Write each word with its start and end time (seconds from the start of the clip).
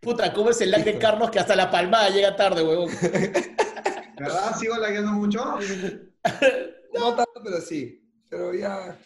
Puta, 0.00 0.32
¿cómo 0.32 0.50
es 0.50 0.60
el 0.60 0.70
lag 0.70 0.84
de 0.84 0.98
Carlos 0.98 1.30
que 1.30 1.38
hasta 1.38 1.56
la 1.56 1.70
palmada 1.70 2.10
llega 2.10 2.36
tarde, 2.36 2.62
huevón? 2.62 2.90
¿Verdad? 4.18 4.56
¿Sigo 4.58 4.76
lagueando 4.76 5.12
mucho? 5.12 5.42
No 6.94 7.12
tanto, 7.12 7.42
pero 7.42 7.60
sí. 7.60 8.00
Pero 8.28 8.54
ya. 8.54 8.96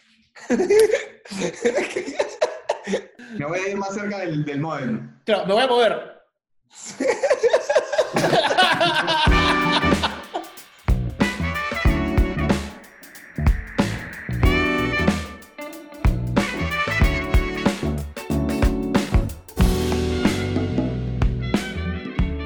Me 3.35 3.45
voy 3.45 3.59
a 3.59 3.69
ir 3.69 3.77
más 3.77 3.95
cerca 3.95 4.19
del, 4.19 4.45
del 4.45 4.59
modem. 4.59 5.19
Claro, 5.25 5.47
me 5.47 5.53
voy 5.53 5.63
a 5.63 5.67
mover. 5.67 6.21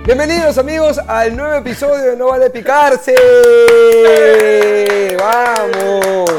Bienvenidos 0.05 0.57
amigos 0.57 0.97
al 1.07 1.35
nuevo 1.35 1.53
episodio 1.55 2.11
de 2.11 2.17
No 2.17 2.27
Vale 2.27 2.49
Picarse. 2.49 3.15
Vamos. 5.17 6.29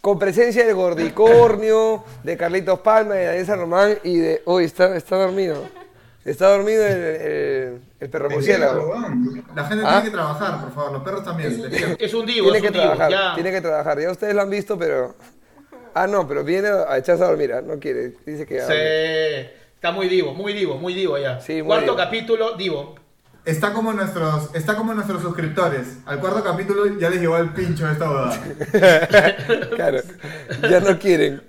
Con 0.00 0.18
presencia 0.18 0.66
del 0.66 0.74
Gordicornio, 0.74 2.04
de 2.22 2.36
Carlitos 2.36 2.80
Palma, 2.80 3.14
de 3.14 3.26
Daniel 3.26 3.46
San 3.46 3.60
Román 3.60 3.98
y 4.02 4.18
de... 4.18 4.42
Uy, 4.46 4.64
está, 4.64 4.94
está 4.96 5.16
dormido. 5.16 5.64
Está 6.24 6.48
dormido 6.48 6.84
el, 6.86 6.92
el, 7.02 7.80
el 8.00 8.10
perro 8.10 8.28
murciélago. 8.30 8.94
La 9.54 9.64
gente 9.64 9.84
¿Ah? 9.86 9.90
tiene 10.00 10.04
que 10.04 10.10
trabajar, 10.10 10.60
por 10.60 10.74
favor, 10.74 10.92
los 10.92 11.02
perros 11.02 11.24
también. 11.24 11.96
Es 11.98 12.12
un 12.14 12.26
divo, 12.26 12.50
Tiene 12.52 12.58
es 12.58 12.62
que 12.62 12.68
un 12.68 12.72
divo. 12.74 12.84
trabajar, 12.84 13.10
Ya. 13.10 13.34
tiene 13.34 13.50
que 13.52 13.60
trabajar. 13.60 14.00
Ya 14.00 14.10
ustedes 14.10 14.34
lo 14.34 14.42
han 14.42 14.50
visto, 14.50 14.78
pero... 14.78 15.14
Ah, 15.94 16.06
no, 16.06 16.26
pero 16.26 16.42
viene 16.44 16.68
a 16.68 16.98
echarse 16.98 17.22
a 17.22 17.28
dormir. 17.28 17.52
¿ah? 17.52 17.62
No 17.62 17.78
quiere. 17.78 18.14
Dice 18.26 18.44
que... 18.44 18.60
Sí. 18.60 19.61
Está 19.82 19.90
muy 19.90 20.08
divo, 20.08 20.32
muy 20.32 20.52
divo, 20.52 20.76
muy 20.78 20.94
divo 20.94 21.18
ya. 21.18 21.40
Sí, 21.40 21.54
muy 21.54 21.62
Cuarto 21.62 21.86
divo. 21.86 21.96
capítulo, 21.96 22.56
divo. 22.56 22.94
Está 23.44 23.72
como 23.72 23.92
nuestros, 23.92 24.54
está 24.54 24.76
como 24.76 24.94
nuestros 24.94 25.20
suscriptores. 25.22 25.96
Al 26.06 26.20
cuarto 26.20 26.44
capítulo 26.44 26.86
ya 27.00 27.10
les 27.10 27.20
llegó 27.20 27.36
el 27.36 27.48
pincho 27.52 27.86
de 27.86 27.92
esta 27.94 28.08
boda. 28.08 28.40
Claro, 29.74 29.98
ya 30.70 30.78
no 30.78 30.96
quieren. 31.00 31.42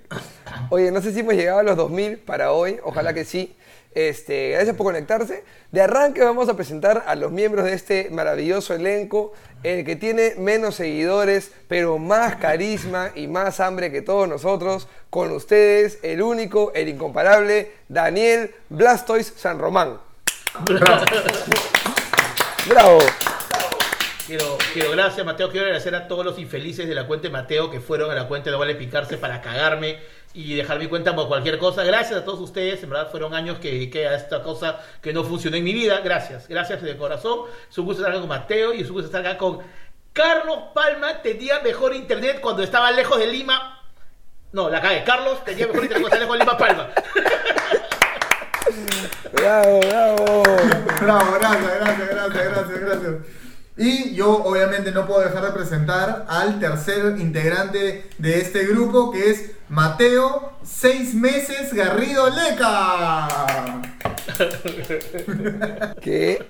Oye, 0.70 0.90
no 0.90 1.00
sé 1.00 1.12
si 1.12 1.20
hemos 1.20 1.34
llegado 1.34 1.60
a 1.60 1.62
los 1.62 1.76
2000 1.76 2.18
para 2.18 2.50
hoy, 2.50 2.78
ojalá 2.82 3.14
que 3.14 3.24
sí. 3.24 3.54
Este, 3.94 4.50
gracias 4.50 4.76
por 4.76 4.86
conectarse. 4.86 5.44
De 5.70 5.80
arranque 5.80 6.22
vamos 6.22 6.48
a 6.48 6.56
presentar 6.56 7.04
a 7.06 7.14
los 7.14 7.30
miembros 7.30 7.64
de 7.64 7.74
este 7.74 8.08
maravilloso 8.10 8.74
elenco, 8.74 9.32
el 9.62 9.84
que 9.84 9.96
tiene 9.96 10.34
menos 10.36 10.74
seguidores, 10.74 11.52
pero 11.68 11.98
más 11.98 12.36
carisma 12.36 13.10
y 13.14 13.28
más 13.28 13.60
hambre 13.60 13.92
que 13.92 14.02
todos 14.02 14.28
nosotros. 14.28 14.88
Con 15.10 15.30
ustedes, 15.30 15.98
el 16.02 16.22
único, 16.22 16.72
el 16.74 16.88
incomparable, 16.88 17.72
Daniel 17.88 18.54
Blastoise 18.68 19.32
San 19.36 19.58
Román. 19.58 19.98
Bravo. 22.68 22.98
Quiero, 24.26 24.56
quiero, 24.72 24.90
gracias 24.92 25.24
Mateo, 25.26 25.50
quiero 25.50 25.66
agradecer 25.66 25.94
a 25.94 26.08
todos 26.08 26.24
los 26.24 26.38
infelices 26.38 26.88
de 26.88 26.94
la 26.94 27.06
cuenta 27.06 27.28
Mateo 27.28 27.70
que 27.70 27.78
fueron 27.78 28.10
a 28.10 28.14
la 28.14 28.26
cuenta 28.26 28.50
de 28.50 28.56
Vale 28.56 28.74
Picarse 28.74 29.18
para 29.18 29.42
cagarme 29.42 29.98
y 30.34 30.56
dejar 30.56 30.80
mi 30.80 30.88
cuenta 30.88 31.14
por 31.14 31.28
cualquier 31.28 31.58
cosa. 31.58 31.84
Gracias 31.84 32.20
a 32.20 32.24
todos 32.24 32.40
ustedes, 32.40 32.82
en 32.82 32.90
verdad 32.90 33.08
fueron 33.10 33.34
años 33.34 33.58
que 33.60 33.70
dediqué 33.70 34.08
a 34.08 34.16
esta 34.16 34.42
cosa 34.42 34.80
que 35.00 35.12
no 35.12 35.22
funcionó 35.22 35.56
en 35.56 35.64
mi 35.64 35.72
vida. 35.72 36.00
Gracias, 36.00 36.48
gracias 36.48 36.82
de 36.82 36.96
corazón. 36.96 37.42
Es 37.70 37.78
un 37.78 37.86
gusto 37.86 38.02
estar 38.02 38.12
acá 38.12 38.20
con 38.20 38.28
Mateo 38.28 38.74
y 38.74 38.80
es 38.80 38.88
un 38.88 38.94
gusto 38.94 39.06
estar 39.06 39.24
acá 39.24 39.38
con 39.38 39.60
Carlos 40.12 40.58
Palma. 40.74 41.22
Tenía 41.22 41.60
mejor 41.60 41.94
internet 41.94 42.40
cuando 42.40 42.64
estaba 42.64 42.90
lejos 42.90 43.18
de 43.18 43.28
Lima. 43.28 43.80
No, 44.52 44.68
la 44.68 44.82
cagué. 44.82 45.04
Carlos 45.04 45.44
tenía 45.44 45.68
mejor 45.68 45.84
internet 45.84 46.08
cuando 46.08 46.16
estaba 46.16 46.36
lejos 46.36 46.38
de 46.38 46.44
Lima 46.44 46.58
Palma. 46.58 46.90
Bravo, 49.32 49.80
bravo. 49.80 50.42
Bravo, 51.00 51.32
gracias, 51.38 51.74
gracias, 51.80 52.08
gracias, 52.08 52.44
gracias, 52.44 52.80
gracias. 52.80 53.14
Y 53.76 54.14
yo 54.14 54.30
obviamente 54.44 54.92
no 54.92 55.06
puedo 55.06 55.22
dejar 55.22 55.44
de 55.44 55.50
presentar 55.50 56.26
al 56.28 56.60
tercer 56.60 57.18
integrante 57.18 58.08
de 58.18 58.40
este 58.40 58.66
grupo 58.66 59.10
que 59.10 59.30
es 59.30 59.50
Mateo, 59.74 60.52
seis 60.62 61.12
meses 61.14 61.74
Garrido 61.74 62.30
Leca. 62.30 63.26
¿Qué? 66.00 66.48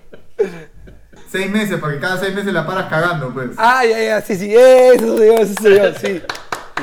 Seis 1.31 1.51
meses, 1.51 1.79
porque 1.81 1.99
cada 2.01 2.19
seis 2.19 2.35
meses 2.35 2.53
la 2.53 2.67
paras 2.67 2.91
cagando, 2.91 3.33
pues. 3.33 3.53
Ah, 3.57 3.83
ya, 3.87 3.99
ya, 3.99 4.21
sí, 4.21 4.37
sí, 4.37 4.55
eso 4.55 5.17
soy 5.17 5.27
yo, 5.27 5.35
eso 5.39 5.55
soy 5.61 5.77
yo, 5.77 5.95
sí. 5.95 6.23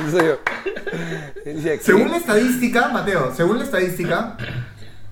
Eso 0.00 0.18
soy 0.18 0.26
yo. 0.26 1.78
Según 1.80 2.10
la 2.10 2.16
estadística, 2.16 2.88
Mateo, 2.88 3.32
según 3.36 3.58
la 3.58 3.64
estadística, 3.64 4.36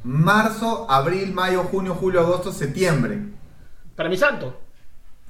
marzo, 0.03 0.91
abril, 0.91 1.33
mayo, 1.33 1.63
junio, 1.63 1.95
julio, 1.95 2.21
agosto, 2.21 2.53
septiembre. 2.53 3.21
Para 3.95 4.09
mi 4.09 4.17
santo. 4.17 4.61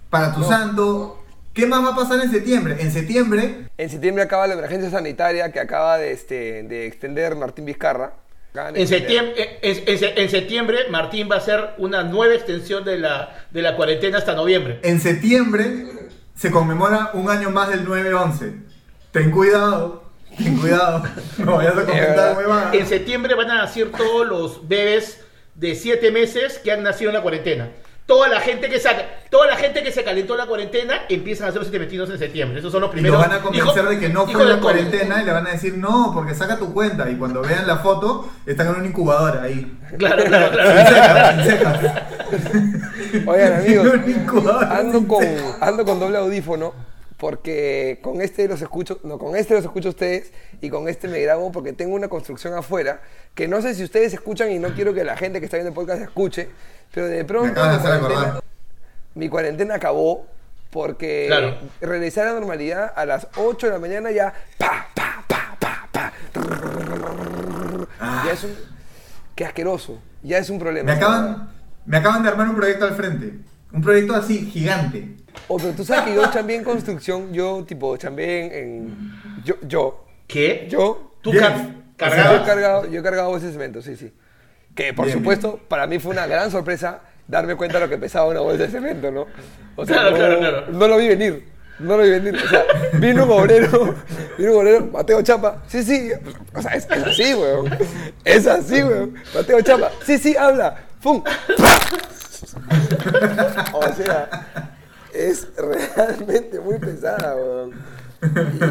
Para 0.09 0.33
tu 0.35 0.41
No. 0.41 0.49
santo, 0.49 1.20
¿qué 1.61 1.67
más 1.67 1.85
va 1.85 1.91
a 1.91 1.97
pasar 1.97 2.21
en 2.25 2.31
septiembre? 2.31 2.77
En 2.81 2.91
septiembre, 2.91 3.55
En 3.79 3.91
septiembre 3.91 4.25
acaba 4.25 4.47
la 4.47 4.55
emergencia 4.55 4.91
sanitaria 4.91 5.53
que 5.53 5.61
acaba 5.61 5.99
de, 5.99 6.13
este, 6.13 6.63
de 6.65 6.87
extender 6.87 7.37
Martín 7.37 7.65
Vizcarra. 7.67 8.15
En 8.75 8.89
septiembre, 8.89 9.59
en, 9.63 9.77
en- 9.87 10.19
en 10.19 10.29
septiembre, 10.29 10.79
Martín 10.91 11.29
va 11.31 11.37
a 11.37 11.39
hacer 11.39 11.71
una 11.79 12.03
nueva 12.03 12.35
extensión 12.35 12.85
de 12.85 12.99
la, 12.99 13.47
de 13.51 13.63
la 13.63 13.77
cuarentena 13.77 14.19
hasta 14.19 14.35
noviembre. 14.35 14.81
en 14.83 15.01
septiembre 15.01 15.85
se 16.35 16.51
conmemora 16.51 17.11
un 17.15 17.31
año 17.31 17.51
más 17.51 17.69
del 17.69 17.87
9-11. 17.87 18.55
Ten 19.13 19.31
cuidado, 19.31 20.05
ten 20.37 20.57
cuidado. 20.59 21.03
No 21.39 21.57
vayas 21.59 21.77
a 21.77 21.85
comentar 21.85 22.37
huevadas. 22.39 22.75
En 22.75 22.87
septiembre 22.87 23.35
van 23.35 23.51
a 23.51 23.55
nacer 23.59 23.91
todos 23.91 24.27
los 24.27 24.67
bebés 24.67 25.21
de 25.55 25.75
7 25.75 26.11
meses 26.11 26.59
que 26.59 26.73
han 26.73 26.83
nacido 26.83 27.11
en 27.11 27.17
la 27.17 27.23
cuarentena. 27.23 27.69
Toda 28.07 28.29
la 28.29 28.41
gente 28.41 28.69
que 28.69 28.81
saca, 28.81 29.05
toda 29.31 29.47
la 29.47 29.55
gente 29.57 29.85
que 29.85 29.93
se 29.93 30.03
calentó 30.03 30.33
en 30.35 30.39
la 30.39 30.47
cuarentena 30.47 31.03
empiezan 31.09 31.47
a 31.49 31.53
ser 31.53 31.59
los 31.61 31.67
sitemetinos 31.69 32.11
en 32.11 32.19
septiembre. 32.19 32.59
Esos 32.59 32.73
son 32.73 32.81
los 32.81 32.91
Y 32.91 32.95
primeros. 32.95 33.19
lo 33.21 33.29
van 33.29 33.39
a 33.39 33.41
convencer 33.41 33.69
hijo- 33.85 33.89
de 33.91 33.99
que 34.01 34.09
no 34.09 34.27
fue 34.27 34.45
la 34.45 34.51
COVID. 34.55 34.63
cuarentena 34.63 35.23
y 35.23 35.25
le 35.27 35.31
van 35.33 35.47
a 35.47 35.51
decir 35.53 35.79
no, 35.79 36.11
porque 36.13 36.35
saca 36.35 36.59
tu 36.59 36.73
cuenta. 36.75 37.09
Y 37.09 37.15
cuando 37.17 37.41
vean 37.43 37.69
la 37.69 37.77
foto, 37.79 38.29
están 38.47 38.67
en 38.69 38.75
una 38.77 38.87
incubadora 38.89 39.43
ahí. 39.43 39.79
Claro, 39.97 40.25
claro, 40.25 40.57
Sin 40.57 40.85
claro. 40.97 41.43
sin 41.43 41.51
secas. 41.53 41.81
Oigan, 43.27 43.53
amigos, 43.61 43.87
En 43.95 44.03
una 44.03 44.11
incubadora 44.11 44.77
ando 44.79 45.07
con, 45.07 45.25
ando 45.61 45.85
con 45.85 46.01
doble 46.01 46.19
audífono 46.19 46.75
porque 47.17 47.99
con 48.03 48.23
este 48.23 48.49
los 48.49 48.63
escucho, 48.63 48.99
no, 49.05 49.19
con 49.19 49.37
este 49.37 49.55
los 49.55 49.63
escucho 49.65 49.89
a 49.89 49.91
ustedes 49.91 50.33
y 50.63 50.71
con 50.71 50.89
este 50.89 51.07
me 51.07 51.21
grabo 51.21 51.53
porque 51.53 51.73
tengo 51.75 51.95
una 51.95 52.09
construcción 52.09 52.55
afuera 52.55 53.03
que 53.35 53.47
no 53.47 53.61
sé 53.61 53.75
si 53.75 53.85
ustedes 53.85 54.15
escuchan 54.15 54.51
y 54.51 54.59
no 54.59 54.71
quiero 54.75 54.95
que 54.95 55.05
la 55.05 55.17
gente 55.19 55.39
que 55.39 55.45
está 55.45 55.59
viendo 55.59 55.69
el 55.69 55.75
podcast 55.75 56.01
escuche, 56.03 56.49
pero 56.93 57.07
de 57.07 57.25
pronto 57.25 57.61
acabas 57.63 57.83
de 57.83 57.91
mi 57.91 57.99
cuarentena, 58.01 58.41
mi 59.15 59.29
cuarentena 59.29 59.75
acabó 59.77 60.27
porque 60.71 61.25
Claro. 61.29 61.57
regresé 61.81 62.21
a 62.21 62.27
la 62.27 62.33
normalidad 62.35 62.93
a 62.95 63.05
las 63.07 63.27
8 63.37 63.67
de 63.67 63.73
la 63.73 63.79
mañana 63.79 64.11
ya 64.11 64.33
pa 64.59 64.87
pa 64.95 65.25
pa 65.27 65.57
pa 65.59 65.89
pa 65.93 66.13
ya 68.25 68.33
es 68.33 68.45
un 68.45 68.55
qué 69.35 69.45
asqueroso, 69.47 69.99
ya 70.23 70.39
es 70.39 70.51
un 70.51 70.59
problema. 70.59 70.85
Me 70.87 70.93
acaban, 70.93 71.51
me 71.87 71.97
acaban 71.97 72.23
de 72.23 72.29
armar 72.29 72.49
un 72.49 72.57
proyecto 72.57 72.85
al 72.85 72.95
frente. 72.95 73.35
Un 73.73 73.81
proyecto 73.83 74.15
así, 74.15 74.45
gigante. 74.51 75.17
Oh, 75.49 75.57
pero 75.57 75.73
tú 75.73 75.85
sabes 75.85 76.05
que 76.05 76.15
yo 76.15 76.31
chambeé 76.31 76.57
en 76.57 76.65
construcción, 76.65 77.33
yo 77.33 77.65
tipo 77.67 77.97
chambeé 77.97 78.47
en, 78.47 78.53
en- 78.53 79.43
yo, 79.45 79.55
yo, 79.63 80.05
¿Qué? 80.27 80.67
yo, 80.69 81.13
¿Tú 81.23 81.31
Bien. 81.31 81.43
car- 81.97 82.17
yo 82.27 82.37
he 82.37 82.45
cargado, 82.45 82.87
yo 82.89 83.01
he 83.01 83.03
cargado 83.03 83.37
ese 83.37 83.53
cemento, 83.53 83.81
sí, 83.81 83.97
sí. 83.97 84.13
Que 84.81 84.95
por 84.95 85.05
Bien, 85.07 85.19
supuesto, 85.19 85.61
para 85.69 85.87
mí 85.87 85.99
fue 85.99 86.13
una 86.13 86.27
gran 86.27 86.51
sorpresa 86.51 87.01
darme 87.29 87.55
cuenta 87.55 87.79
de 87.79 87.85
lo 87.85 87.91
que 87.91 87.99
pesaba 87.99 88.27
una 88.29 88.41
bolsa 88.41 88.63
de 88.65 88.71
cemento, 88.71 89.11
¿no? 89.11 89.27
O 89.77 89.85
sea, 89.85 89.97
Claro, 89.97 90.11
no, 90.13 90.17
claro, 90.17 90.39
claro. 90.39 90.67
no 90.71 90.89
lo 90.89 90.97
vi 90.97 91.09
venir, 91.09 91.49
no 91.81 91.97
lo 91.99 92.03
vi 92.03 92.11
venir. 92.11 92.35
O 92.37 92.49
sea, 92.49 92.65
vino 92.95 93.25
un 93.25 93.31
obrero, 93.31 93.95
vino 94.39 94.53
un 94.53 94.59
obrero, 94.59 94.87
Mateo 94.87 95.21
Chapa, 95.23 95.63
sí, 95.69 95.83
sí, 95.83 96.11
o 96.55 96.63
sea, 96.63 96.73
es, 96.73 96.89
es 96.91 97.05
así, 97.07 97.35
weón. 97.35 97.79
Es 98.25 98.47
así, 98.47 98.83
weón. 98.83 99.15
Mateo 99.35 99.61
Chapa, 99.61 99.91
sí, 100.05 100.17
sí, 100.19 100.35
habla, 100.37 100.77
¡pum! 101.03 101.23
O 103.73 103.93
sea, 103.95 104.29
es 105.13 105.47
realmente 105.57 106.59
muy 106.61 106.79
pesada, 106.79 107.35
weón. 107.37 107.73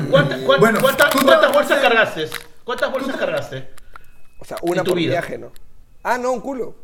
¿Cuánta- 0.09 0.37
cuán- 0.45 0.59
Bueno, 0.59 0.79
cuánta- 0.81 1.09
tú 1.09 1.19
¿Cuántas 1.23 1.53
bolsas 1.53 1.79
cargaste? 1.79 2.29
¿Cuántas 2.63 2.91
bolsas 2.91 3.15
cargaste? 3.15 3.69
O 4.39 4.45
sea, 4.45 4.57
una 4.61 4.83
por 4.83 4.95
vida. 4.95 5.11
viaje, 5.11 5.37
¿no? 5.37 5.51
Ah, 6.03 6.17
no, 6.17 6.31
un 6.31 6.41
culo. 6.41 6.75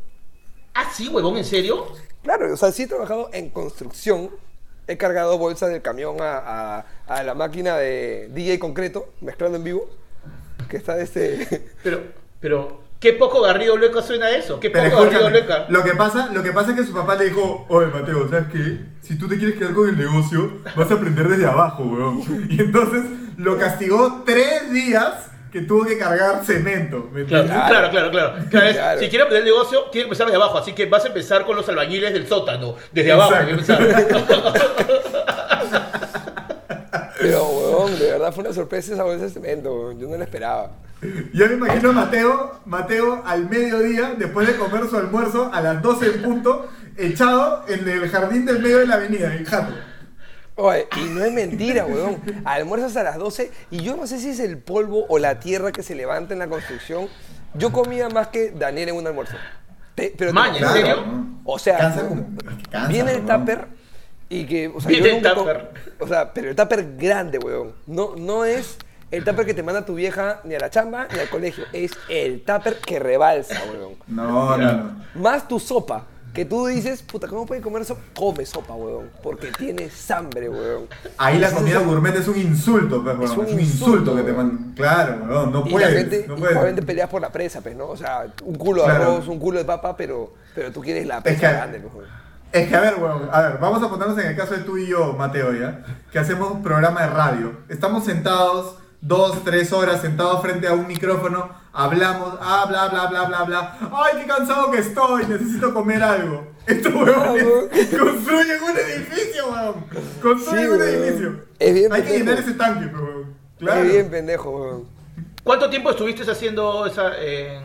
Ah, 0.73 0.89
sí, 0.93 1.07
huevón, 1.07 1.37
¿en 1.37 1.45
serio? 1.45 1.85
Claro, 2.23 2.53
o 2.53 2.57
sea, 2.57 2.71
sí 2.71 2.83
he 2.83 2.87
trabajado 2.87 3.29
en 3.33 3.49
construcción. 3.49 4.29
He 4.87 4.97
cargado 4.97 5.37
bolsas 5.37 5.69
del 5.69 5.81
camión 5.81 6.17
a, 6.21 6.37
a- 6.77 6.85
a 7.07 7.23
la 7.23 7.33
máquina 7.33 7.77
de 7.77 8.29
DJ 8.33 8.59
concreto, 8.59 9.09
mezclando 9.21 9.57
en 9.57 9.63
vivo. 9.63 9.89
Que 10.69 10.77
está 10.77 10.95
de 10.95 11.03
este. 11.03 11.69
Pero, 11.83 12.01
pero, 12.39 12.81
qué 12.99 13.13
poco 13.13 13.41
Garrido 13.41 13.77
Lueca 13.77 14.01
suena 14.01 14.29
eso. 14.31 14.59
Qué 14.59 14.69
Pero 14.69 14.89
poco 14.91 15.03
Garrido 15.03 15.29
Lueca. 15.29 15.65
lo 15.69 15.83
que 15.83 15.93
pasa, 15.93 16.27
lo 16.33 16.43
que 16.43 16.51
pasa 16.51 16.71
es 16.71 16.77
que 16.77 16.85
su 16.85 16.93
papá 16.93 17.15
le 17.15 17.25
dijo, 17.25 17.65
oye 17.69 17.87
Mateo, 17.87 18.27
¿sabes 18.29 18.47
qué? 18.51 18.79
Si 19.01 19.17
tú 19.17 19.27
te 19.27 19.37
quieres 19.37 19.57
quedar 19.57 19.73
con 19.73 19.87
el 19.89 19.97
negocio, 19.97 20.59
vas 20.75 20.89
a 20.91 20.95
aprender 20.95 21.27
desde 21.29 21.45
abajo, 21.45 21.83
weón. 21.83 22.47
Y 22.49 22.59
entonces 22.61 23.03
lo 23.37 23.57
castigó 23.57 24.23
tres 24.25 24.71
días 24.71 25.29
que 25.55 25.61
tuvo 25.61 25.85
que 25.85 25.97
cargar 25.97 26.43
cemento. 26.43 27.09
¿me 27.13 27.23
Claro, 27.23 27.47
claro, 27.47 27.89
claro, 27.89 28.11
claro. 28.11 28.33
Claro, 28.49 28.67
es- 28.67 28.75
Claro. 28.75 28.99
Si 28.99 29.07
quieres 29.07 29.25
aprender 29.25 29.47
el 29.47 29.53
negocio, 29.53 29.79
tienes 29.83 29.91
que 29.93 30.01
empezar 30.01 30.27
desde 30.27 30.35
abajo. 30.35 30.57
Así 30.57 30.73
que 30.73 30.85
vas 30.87 31.05
a 31.05 31.07
empezar 31.07 31.45
con 31.45 31.55
los 31.55 31.69
albañiles 31.69 32.11
del 32.11 32.27
sótano. 32.27 32.75
Desde 32.91 33.13
abajo. 33.13 33.35
Exacto. 33.35 33.83
hay 33.95 34.05
que 34.05 34.13
empezar. 34.17 34.53
Pero, 37.21 37.45
weón, 37.47 37.97
de 37.97 38.11
verdad 38.11 38.33
fue 38.33 38.43
una 38.43 38.53
sorpresa 38.53 38.93
esa 38.93 39.03
bolsa 39.03 39.23
de 39.23 39.29
cemento, 39.29 39.73
weón. 39.73 39.97
Yo 39.97 40.09
no 40.09 40.17
la 40.17 40.25
esperaba. 40.25 40.71
Yo 41.33 41.47
me 41.47 41.53
imagino 41.53 41.89
a 41.91 41.93
Mateo, 41.93 42.59
Mateo 42.65 43.23
al 43.25 43.47
mediodía, 43.49 44.13
después 44.17 44.47
de 44.47 44.57
comer 44.57 44.89
su 44.89 44.97
almuerzo, 44.97 45.49
a 45.53 45.61
las 45.61 45.81
12 45.81 46.05
en 46.07 46.21
punto, 46.21 46.67
echado 46.97 47.63
en 47.69 47.87
el 47.87 48.09
jardín 48.09 48.45
del 48.45 48.59
medio 48.59 48.79
de 48.79 48.87
la 48.87 48.95
avenida, 48.95 49.33
en 49.33 49.45
jato. 49.45 49.73
Oye, 50.57 50.87
y 50.97 51.05
no 51.09 51.23
es 51.25 51.33
mentira, 51.33 51.85
weón. 51.85 52.21
Almuerzas 52.45 52.95
a 52.95 53.03
las 53.03 53.17
12 53.17 53.51
y 53.71 53.81
yo 53.83 53.97
no 53.97 54.07
sé 54.07 54.19
si 54.19 54.29
es 54.29 54.39
el 54.39 54.57
polvo 54.57 55.05
o 55.09 55.19
la 55.19 55.39
tierra 55.39 55.71
que 55.71 55.83
se 55.83 55.95
levanta 55.95 56.33
en 56.33 56.39
la 56.39 56.47
construcción. 56.47 57.07
Yo 57.55 57.71
comía 57.71 58.09
más 58.09 58.27
que 58.29 58.51
Daniel 58.51 58.89
en 58.89 58.95
un 58.95 59.07
almuerzo. 59.07 59.35
Te- 59.95 60.13
pero 60.17 60.33
Maña, 60.33 60.59
¿en 60.59 60.67
serio? 60.73 61.03
O 61.45 61.59
sea, 61.59 61.77
Cansa 61.77 62.07
como- 62.07 62.21
es 62.49 62.57
que 62.57 62.69
cansa, 62.69 62.87
viene 62.89 63.11
el 63.13 63.25
tupper 63.25 63.67
y 64.29 64.45
que, 64.45 64.67
o 64.67 64.79
sea, 64.81 64.89
Viene 64.89 65.09
yo 65.09 65.15
el 65.29 65.35
tupper. 65.35 65.69
O 65.99 66.07
sea, 66.07 66.33
pero 66.33 66.49
el 66.49 66.55
tupper 66.55 66.95
grande, 66.97 67.37
weón. 67.37 67.73
No, 67.87 68.15
no 68.17 68.43
es 68.45 68.77
el 69.11 69.23
tupper 69.23 69.45
que 69.45 69.53
te 69.53 69.63
manda 69.63 69.85
tu 69.85 69.95
vieja 69.95 70.41
ni 70.45 70.55
a 70.55 70.59
la 70.59 70.69
chamba 70.69 71.07
ni 71.13 71.19
al 71.19 71.29
colegio. 71.29 71.65
Es 71.73 71.91
el 72.09 72.43
tupper 72.43 72.77
que 72.79 72.99
rebalsa, 72.99 73.61
weón. 73.73 73.93
No, 74.07 74.57
no, 74.57 74.73
no. 74.73 75.05
Más 75.15 75.47
tu 75.47 75.59
sopa. 75.59 76.07
Que 76.35 76.45
tú 76.45 76.65
dices, 76.67 77.01
puta, 77.01 77.27
¿cómo 77.27 77.45
puede 77.45 77.61
comer 77.61 77.85
sopa? 77.85 78.01
Come 78.15 78.45
sopa, 78.45 78.73
weón. 78.75 79.09
Porque 79.23 79.51
tienes 79.57 80.11
hambre, 80.11 80.49
weón. 80.49 80.87
Ahí 81.17 81.39
la 81.39 81.49
comida 81.51 81.79
es 81.79 81.85
gourmet 81.87 82.13
es 82.15 82.27
un 82.27 82.37
insulto, 82.37 83.01
pues, 83.03 83.15
Es 83.15 83.37
weón. 83.37 83.39
un 83.39 83.45
Es 83.47 83.53
un 83.53 83.59
insulto, 83.61 83.89
insulto 84.01 84.15
que 84.17 84.21
te 84.23 84.33
mandan. 84.33 84.73
Claro, 84.75 85.23
weón, 85.27 85.51
no 85.53 85.63
Y 85.65 85.71
puedes. 85.71 85.89
la 85.93 85.97
gente, 85.99 86.25
no 86.27 86.35
y 86.35 86.39
puedes. 86.39 86.55
obviamente 86.57 86.83
peleas 86.83 87.09
por 87.09 87.21
la 87.21 87.31
presa, 87.31 87.61
pues, 87.61 87.75
¿no? 87.75 87.87
O 87.87 87.97
sea, 87.97 88.27
un 88.43 88.55
culo 88.55 88.81
de 88.83 88.89
Claro. 88.89 89.03
arroz, 89.13 89.27
un 89.29 89.39
culo 89.39 89.59
de 89.59 89.65
papa, 89.65 89.95
pero, 89.95 90.33
pero 90.53 90.71
tú 90.71 90.81
quieres 90.81 91.07
la 91.07 91.17
Es 91.17 91.23
presa 91.23 91.39
que- 91.39 91.53
grande, 91.55 91.79
pues, 91.79 91.93
weón. 91.95 92.09
Es 92.51 92.69
que 92.69 92.75
a 92.75 92.81
ver, 92.81 92.95
weón, 92.95 93.29
a 93.31 93.41
ver, 93.41 93.57
vamos 93.59 93.83
a 93.83 93.89
ponernos 93.89 94.17
en 94.17 94.27
el 94.27 94.35
caso 94.35 94.53
de 94.53 94.59
tú 94.63 94.77
y 94.77 94.87
yo, 94.87 95.13
Mateo, 95.13 95.53
¿ya? 95.53 95.83
Que 96.11 96.19
hacemos 96.19 96.51
un 96.51 96.61
programa 96.63 97.01
de 97.01 97.07
radio. 97.07 97.51
Estamos 97.69 98.05
sentados, 98.05 98.77
dos, 99.01 99.43
tres 99.43 99.71
horas 99.73 100.01
sentados 100.01 100.41
frente 100.41 100.67
a 100.67 100.73
un 100.73 100.87
micrófono, 100.87 101.49
hablamos, 101.73 102.35
ah, 102.41 102.65
bla, 102.67 102.87
bla, 102.89 103.07
bla, 103.07 103.23
bla, 103.25 103.43
bla. 103.43 103.77
Ay, 103.93 104.21
qué 104.21 104.27
cansado 104.27 104.71
que 104.71 104.79
estoy, 104.79 105.25
necesito 105.27 105.73
comer 105.73 106.01
algo. 106.03 106.47
Estos 106.65 106.93
huevones 106.93 107.43
construyen 107.99 108.63
un 108.63 108.77
edificio, 108.77 109.49
weón. 109.51 109.85
Construyen 110.21 110.65
Sí, 110.65 110.71
un 110.73 110.79
weón. 110.79 110.89
edificio. 110.89 111.35
Es 111.59 111.73
bien 111.73 111.93
Hay 111.93 112.01
que 112.01 112.07
pendejo. 112.09 112.25
llenar 112.31 112.39
ese 112.43 112.53
tanque, 112.57 112.95
weón. 112.95 113.35
Claro. 113.59 113.81
Qué 113.83 113.87
bien 113.89 114.09
pendejo, 114.09 114.49
weón. 114.51 114.83
¿Cuánto 115.43 115.69
tiempo 115.69 115.91
estuviste 115.91 116.29
haciendo 116.29 116.87
esa, 116.87 117.11
eh, 117.19 117.59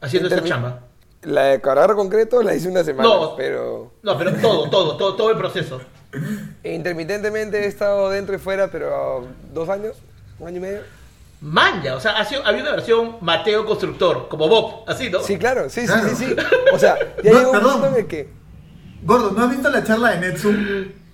haciendo 0.00 0.28
esa 0.28 0.42
chamba? 0.42 0.80
La 1.24 1.44
de 1.44 1.60
cargar 1.60 1.94
concreto 1.94 2.42
la 2.42 2.54
hice 2.54 2.68
una 2.68 2.82
semana, 2.82 3.08
No. 3.08 3.36
pero 3.36 3.92
No, 4.02 4.16
pero 4.18 4.32
todo, 4.36 4.70
todo, 4.70 4.96
todo, 4.96 5.14
todo 5.14 5.30
el 5.30 5.36
proceso. 5.36 5.80
intermitentemente 6.64 7.58
he 7.64 7.66
estado 7.66 8.10
dentro 8.10 8.34
y 8.34 8.38
fuera, 8.38 8.68
pero 8.68 9.26
dos 9.52 9.68
años, 9.68 9.94
un 10.42 10.48
año 10.48 10.56
y 10.56 10.60
medio. 10.60 10.80
Manja, 11.40 11.96
o 11.96 12.00
sea, 12.00 12.12
ha 12.18 12.24
sido- 12.24 12.44
había 12.46 12.62
una 12.62 12.72
versión 12.72 13.16
Mateo 13.20 13.64
Constructor, 13.64 14.28
como 14.28 14.48
Bob, 14.48 14.84
así, 14.86 15.10
¿no? 15.10 15.20
Sí, 15.20 15.38
claro, 15.38 15.68
sí, 15.68 15.80
sí, 15.82 15.86
Claro. 15.86 16.08
sí, 16.08 16.14
sí. 16.16 16.36
O 16.72 16.78
sea, 16.78 16.96
ya 17.22 17.32
No, 17.32 17.38
llegó 17.38 17.50
un 17.50 17.56
perdón. 17.58 17.72
punto 17.72 17.86
en 17.88 17.94
el 17.96 18.06
que... 18.06 18.28
Gordo, 19.04 19.30
¿no 19.32 19.44
has 19.44 19.50
visto 19.50 19.68
la 19.70 19.82
charla 19.82 20.10
de 20.12 20.18
Netsum? 20.28 20.54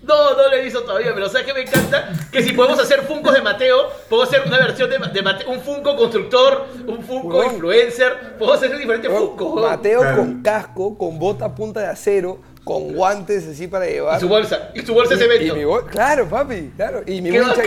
No, 0.03 0.31
no 0.37 0.49
lo 0.49 0.53
he 0.55 0.63
visto 0.63 0.83
todavía, 0.85 1.11
pero 1.15 1.29
¿sabes 1.29 1.47
qué 1.47 1.53
me 1.55 1.61
encanta? 1.63 2.11
Que 2.33 2.43
si 2.43 2.53
podemos 2.53 2.79
hacer 2.79 3.03
Funcos 3.03 3.33
de 3.35 3.43
Mateo, 3.43 3.89
puedo 4.09 4.23
hacer 4.23 4.43
una 4.47 4.57
versión 4.59 4.89
de, 4.91 4.99
de 4.99 5.23
Mateo, 5.23 5.51
un 5.51 5.61
Funko 5.61 5.97
constructor, 5.97 6.67
un 6.87 7.03
Funko 7.03 7.45
influencer, 7.45 8.37
puedo 8.39 8.53
hacer 8.55 8.71
un 8.71 8.79
diferente 8.79 9.09
Funko. 9.11 9.57
Mateo 9.61 10.01
Claro. 10.01 10.17
con 10.19 10.43
casco, 10.43 10.97
con 10.99 11.19
bota 11.19 11.47
a 11.47 11.55
punta 11.55 11.81
de 11.81 11.87
acero, 11.89 12.39
con 12.69 12.93
guantes 12.93 13.47
así 13.49 13.67
para 13.67 13.87
llevar. 13.87 14.19
Y 14.19 14.21
su 14.21 14.29
bolsa, 14.29 14.71
y 14.75 14.81
su 14.83 14.93
bolsa 14.93 15.15
de 15.15 15.23
cemento. 15.23 15.55
y 15.57 15.59
mi 15.59 15.65
bol- 15.65 15.87
claro, 15.91 16.29
papi, 16.29 16.71
claro. 16.77 17.03
Y 17.07 17.23
mi 17.23 17.31
wincha, 17.31 17.63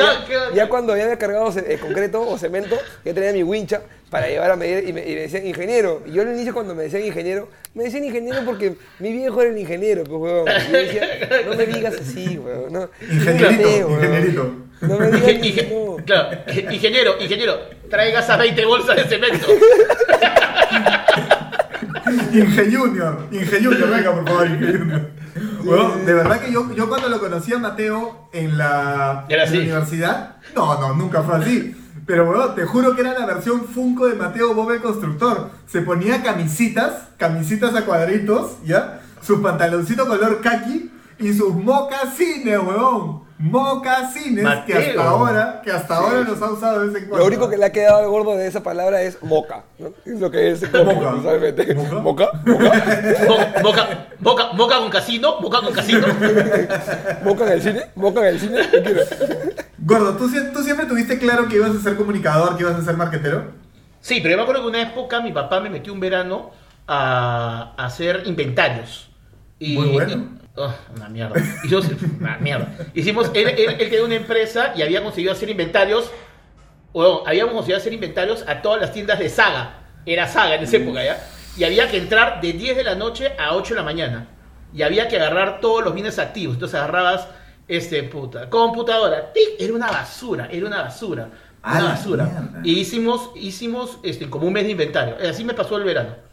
ya, 0.54 0.70
cuando 0.70 0.96
ya 0.96 1.04
había 1.06 1.18
cargado 1.18 1.52
eh, 1.58 1.80
concreto 1.82 2.22
o 2.22 2.38
cemento, 2.38 2.78
ya 3.04 3.12
tenía 3.14 3.34
mi 3.34 3.42
wincha 3.42 3.82
para 4.12 4.28
llevar 4.28 4.52
a 4.52 4.56
medir 4.56 4.88
y 4.88 4.94
me, 4.94 5.02
y 5.10 5.16
me 5.16 5.22
decían 5.22 5.48
ingeniero. 5.48 6.04
Y 6.06 6.12
yo 6.12 6.22
al 6.22 6.30
inicio 6.34 6.54
cuando 6.54 6.76
me 6.76 6.84
decían 6.84 7.04
ingeniero, 7.04 7.48
me 7.74 7.86
decían 7.86 8.04
ingeniero 8.04 8.42
porque 8.46 8.76
mi 9.00 9.12
viejo 9.12 9.42
era 9.42 9.50
el 9.52 9.58
ingeniero, 9.58 10.04
pues, 10.04 10.22
weón. 10.22 10.46
Y 10.48 10.72
yo 10.72 10.78
decía, 10.78 11.44
no 11.50 11.56
me 11.56 11.66
digas 11.66 11.96
así, 12.00 12.38
weón. 12.38 12.72
No, 12.72 12.90
Ingenierito, 13.02 13.52
Mateo, 13.52 13.88
weón. 13.88 14.00
ingenierito. 14.04 14.56
No 14.82 14.98
me 15.00 15.08
digas 15.12 15.30
Inge- 15.30 15.42
que 15.42 15.68
inge- 15.68 15.70
no. 15.98 16.06
Claro, 16.06 16.38
ingeniero, 16.72 17.16
ingeniero, 17.20 17.60
traiga 17.90 18.20
esas 18.20 18.38
20 18.38 18.66
bolsas 18.66 18.96
de 18.98 19.04
cemento. 19.06 19.48
Inge 22.34 22.72
Junior, 22.72 23.28
Inge 23.32 23.64
Junior, 23.64 23.90
venga 23.90 24.12
por 24.14 24.28
favor, 24.28 24.48
Inge 24.48 24.78
Junior. 24.78 25.10
Bueno, 25.64 25.96
de 26.06 26.14
verdad 26.14 26.42
que 26.42 26.52
yo, 26.52 26.74
yo 26.76 26.90
cuando 26.90 27.10
lo 27.10 27.20
conocí 27.20 27.54
a 27.54 27.60
Mateo 27.60 28.30
en 28.34 28.58
la, 28.58 29.26
en 29.30 29.60
universidad, 29.60 30.38
no, 30.56 30.80
no, 30.80 30.94
nunca 30.96 31.22
fue 31.24 31.36
así. 31.36 31.76
Pero 32.06 32.26
bueno, 32.26 32.54
te 32.54 32.66
juro 32.66 32.96
que 32.96 33.02
era 33.02 33.18
la 33.18 33.26
versión 33.26 33.66
Funko 33.66 34.08
de 34.08 34.16
Mateo 34.16 34.54
Bob 34.54 34.72
el 34.72 34.82
Constructor. 34.82 35.52
Se 35.68 35.82
ponía 35.82 36.24
camisitas, 36.24 37.10
camisitas 37.18 37.76
a 37.76 37.86
cuadritos, 37.86 38.58
¿ya? 38.66 39.02
Sus 39.22 39.40
pantaloncitos 39.40 40.08
color 40.08 40.42
khaki 40.42 40.92
y 41.20 41.34
sus 41.34 41.54
mocasines, 41.54 42.60
weón. 42.60 43.22
Mocasines 43.42 44.48
que 44.66 44.74
hasta 44.74 45.04
ahora, 45.10 45.62
que 45.64 45.72
hasta 45.72 45.96
ahora 45.98 46.20
los 46.22 46.42
ha 46.42 46.52
usado 46.52 46.80
de 46.82 46.88
vez 46.88 46.96
en 47.04 47.10
cuando. 47.10 47.18
Lo 47.18 47.26
único 47.28 47.50
que 47.50 47.58
le 47.58 47.66
ha 47.66 47.72
quedado 47.72 47.98
al 48.00 48.08
gordo 48.10 48.36
de 48.38 48.48
esa 48.48 48.62
palabra 48.64 49.02
es 49.02 49.22
moca, 49.24 49.64
¿no? 49.80 49.90
Es 50.06 50.20
lo 50.20 50.30
que 50.30 50.52
es 50.52 50.62
Moca. 50.72 51.12
Moca. 51.12 51.92
Moca, 52.02 52.32
moca, 52.46 53.28
Mo- 53.28 53.62
Moca, 53.64 53.88
moca, 54.20 54.54
moca 54.54 54.78
con 54.80 54.90
casino, 54.90 55.40
moca 55.42 55.62
con 55.62 55.74
casino. 55.74 56.06
moca 57.26 57.46
en 57.48 57.52
el 57.54 57.62
cine, 57.62 57.82
moca 57.96 58.20
en 58.22 58.28
el 58.28 58.40
cine. 58.40 58.60
Gordo, 59.80 60.16
¿tú, 60.18 60.30
sie- 60.30 60.52
¿tú 60.54 60.62
siempre 60.64 60.86
tuviste 60.86 61.18
claro 61.18 61.48
que 61.48 61.56
ibas 61.56 61.72
a 61.76 61.80
ser 61.82 61.96
comunicador, 61.98 62.56
que 62.58 62.64
ibas 62.64 62.76
a 62.76 62.84
ser 62.84 62.96
marquetero? 62.96 63.46
Sí, 64.02 64.20
pero 64.22 64.32
yo 64.32 64.38
me 64.38 64.44
acuerdo 64.44 64.62
que 64.64 64.68
una 64.70 64.82
época 64.82 65.22
mi 65.22 65.32
papá 65.32 65.60
me 65.60 65.70
metió 65.70 65.92
un 65.94 66.00
verano 66.00 66.52
a, 66.88 67.74
a 67.78 67.86
hacer 67.86 68.24
inventarios. 68.26 69.10
Y, 69.60 69.76
Muy 69.78 69.90
bueno. 69.90 70.41
Oh, 70.56 70.74
una 70.96 71.10
mierda. 71.10 71.40
Hicimos, 71.64 71.88
una 72.20 72.38
mierda. 72.38 72.76
Hicimos, 72.94 73.32
él, 73.34 73.50
él, 73.50 73.76
él 73.80 73.90
tenía 73.90 74.04
una 74.04 74.16
empresa 74.16 74.74
y 74.76 74.82
había 74.82 75.04
conseguido 75.04 75.32
hacer 75.32 75.50
inventarios. 75.50 76.12
Bueno, 76.94 77.24
habíamos 77.26 77.54
conseguido 77.54 77.78
hacer 77.78 77.94
inventarios 77.94 78.44
a 78.48 78.62
todas 78.62 78.82
las 78.82 78.92
tiendas 78.92 79.20
de 79.20 79.30
Saga. 79.30 79.82
Era 80.06 80.28
Saga 80.28 80.56
en 80.56 80.64
esa 80.64 80.78
época, 80.78 81.04
¿ya? 81.04 81.24
Y 81.58 81.64
había 81.64 81.90
que 81.90 81.98
entrar 81.98 82.42
de 82.42 82.54
10 82.54 82.78
de 82.78 82.84
la 82.84 82.96
noche 82.96 83.34
a 83.38 83.56
8 83.56 83.74
de 83.74 83.80
la 83.80 83.86
mañana. 83.86 84.28
Y 84.74 84.84
había 84.84 85.08
que 85.08 85.18
agarrar 85.18 85.60
todos 85.60 85.84
los 85.84 85.94
bienes 85.94 86.18
activos. 86.18 86.56
Entonces 86.56 86.80
agarrabas, 86.80 87.28
este, 87.68 88.04
puta, 88.04 88.50
computadora. 88.50 89.32
¡tic! 89.34 89.60
Era 89.60 89.74
una 89.74 89.88
basura, 89.88 90.48
era 90.52 90.66
una 90.66 90.82
basura. 90.84 91.30
Una 91.64 91.84
basura. 91.84 92.26
mierda. 92.26 92.62
Y 92.64 92.80
hicimos, 92.80 93.32
hicimos 93.36 94.00
este, 94.04 94.30
como 94.30 94.48
un 94.48 94.54
mes 94.54 94.64
de 94.64 94.72
inventario. 94.72 95.18
Así 95.30 95.44
me 95.44 95.54
pasó 95.54 95.78
el 95.78 95.84
verano. 95.84 96.31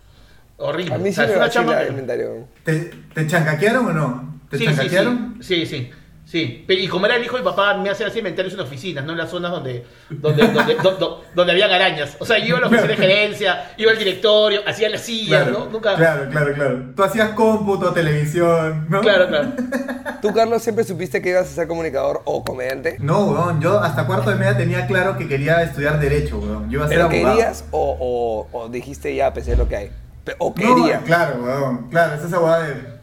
Horrible. 0.58 0.94
A 0.94 0.98
mí 0.98 1.04
O 1.08 1.12
sí 1.12 1.14
sea, 1.14 1.26
me 1.26 1.36
una 1.36 1.48
chamba- 1.50 1.80
el 1.82 1.88
inventario. 1.90 2.48
¿Te, 2.64 2.90
te 3.14 3.26
chancaquearon 3.26 3.86
o 3.86 3.92
no? 3.92 4.40
¿Te 4.50 4.58
Sí, 4.58 4.66
sí, 4.66 4.70
chancaquearon? 4.74 5.36
sí, 5.40 5.66
sí, 5.66 5.90
sí, 6.24 6.64
Y 6.68 6.88
como 6.88 7.06
era 7.06 7.16
el 7.16 7.22
hijo 7.24 7.36
de 7.36 7.42
mi 7.42 7.48
papá, 7.48 7.74
me 7.76 7.90
hacía 7.90 8.06
hacer 8.06 8.18
inventarios 8.18 8.54
en 8.54 8.60
oficinas, 8.60 9.04
no 9.04 9.12
en 9.12 9.18
las 9.18 9.30
zonas 9.30 9.50
donde, 9.52 9.84
donde, 10.10 10.46
donde, 10.52 10.74
do- 10.76 10.96
do- 10.96 11.24
donde 11.34 11.52
habían 11.52 11.70
arañas. 11.70 12.16
O 12.18 12.24
sea, 12.26 12.38
yo 12.38 12.46
iba 12.48 12.58
a 12.58 12.60
la 12.62 12.66
oficina 12.66 12.88
de 12.88 12.96
gerencia, 12.96 13.70
iba 13.76 13.92
al 13.92 13.98
directorio, 13.98 14.60
hacía 14.66 14.88
las 14.88 15.02
sillas, 15.02 15.44
Claro, 15.44 15.66
¿no? 15.66 15.70
Nunca. 15.70 15.94
claro, 15.96 16.28
claro, 16.30 16.52
claro. 16.54 16.82
Tú 16.96 17.02
hacías 17.04 17.30
cómputo, 17.30 17.92
televisión, 17.92 18.86
¿no? 18.90 19.00
Claro, 19.00 19.28
claro. 19.28 19.48
¿Tú, 20.20 20.32
Carlos, 20.34 20.60
siempre 20.62 20.82
supiste 20.84 21.22
que 21.22 21.30
ibas 21.30 21.46
a 21.46 21.54
ser 21.54 21.68
comunicador 21.68 22.20
o 22.24 22.42
comediante? 22.42 22.96
No, 22.98 23.26
weón, 23.26 23.60
yo 23.60 23.78
hasta 23.80 24.04
cuarto 24.06 24.30
de 24.30 24.36
media 24.36 24.56
tenía 24.56 24.86
claro 24.88 25.16
que 25.16 25.28
quería 25.28 25.62
estudiar 25.62 26.00
Derecho, 26.00 26.38
weón. 26.40 26.68
Yo 26.68 26.78
iba 26.78 26.86
a 26.86 26.88
ser 26.88 26.96
¿Pero 26.96 27.08
abogado. 27.08 27.36
querías 27.36 27.64
o, 27.70 28.48
o, 28.52 28.58
o 28.58 28.68
dijiste 28.68 29.14
ya, 29.14 29.32
pensé 29.32 29.56
lo 29.56 29.68
que 29.68 29.76
hay? 29.76 29.90
¿O 30.38 30.48
No, 30.48 30.54
querías? 30.54 31.02
claro, 31.04 31.42
weón, 31.42 31.88
claro, 31.90 32.14
es 32.14 32.24
esa 32.24 32.58
de... 32.60 32.98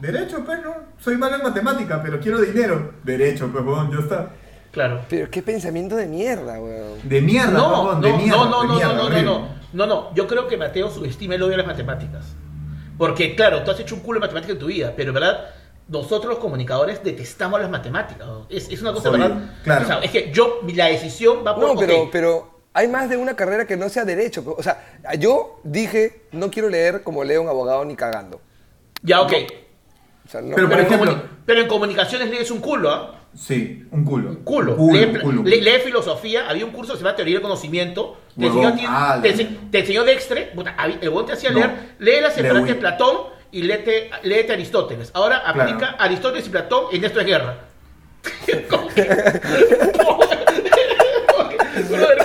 Derecho, 0.00 0.42
pues, 0.44 0.62
¿no? 0.62 0.74
Soy 0.98 1.16
malo 1.16 1.36
en 1.36 1.42
matemática, 1.42 2.00
pero 2.02 2.18
quiero 2.18 2.40
dinero. 2.40 2.94
Derecho, 3.04 3.48
pues, 3.52 3.64
weón, 3.64 3.90
ya 3.92 3.98
está. 3.98 4.30
Claro. 4.72 5.02
Pero 5.08 5.30
qué 5.30 5.42
pensamiento 5.42 5.96
de 5.96 6.06
mierda, 6.06 6.60
weón. 6.60 6.98
De 7.02 7.20
mierda, 7.20 7.52
No, 7.52 7.82
weón, 7.84 8.00
no, 8.00 8.06
de 8.08 8.12
mierda, 8.14 8.36
no, 8.36 8.50
no, 8.50 8.62
de 8.62 8.66
no, 8.68 8.74
mierda, 8.74 8.92
no, 8.92 8.96
no, 8.98 9.04
horrible. 9.04 9.22
no, 9.24 9.48
no, 9.74 9.86
no. 9.86 10.14
Yo 10.14 10.26
creo 10.26 10.48
que 10.48 10.56
Mateo 10.56 10.90
subestima 10.90 11.34
el 11.34 11.42
odio 11.42 11.54
a 11.54 11.58
las 11.58 11.66
matemáticas. 11.66 12.34
Porque, 12.98 13.34
claro, 13.36 13.62
tú 13.62 13.70
has 13.70 13.80
hecho 13.80 13.94
un 13.94 14.00
culo 14.00 14.18
de 14.18 14.26
matemáticas 14.26 14.54
en 14.54 14.60
tu 14.60 14.66
vida, 14.66 14.92
pero, 14.96 15.12
¿verdad? 15.12 15.46
Nosotros 15.88 16.26
los 16.30 16.38
comunicadores 16.38 17.02
detestamos 17.04 17.60
las 17.60 17.68
matemáticas. 17.70 18.26
¿no? 18.26 18.46
Es, 18.48 18.70
es 18.70 18.80
una 18.80 18.92
cosa, 18.92 19.10
Jodido, 19.10 19.28
¿verdad? 19.28 19.50
claro. 19.62 19.84
O 19.84 19.86
sea, 19.86 19.98
es 19.98 20.10
que 20.10 20.32
yo, 20.32 20.60
la 20.74 20.86
decisión 20.86 21.38
va 21.46 21.54
por... 21.54 21.64
No, 21.64 21.76
pero, 21.78 22.08
pero 22.10 22.51
hay 22.74 22.88
más 22.88 23.08
de 23.10 23.16
una 23.16 23.36
carrera 23.36 23.66
que 23.66 23.76
no 23.76 23.88
sea 23.88 24.04
derecho. 24.04 24.42
O 24.56 24.62
sea, 24.62 24.82
yo 25.18 25.60
dije, 25.64 26.22
no 26.32 26.50
quiero 26.50 26.68
leer 26.68 27.02
como 27.02 27.24
leo 27.24 27.42
un 27.42 27.48
abogado 27.48 27.84
ni 27.84 27.96
cagando. 27.96 28.40
Ya, 29.02 29.20
ok. 29.20 29.32
O 30.26 30.28
sea, 30.30 30.40
no. 30.40 30.54
Pero, 30.54 30.70
en 30.72 31.22
pero 31.44 31.60
en 31.60 31.68
comunicaciones 31.68 32.30
lees 32.30 32.50
un 32.50 32.60
culo, 32.60 32.90
¿ah? 32.90 33.18
Sí, 33.34 33.84
un 33.90 34.04
culo. 34.04 34.28
Un 34.30 34.36
culo. 34.44 34.76
Un 34.76 34.96
lee, 34.96 35.06
culo, 35.06 35.22
culo. 35.22 35.42
lee- 35.42 35.60
lee 35.62 35.80
filosofía, 35.82 36.48
había 36.48 36.64
un 36.66 36.70
curso 36.70 36.92
que 36.92 36.98
se 36.98 37.04
llama 37.04 37.16
Teoría 37.16 37.34
del 37.36 37.42
Conocimiento, 37.42 38.18
te 38.38 38.44
Huevón, 38.46 38.64
enseñó, 38.64 38.68
a 38.68 38.76
ti- 38.76 38.84
ah, 38.86 39.18
te, 39.22 39.32
te 39.70 39.78
enseñó 39.80 40.04
Dextre, 40.04 40.52
el 41.00 41.10
buen 41.10 41.26
te 41.26 41.32
hacía 41.32 41.50
No. 41.50 41.58
leer, 41.58 41.70
lee 41.98 42.20
las 42.20 42.34
separantes 42.34 42.74
de. 42.74 42.80
Platón 42.80 43.16
y 43.50 43.62
léete, 43.62 44.10
léete 44.22 44.52
Aristóteles. 44.52 45.10
Ahora 45.14 45.38
aplica 45.38 45.78
Claro. 45.78 45.96
Aristóteles 45.98 46.46
y 46.46 46.50
Platón 46.50 46.84
en 46.92 47.04
esto 47.04 47.20
es 47.20 47.26
guerra. 47.26 47.58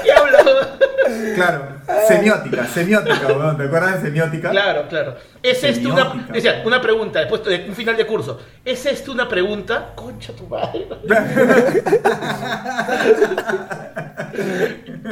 Claro, 1.36 1.68
semiótica, 2.08 2.66
semiótica, 2.66 3.28
weón. 3.28 3.58
¿Te 3.58 3.64
acuerdas 3.64 4.02
de 4.02 4.08
semiótica? 4.10 4.50
Claro, 4.50 4.88
claro. 4.90 5.16
¿Es 5.42 5.64
esto 5.64 5.90
una, 5.90 6.28
decía, 6.30 6.62
una 6.66 6.82
pregunta, 6.82 7.20
después 7.20 7.44
de 7.46 7.66
un 7.68 7.76
final 7.76 7.96
de 7.96 8.06
curso? 8.06 8.40
¿Es 8.66 8.86
esto 8.86 9.12
una 9.12 9.28
pregunta? 9.28 9.94
Concha 9.96 10.34
tu 10.34 10.48
madre. 10.48 10.88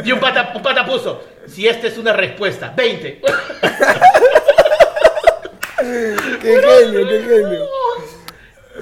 Y 0.03 0.11
un 0.11 0.19
pata, 0.19 0.51
un 0.53 0.61
pata 0.61 0.85
puso, 0.85 1.23
si 1.47 1.67
esta 1.67 1.87
es 1.87 1.97
una 1.97 2.11
respuesta, 2.13 2.73
20. 2.75 3.21
¡Qué 5.77 6.61
genio, 6.61 7.07
qué 7.07 7.21
genio! 7.23 7.65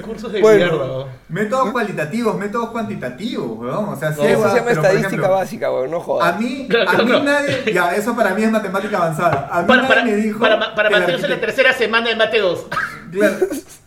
Cursos 0.02 0.32
de 0.32 0.42
Bueno. 0.42 0.72
mierda. 0.78 1.06
Métodos 1.30 1.72
cualitativos, 1.72 2.36
métodos 2.38 2.70
cuantitativos, 2.72 3.58
weón. 3.60 3.90
O 3.90 3.96
sea, 3.96 4.12
sí 4.12 4.22
No, 4.22 4.28
Eso 4.28 4.50
se 4.50 4.56
llama 4.58 4.72
estadística 4.72 5.08
ejemplo, 5.08 5.30
básica, 5.32 5.72
weón, 5.72 5.92
no 5.92 5.98
A 5.98 6.02
jodas. 6.02 6.40
mí, 6.40 6.68
Claro, 6.70 6.90
a 6.92 7.04
mí 7.04 7.12
nadie. 7.24 7.74
Ya, 7.74 7.96
eso 7.96 8.16
para 8.16 8.34
mí 8.34 8.44
es 8.44 8.52
matemática 8.52 8.98
avanzada. 8.98 9.50
A 9.52 9.62
mí 9.62 9.68
Para, 9.68 9.82
nadie 9.84 9.96
para, 9.96 10.06
me 10.06 10.16
dijo. 10.16 10.40
para, 10.40 10.76
para 10.76 10.90
que 10.90 10.96
la 11.18 11.34
en 11.34 11.40
tercera 11.40 11.74
semana 11.74 12.10
de 12.10 12.16
Mate 12.16 12.40
2. 12.40 12.66
Claro. 13.12 13.36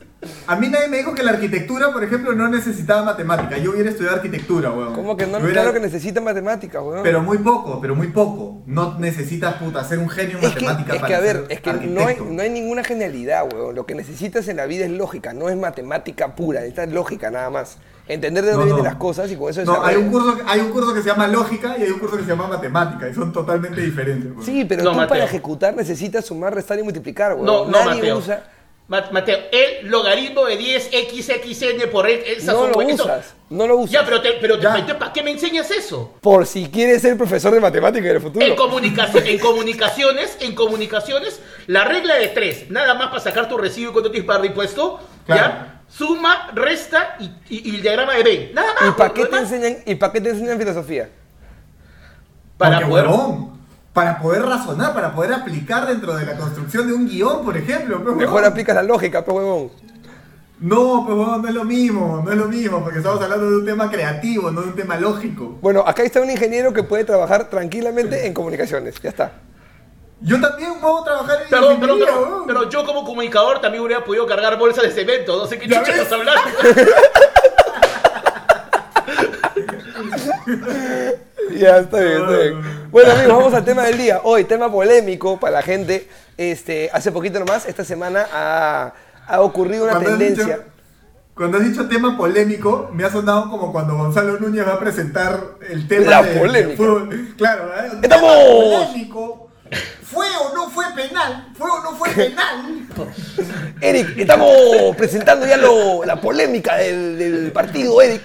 A 0.46 0.56
mí 0.56 0.68
nadie 0.68 0.88
me 0.88 0.96
dijo 0.96 1.14
que 1.14 1.22
la 1.22 1.32
arquitectura, 1.32 1.92
por 1.92 2.02
ejemplo, 2.02 2.32
no 2.32 2.48
necesitaba 2.48 3.02
matemática. 3.02 3.58
Yo 3.58 3.72
hubiera 3.72 3.90
estudiado 3.90 4.16
arquitectura, 4.16 4.70
weón. 4.70 4.94
¿Cómo 4.94 5.16
que 5.16 5.26
no? 5.26 5.38
Hubiera- 5.38 5.52
Claro 5.62 5.72
que 5.74 5.80
necesita 5.80 6.20
matemáticas, 6.20 6.82
weón. 6.82 7.02
Pero 7.02 7.22
muy 7.22 7.38
poco, 7.38 7.80
pero 7.80 7.94
muy 7.94 8.08
poco. 8.08 8.62
No 8.66 8.98
necesitas, 8.98 9.54
puta, 9.56 9.84
ser 9.84 9.98
un 9.98 10.08
genio 10.08 10.36
en 10.36 10.40
que, 10.40 10.46
matemática 10.48 10.92
es 10.94 10.96
que, 10.96 11.00
para 11.02 11.16
a 11.18 11.20
ver, 11.20 11.44
es 11.50 11.60
que 11.60 11.72
no 11.74 12.06
hay, 12.06 12.16
no 12.28 12.42
hay 12.42 12.50
ninguna 12.50 12.82
genialidad, 12.82 13.44
weón. 13.52 13.74
Lo 13.74 13.84
que 13.86 13.94
necesitas 13.94 14.48
en 14.48 14.56
la 14.56 14.66
vida 14.66 14.86
es 14.86 14.90
lógica, 14.90 15.34
no 15.34 15.48
es 15.50 15.56
matemática 15.56 16.34
pura, 16.34 16.60
necesitas 16.60 16.90
lógica 16.90 17.30
nada 17.30 17.50
más. 17.50 17.76
Entender 18.08 18.44
de 18.44 18.52
dónde 18.52 18.66
No, 18.70 18.76
vienen 18.76 18.84
no. 18.84 18.90
las 18.90 19.00
cosas 19.00 19.30
y 19.32 19.36
con 19.36 19.50
eso 19.50 19.64
No, 19.64 19.84
hay 19.84 19.96
un, 19.96 20.10
curso, 20.10 20.38
hay 20.46 20.60
un 20.60 20.70
curso 20.70 20.94
que 20.94 21.02
se 21.02 21.08
llama 21.08 21.26
lógica 21.26 21.76
y 21.76 21.82
hay 21.82 21.90
un 21.90 21.98
curso 21.98 22.16
que 22.16 22.22
se 22.22 22.28
llama 22.30 22.46
matemática 22.46 23.08
y 23.08 23.14
son 23.14 23.32
totalmente 23.32 23.80
diferentes. 23.80 24.30
weón. 24.32 24.44
Sí, 24.44 24.64
pero 24.64 24.82
No, 24.84 24.90
tú 24.92 24.96
Mateo. 24.96 25.08
para 25.10 25.24
ejecutar 25.24 25.76
necesitas 25.76 26.24
sumar, 26.24 26.54
restar 26.54 26.78
y 26.78 26.82
multiplicar, 26.84 27.34
weón. 27.34 27.44
No, 27.44 27.64
no, 27.66 27.70
Nadie 27.84 27.94
Mateo. 27.96 28.18
usa. 28.18 28.44
Ma- 28.88 29.08
Mateo, 29.10 29.38
el 29.50 29.88
logaritmo 29.88 30.44
de 30.44 30.56
10xxn 30.60 31.88
por 31.90 32.08
esas 32.08 32.44
No 32.44 32.52
son 32.52 32.70
lo 32.72 32.80
eso- 32.82 33.02
usas, 33.04 33.34
no 33.50 33.66
lo 33.66 33.76
usas. 33.78 33.90
Ya, 33.90 34.04
pero, 34.04 34.22
te, 34.22 34.34
pero 34.40 34.60
Ya. 34.60 34.96
¿para 34.96 35.12
qué 35.12 35.24
me 35.24 35.32
enseñas 35.32 35.68
eso? 35.72 36.14
Por 36.20 36.46
si 36.46 36.66
quieres 36.68 37.02
ser 37.02 37.16
profesor 37.16 37.52
de 37.52 37.58
matemáticas 37.58 38.10
en 38.10 38.16
el 38.16 38.22
futuro. 38.22 38.46
En, 38.46 38.54
comunicación, 38.54 39.26
en 39.26 39.38
comunicaciones, 39.40 40.36
en 40.40 40.54
comunicaciones, 40.54 41.40
la 41.66 41.84
regla 41.84 42.14
de 42.14 42.28
tres, 42.28 42.70
nada 42.70 42.94
más 42.94 43.08
para 43.08 43.18
sacar 43.20 43.48
tu 43.48 43.58
recibo 43.58 43.90
y 43.90 43.92
cuánto 43.92 44.12
tienes 44.12 44.26
para 44.26 44.46
impuesto, 44.46 45.00
Claro. 45.26 45.42
ya, 45.42 45.82
suma, 45.88 46.50
resta 46.54 47.16
y, 47.18 47.24
y- 47.56 47.70
y 47.72 47.74
el 47.76 47.82
diagrama 47.82 48.14
de 48.14 48.22
Venn. 48.22 48.54
Nada 48.54 48.72
más. 48.74 48.88
¿Y 48.88 48.92
para 48.92 49.12
qué 49.12 49.26
te 49.26 49.36
enseñan, 49.36 49.76
y 49.84 49.94
para 49.96 50.12
qué 50.12 50.20
te 50.20 50.30
enseñan 50.30 50.58
filosofía? 50.58 51.10
Para 52.56 52.76
Porque, 52.76 52.90
poder, 52.90 53.06
para 53.96 54.18
poder 54.18 54.42
razonar, 54.42 54.92
para 54.92 55.14
poder 55.14 55.32
aplicar 55.32 55.86
dentro 55.86 56.14
de 56.14 56.26
la 56.26 56.36
construcción 56.36 56.86
de 56.86 56.92
un 56.92 57.08
guion, 57.08 57.42
por 57.42 57.56
ejemplo. 57.56 58.04
pues, 58.04 58.14
Mejor 58.14 58.34
huevón. 58.34 58.52
aplicas 58.52 58.74
la 58.76 58.82
lógica, 58.82 59.24
pues 59.24 59.34
huevón. 59.38 59.70
No, 60.60 61.02
pues 61.06 61.16
huevón, 61.16 61.40
no 61.40 61.48
es 61.48 61.54
lo 61.54 61.64
mismo, 61.64 62.22
no 62.22 62.30
es 62.30 62.36
lo 62.36 62.44
mismo, 62.44 62.82
porque 62.84 62.98
estamos 62.98 63.22
hablando 63.22 63.50
de 63.50 63.56
un 63.56 63.64
tema 63.64 63.90
creativo, 63.90 64.50
no 64.50 64.60
de 64.60 64.68
un 64.68 64.74
tema 64.76 64.98
lógico. 64.98 65.56
Bueno, 65.62 65.82
acá 65.86 66.02
está 66.02 66.20
un 66.20 66.30
ingeniero 66.30 66.74
que 66.74 66.82
puede 66.82 67.04
trabajar 67.04 67.48
tranquilamente 67.48 68.26
en 68.26 68.34
comunicaciones. 68.34 69.00
Ya 69.00 69.08
está. 69.08 69.32
Yo 70.20 70.38
también 70.42 70.74
puedo 70.78 71.02
trabajar 71.02 71.38
en 71.44 71.48
Perdón, 71.48 71.78
pero, 71.80 72.44
pero 72.46 72.68
yo 72.68 72.84
como 72.84 73.02
comunicador 73.02 73.62
también 73.62 73.82
hubiera 73.82 74.04
podido 74.04 74.26
cargar 74.26 74.58
bolsas 74.58 74.84
de 74.84 74.90
cemento, 74.90 75.38
no 75.38 75.46
sé 75.46 75.58
qué 75.58 75.68
¿Ya 75.68 75.78
chucha 75.80 75.92
estás 75.92 76.12
hablando. 76.12 76.42
Ya, 81.56 81.78
está 81.78 82.00
bien, 82.00 82.20
está 82.22 82.36
bien. 82.38 82.60
Bueno, 82.90 83.12
amigos, 83.12 83.36
vamos 83.36 83.54
al 83.54 83.64
tema 83.64 83.84
del 83.84 83.98
día. 83.98 84.20
Hoy, 84.24 84.44
tema 84.44 84.70
polémico 84.70 85.38
para 85.38 85.54
la 85.54 85.62
gente. 85.62 86.08
Este, 86.36 86.90
hace 86.92 87.12
poquito 87.12 87.38
nomás, 87.38 87.66
esta 87.66 87.84
semana 87.84 88.26
ha, 88.32 88.92
ha 89.26 89.40
ocurrido 89.42 89.84
una 89.84 89.92
Cuando 89.92 90.10
has 90.12 90.18
tendencia. 90.18 90.44
dicho- 90.56 90.62
cuando 91.34 91.58
has 91.58 91.64
dicho 91.64 91.86
tema 91.86 92.16
polémico, 92.16 92.88
me 92.94 93.04
ha 93.04 93.10
sonado 93.10 93.50
como 93.50 93.70
cuando 93.70 93.94
Gonzalo 93.94 94.38
Núñez 94.40 94.66
va 94.66 94.72
a 94.74 94.80
presentar 94.80 95.38
el 95.68 95.86
tema 95.86 96.10
La 96.10 96.22
de, 96.22 96.38
polémica. 96.40 96.82
Claro, 97.36 97.70
¿eh? 97.78 97.90
¡Estamos! 98.02 98.32
polémico. 98.86 99.42
¿Fue 100.02 100.26
o 100.40 100.54
no 100.54 100.70
fue 100.70 100.84
penal? 100.94 101.48
¿Fue 101.58 101.68
o 101.68 101.82
no 101.82 101.96
fue 101.96 102.08
penal? 102.10 102.86
Eric, 103.82 104.16
estamos 104.16 104.96
presentando 104.96 105.46
ya 105.46 105.58
lo- 105.58 106.04
la 106.06 106.16
polémica 106.20 106.76
del, 106.76 107.18
del 107.18 107.52
partido, 107.52 108.00
Eric. 108.00 108.22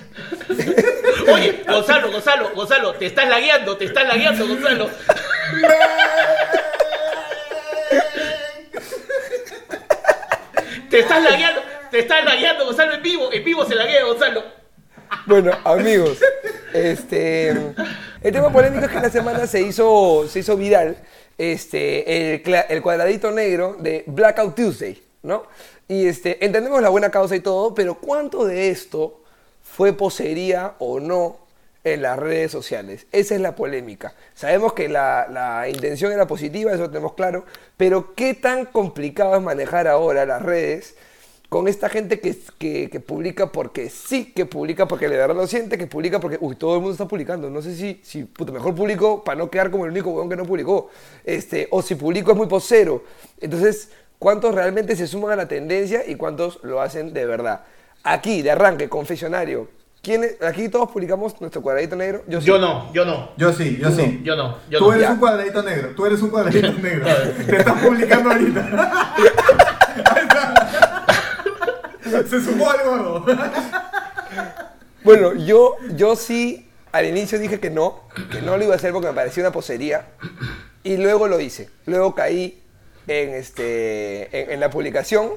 Oye, 1.28 1.64
Gonzalo, 1.68 2.12
Gonzalo, 2.12 2.52
Gonzalo, 2.56 2.94
te 2.94 3.06
estás 3.06 3.28
lagueando, 3.28 3.78
te 3.78 3.86
estás 3.86 4.08
lagueando, 4.08 4.48
Gonzalo. 4.48 4.90
Te 10.90 11.00
estás 11.00 11.24
lagueando, 11.24 11.62
te 11.90 12.00
estás 12.00 12.26
lagueando, 12.26 12.66
Gonzalo, 12.66 12.94
en 12.96 13.02
vivo, 13.02 13.32
en 13.32 13.44
vivo 13.44 13.66
se 13.66 13.76
laguea, 13.76 14.04
Gonzalo. 14.04 14.44
Bueno, 15.26 15.52
amigos, 15.64 16.20
este, 16.74 17.50
el 17.50 18.34
tema 18.34 18.52
polémico 18.52 18.86
es 18.86 18.92
que 18.92 19.00
la 19.00 19.10
semana 19.10 19.48
se 19.48 19.62
hizo, 19.62 20.28
se 20.28 20.40
hizo 20.40 20.58
viral 20.58 20.98
este, 21.38 22.36
el, 22.36 22.56
el 22.70 22.82
cuadradito 22.82 23.32
negro 23.32 23.76
de 23.80 24.04
Blackout 24.08 24.56
Tuesday, 24.56 25.02
¿no? 25.24 25.44
Y 25.88 26.08
este, 26.08 26.44
entendemos 26.44 26.82
la 26.82 26.90
buena 26.90 27.10
causa 27.10 27.36
y 27.36 27.42
todo, 27.42 27.74
pero 27.74 27.96
¿cuánto 27.96 28.46
de 28.46 28.70
esto 28.70 29.21
fue 29.76 29.94
posería 29.94 30.76
o 30.80 31.00
no 31.00 31.38
en 31.84 32.02
las 32.02 32.18
redes 32.20 32.52
sociales? 32.52 33.08
Esa 33.12 33.36
es 33.36 33.42
la 33.42 33.56
polémica. 33.56 34.14
Sabemos 34.34 34.74
que 34.74 34.90
la, 34.90 35.28
la 35.30 35.70
intención 35.70 36.12
era 36.12 36.28
positiva, 36.28 36.72
eso 36.72 36.84
lo 36.84 36.90
tenemos 36.90 37.14
claro, 37.14 37.46
pero 37.78 38.14
¿qué 38.16 38.34
tan 38.34 38.66
complicado 38.66 39.36
es 39.36 39.42
manejar 39.42 39.88
ahora 39.88 40.26
las 40.26 40.42
redes? 40.42 40.96
con 41.52 41.68
esta 41.68 41.90
gente 41.90 42.22
que, 42.22 42.34
que, 42.90 43.00
publica 43.02 43.52
porque 43.52 43.90
sí, 43.90 44.32
que 44.34 44.46
publica 44.46 44.88
porque 44.88 45.10
de 45.10 45.18
verdad 45.18 45.36
lo 45.36 45.46
siente, 45.48 45.78
que 45.78 45.86
publica 45.86 46.18
porque, 46.18 46.38
uy, 46.40 46.56
todo 46.56 46.76
el 46.76 46.80
mundo 46.80 46.94
está 46.94 47.10
publicando. 47.10 47.50
No 47.50 47.62
sé 47.62 47.76
si, 47.76 48.00
si 48.06 48.26
mejor 48.54 48.74
publico 48.74 49.22
para 49.22 49.38
no 49.38 49.52
quedar 49.52 49.70
como 49.70 49.84
el 49.84 49.92
único 49.92 50.12
weón 50.12 50.30
que 50.30 50.38
no 50.38 50.46
publicó. 50.46 50.92
Este, 51.26 51.68
o 51.72 51.82
si 51.82 51.96
publico 51.96 52.32
es 52.32 52.38
muy 52.38 52.48
posero. 52.48 53.04
Entonces, 53.42 53.90
¿cuántos 54.18 54.56
realmente 54.56 54.96
se 54.96 55.08
suman 55.08 55.34
a 55.34 55.36
la 55.36 55.50
tendencia 55.50 56.08
y 56.08 56.16
cuántos 56.16 56.58
lo 56.64 56.80
hacen 56.80 57.12
de 57.12 57.26
verdad? 57.26 57.66
Aquí, 58.04 58.42
de 58.42 58.52
arranque, 58.52 58.90
confesionario. 58.90 59.70
¿quiénes- 60.02 60.42
aquí 60.42 60.68
todos 60.70 60.90
publicamos 60.92 61.40
nuestro 61.40 61.62
cuadradito 61.62 61.96
negro. 61.96 62.24
sí. 62.28 62.40
Yo 62.42 62.58
no, 62.58 62.92
yo 62.94 63.06
no. 63.06 63.30
Yo 63.38 63.54
sí, 63.54 63.78
yo 63.80 63.92
sí. 63.92 64.22
Yo 64.24 64.36
no, 64.36 64.58
yo 64.70 64.80
tú 64.80 64.86
no. 64.88 64.94
eres 64.94 65.04
Ya. 65.08 65.14
un 65.14 65.20
cuadradito 65.20 65.62
negro, 65.62 65.90
tú 65.96 66.06
eres 66.08 66.20
un 66.24 66.30
cuadradito 66.32 66.74
negro. 66.82 67.06
Te 67.46 67.58
estás 67.58 67.80
publicando 67.84 68.32
ahorita. 68.32 69.04
Ahí 70.12 70.24
está. 70.24 71.06
Se 72.28 72.42
sumó 72.42 72.70
al 72.72 72.84
gordo. 72.84 73.26
Bueno, 75.04 75.34
yo, 75.36 75.76
yo 75.96 76.16
sí 76.16 76.68
al 76.92 77.06
inicio 77.06 77.38
dije 77.40 77.60
que 77.60 77.70
no, 77.70 78.02
que 78.32 78.42
no 78.42 78.58
lo 78.58 78.64
iba 78.64 78.74
a 78.74 78.78
hacer 78.78 78.92
porque 78.92 79.08
me 79.08 79.14
parecía 79.14 79.44
una 79.44 79.52
posería. 79.52 80.08
Y 80.84 80.98
luego 80.98 81.28
lo 81.28 81.40
hice. 81.40 81.70
Luego 81.86 82.16
caí 82.16 82.60
en, 83.08 83.30
este, 83.36 84.44
en, 84.46 84.52
en 84.52 84.60
la 84.60 84.70
publicación, 84.72 85.30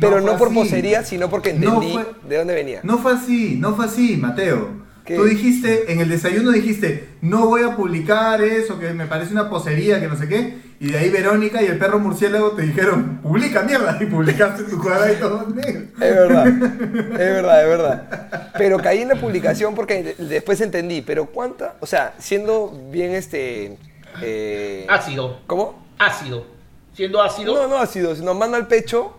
pero 0.00 0.20
No 0.20 0.32
no, 0.32 0.38
por 0.38 0.48
así. 0.48 0.56
posería, 0.56 1.04
sino 1.04 1.28
porque 1.30 1.52
No 1.52 1.74
entendí 1.74 1.92
fue- 1.92 2.06
de 2.28 2.36
dónde 2.38 2.54
venía. 2.54 2.80
No 2.82 2.98
fue 2.98 3.12
así, 3.12 3.56
no 3.58 3.74
fue 3.74 3.86
así, 3.86 4.16
Mateo. 4.16 4.82
¿Qué? 5.04 5.16
Tú 5.16 5.24
dijiste, 5.24 5.92
en 5.92 5.98
el 6.00 6.08
desayuno 6.08 6.52
dijiste, 6.52 7.08
no 7.22 7.46
voy 7.46 7.62
a 7.64 7.74
publicar 7.74 8.40
eso, 8.40 8.78
que 8.78 8.92
me 8.92 9.06
parece 9.06 9.32
una 9.32 9.50
posería, 9.50 9.98
que 10.00 10.06
no 10.06 10.16
sé 10.16 10.28
qué. 10.28 10.58
Y 10.78 10.90
de 10.92 10.98
ahí 10.98 11.10
Verónica 11.10 11.60
y 11.60 11.66
el 11.66 11.76
perro 11.78 11.98
murciélago 11.98 12.52
te 12.52 12.62
dijeron, 12.62 13.18
publica 13.20 13.62
mierda, 13.62 13.98
y 14.00 14.06
publicaste 14.06 14.62
tu 14.64 14.80
cuadradito 14.80 15.48
negro. 15.54 15.80
Es 15.94 15.98
verdad, 16.00 16.46
es 16.46 17.18
verdad, 17.18 17.62
es 17.62 17.68
verdad. 17.68 18.50
Pero 18.56 18.78
caí 18.78 19.02
en 19.02 19.08
la 19.08 19.16
publicación 19.16 19.74
porque 19.74 20.02
de- 20.16 20.24
después 20.26 20.60
entendí, 20.60 21.02
pero 21.02 21.26
cuánta, 21.26 21.74
o 21.80 21.86
sea, 21.86 22.14
siendo 22.18 22.72
bien 22.92 23.12
este... 23.12 23.76
eh, 24.22 24.86
Ácido, 24.88 25.40
¿Cómo? 25.48 25.84
ácido. 25.98 26.46
Siendo 26.94 27.22
ácido, 27.22 27.54
No, 27.54 27.68
no 27.68 27.78
ha 27.78 27.86
sido, 27.86 28.14
sino 28.14 28.34
mano 28.34 28.54
al 28.56 28.66
pecho. 28.68 29.16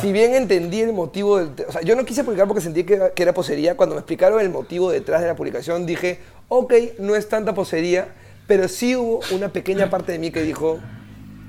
Si 0.00 0.12
bien 0.12 0.34
entendí 0.34 0.80
el 0.80 0.92
motivo 0.92 1.38
del... 1.38 1.66
O 1.68 1.72
sea, 1.72 1.82
yo 1.82 1.94
no 1.94 2.04
quise 2.04 2.24
publicar 2.24 2.48
porque 2.48 2.60
sentí 2.60 2.84
que 2.84 2.94
era, 2.94 3.10
que 3.10 3.22
era 3.22 3.32
posería. 3.32 3.76
Cuando 3.76 3.94
me 3.94 4.00
explicaron 4.00 4.40
el 4.40 4.50
motivo 4.50 4.90
detrás 4.90 5.20
de 5.20 5.28
la 5.28 5.36
publicación, 5.36 5.86
dije, 5.86 6.18
ok, 6.48 6.72
no 6.98 7.14
es 7.14 7.28
tanta 7.28 7.54
posería, 7.54 8.08
pero 8.48 8.66
sí 8.66 8.96
hubo 8.96 9.20
una 9.30 9.50
pequeña 9.52 9.88
parte 9.88 10.12
de 10.12 10.18
mí 10.18 10.30
que 10.32 10.42
dijo, 10.42 10.80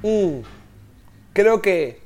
"Mm, 0.03 0.41
creo 1.33 1.61
que... 1.61 1.99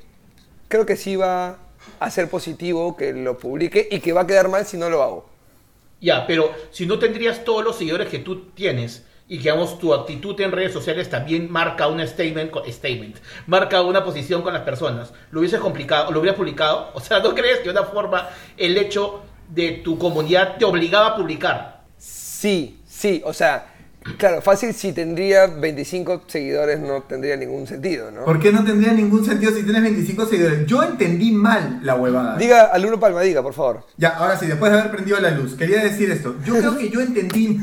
Creo 0.68 0.86
que 0.86 0.96
sí 0.96 1.14
va 1.14 1.58
a 2.00 2.10
ser 2.10 2.28
positivo 2.28 2.96
que 2.96 3.12
lo 3.12 3.38
publique 3.38 3.86
y 3.90 4.00
que 4.00 4.12
va 4.12 4.22
a 4.22 4.26
quedar 4.26 4.48
mal 4.48 4.66
si 4.66 4.76
no 4.76 4.88
lo 4.90 5.02
hago. 5.02 5.26
Ya, 6.00 6.26
pero 6.26 6.50
si 6.70 6.86
no 6.86 6.98
tendrías 6.98 7.44
todos 7.44 7.62
los 7.62 7.76
seguidores 7.76 8.08
que 8.08 8.18
tú 8.18 8.46
tienes 8.50 9.04
y 9.26 9.36
que 9.36 9.44
digamos 9.44 9.78
tu 9.78 9.94
actitud 9.94 10.38
en 10.40 10.52
redes 10.52 10.72
sociales 10.72 11.08
también 11.08 11.50
marca 11.50 11.88
un 11.88 12.06
statement, 12.06 12.52
statement, 12.68 13.16
marca 13.46 13.80
una 13.82 14.04
posición 14.04 14.42
con 14.42 14.52
las 14.52 14.62
personas, 14.62 15.12
¿lo 15.30 15.40
hubieses 15.40 15.60
complicado, 15.60 16.12
lo 16.12 16.20
hubieras 16.20 16.36
publicado? 16.36 16.90
O 16.94 17.00
sea, 17.00 17.20
¿no 17.20 17.34
crees 17.34 17.58
que 17.58 17.64
de 17.64 17.70
una 17.70 17.84
forma 17.84 18.28
el 18.56 18.76
hecho 18.76 19.22
de 19.48 19.72
tu 19.72 19.98
comunidad 19.98 20.56
te 20.56 20.64
obligaba 20.64 21.08
a 21.08 21.16
publicar? 21.16 21.80
Sí, 21.98 22.80
sí, 22.86 23.22
o 23.24 23.32
sea, 23.32 23.73
claro, 24.18 24.42
fácil 24.42 24.72
si 24.74 24.92
tendría 24.92 25.46
25 25.46 26.22
seguidores 26.26 26.78
no 26.80 27.02
tendría 27.02 27.36
ningún 27.36 27.66
sentido, 27.66 28.10
¿no? 28.10 28.24
¿Por 28.24 28.38
qué 28.40 28.52
no 28.52 28.64
tendría 28.64 28.92
ningún 28.92 29.24
sentido 29.24 29.52
si 29.52 29.62
tienes 29.62 29.82
25 29.82 30.26
seguidores? 30.26 30.66
Yo 30.66 30.82
entendí 30.82 31.32
mal 31.32 31.80
la 31.82 31.94
huevada. 31.96 32.36
Diga 32.36 32.64
al 32.66 32.84
uno 32.86 32.98
Palma, 33.00 33.20
diga, 33.22 33.42
por 33.42 33.54
favor. 33.54 33.84
Ya, 33.96 34.10
ahora 34.10 34.38
sí, 34.38 34.46
después 34.46 34.70
de 34.72 34.78
haber 34.78 34.90
prendido 34.92 35.18
la 35.20 35.30
luz, 35.30 35.54
quería 35.56 35.82
decir 35.82 36.10
esto. 36.10 36.36
Yo 36.44 36.54
creo 36.58 36.76
que 36.76 36.88
yo 36.90 37.00
entendí. 37.00 37.58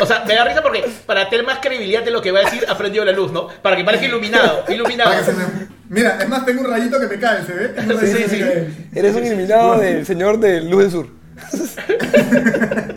O 0.00 0.06
sea, 0.06 0.24
me 0.26 0.34
da 0.34 0.44
risa 0.44 0.62
porque 0.62 0.84
para 1.04 1.28
tener 1.28 1.44
más 1.44 1.58
credibilidad 1.60 2.02
de 2.04 2.10
lo 2.12 2.22
que 2.22 2.30
va 2.32 2.38
a 2.40 2.44
decir, 2.44 2.64
ha 2.68 2.78
prendido 2.78 3.04
la 3.04 3.12
luz, 3.12 3.32
¿no? 3.32 3.48
Para 3.60 3.76
que 3.76 3.84
parezca 3.84 4.06
iluminado, 4.06 4.64
iluminado. 4.68 5.10
Para 5.10 5.20
que 5.24 5.30
se 5.32 5.36
me- 5.36 5.78
Mira, 5.90 6.18
es 6.20 6.28
más, 6.28 6.44
tengo 6.44 6.60
un 6.60 6.68
rayito 6.70 7.00
que 7.00 7.06
me 7.06 7.18
cae, 7.18 7.44
¿se 7.46 7.52
ve? 7.54 7.68
Tengo 7.68 7.94
un 7.94 8.00
Sí, 8.00 8.06
rayito 8.12 8.28
sí, 8.30 8.36
que 8.38 8.44
me 8.44 8.50
sí. 8.50 8.54
cae. 8.92 8.98
Eres 9.00 9.16
un 9.16 9.24
iluminado 9.24 9.78
del 9.78 10.06
señor 10.06 10.38
de 10.38 10.60
Luz 10.62 10.82
del 10.82 10.90
Sur. 10.90 11.08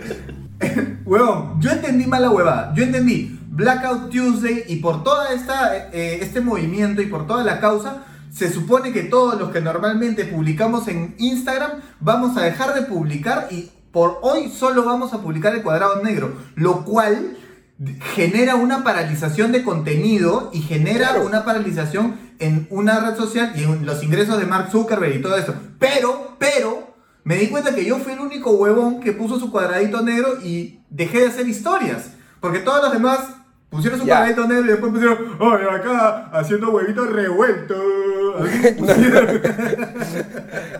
Huevón, 2.11 2.19
yo 2.19 2.19
entendí 2.19 2.19
mal 2.19 2.21
la 2.21 2.29
huevada. 2.29 2.73
Yo 2.75 2.83
entendí 2.83 3.39
Blackout 3.49 4.09
Tuesday 4.11 4.63
y 4.67 4.77
por 4.77 5.03
toda 5.03 5.33
esta 5.33 5.89
eh, 5.91 6.19
este 6.21 6.41
movimiento 6.41 7.01
y 7.01 7.07
por 7.07 7.27
toda 7.27 7.43
la 7.43 7.59
causa, 7.59 8.03
se 8.31 8.51
supone 8.51 8.93
que 8.93 9.03
todos 9.03 9.39
los 9.39 9.51
que 9.51 9.61
normalmente 9.61 10.25
publicamos 10.25 10.87
en 10.87 11.15
Instagram 11.17 11.71
vamos 11.99 12.37
a 12.37 12.41
dejar 12.41 12.73
de 12.73 12.83
publicar 12.83 13.47
y 13.51 13.69
por 13.91 14.19
hoy 14.21 14.49
solo 14.49 14.85
vamos 14.85 15.13
a 15.13 15.21
publicar 15.21 15.53
el 15.53 15.63
cuadrado 15.63 16.01
negro, 16.01 16.33
lo 16.55 16.85
cual 16.85 17.37
genera 18.15 18.55
una 18.55 18.83
paralización 18.83 19.51
de 19.51 19.63
contenido 19.63 20.49
y 20.53 20.61
genera 20.61 21.09
Claro. 21.09 21.25
una 21.25 21.43
paralización 21.43 22.15
en 22.39 22.67
una 22.69 22.99
red 22.99 23.15
social 23.17 23.53
y 23.55 23.63
en 23.63 23.85
los 23.85 24.03
ingresos 24.03 24.39
de 24.39 24.45
Mark 24.45 24.69
Zuckerberg 24.71 25.15
y 25.15 25.21
todo 25.21 25.35
eso. 25.35 25.53
Pero, 25.79 26.35
pero, 26.39 26.90
me 27.23 27.35
di 27.35 27.47
cuenta 27.47 27.75
que 27.75 27.85
yo 27.85 27.97
fui 27.99 28.13
el 28.13 28.19
único 28.19 28.51
huevón 28.51 28.99
que 28.99 29.11
puso 29.11 29.39
su 29.39 29.51
cuadradito 29.51 30.01
negro 30.01 30.41
y 30.43 30.79
dejé 30.89 31.19
de 31.19 31.27
hacer 31.27 31.47
historias. 31.47 32.11
Porque 32.39 32.59
todos 32.59 32.83
los 32.83 32.91
demás 32.93 33.19
pusieron 33.69 33.99
su 33.99 34.05
cuadradito 34.05 34.47
negro 34.47 34.65
y 34.65 34.69
después 34.69 34.91
pusieron, 34.91 35.17
oye, 35.39 35.69
acá 35.69 36.29
haciendo 36.33 36.71
huevitos 36.71 37.09
revueltos. 37.11 37.77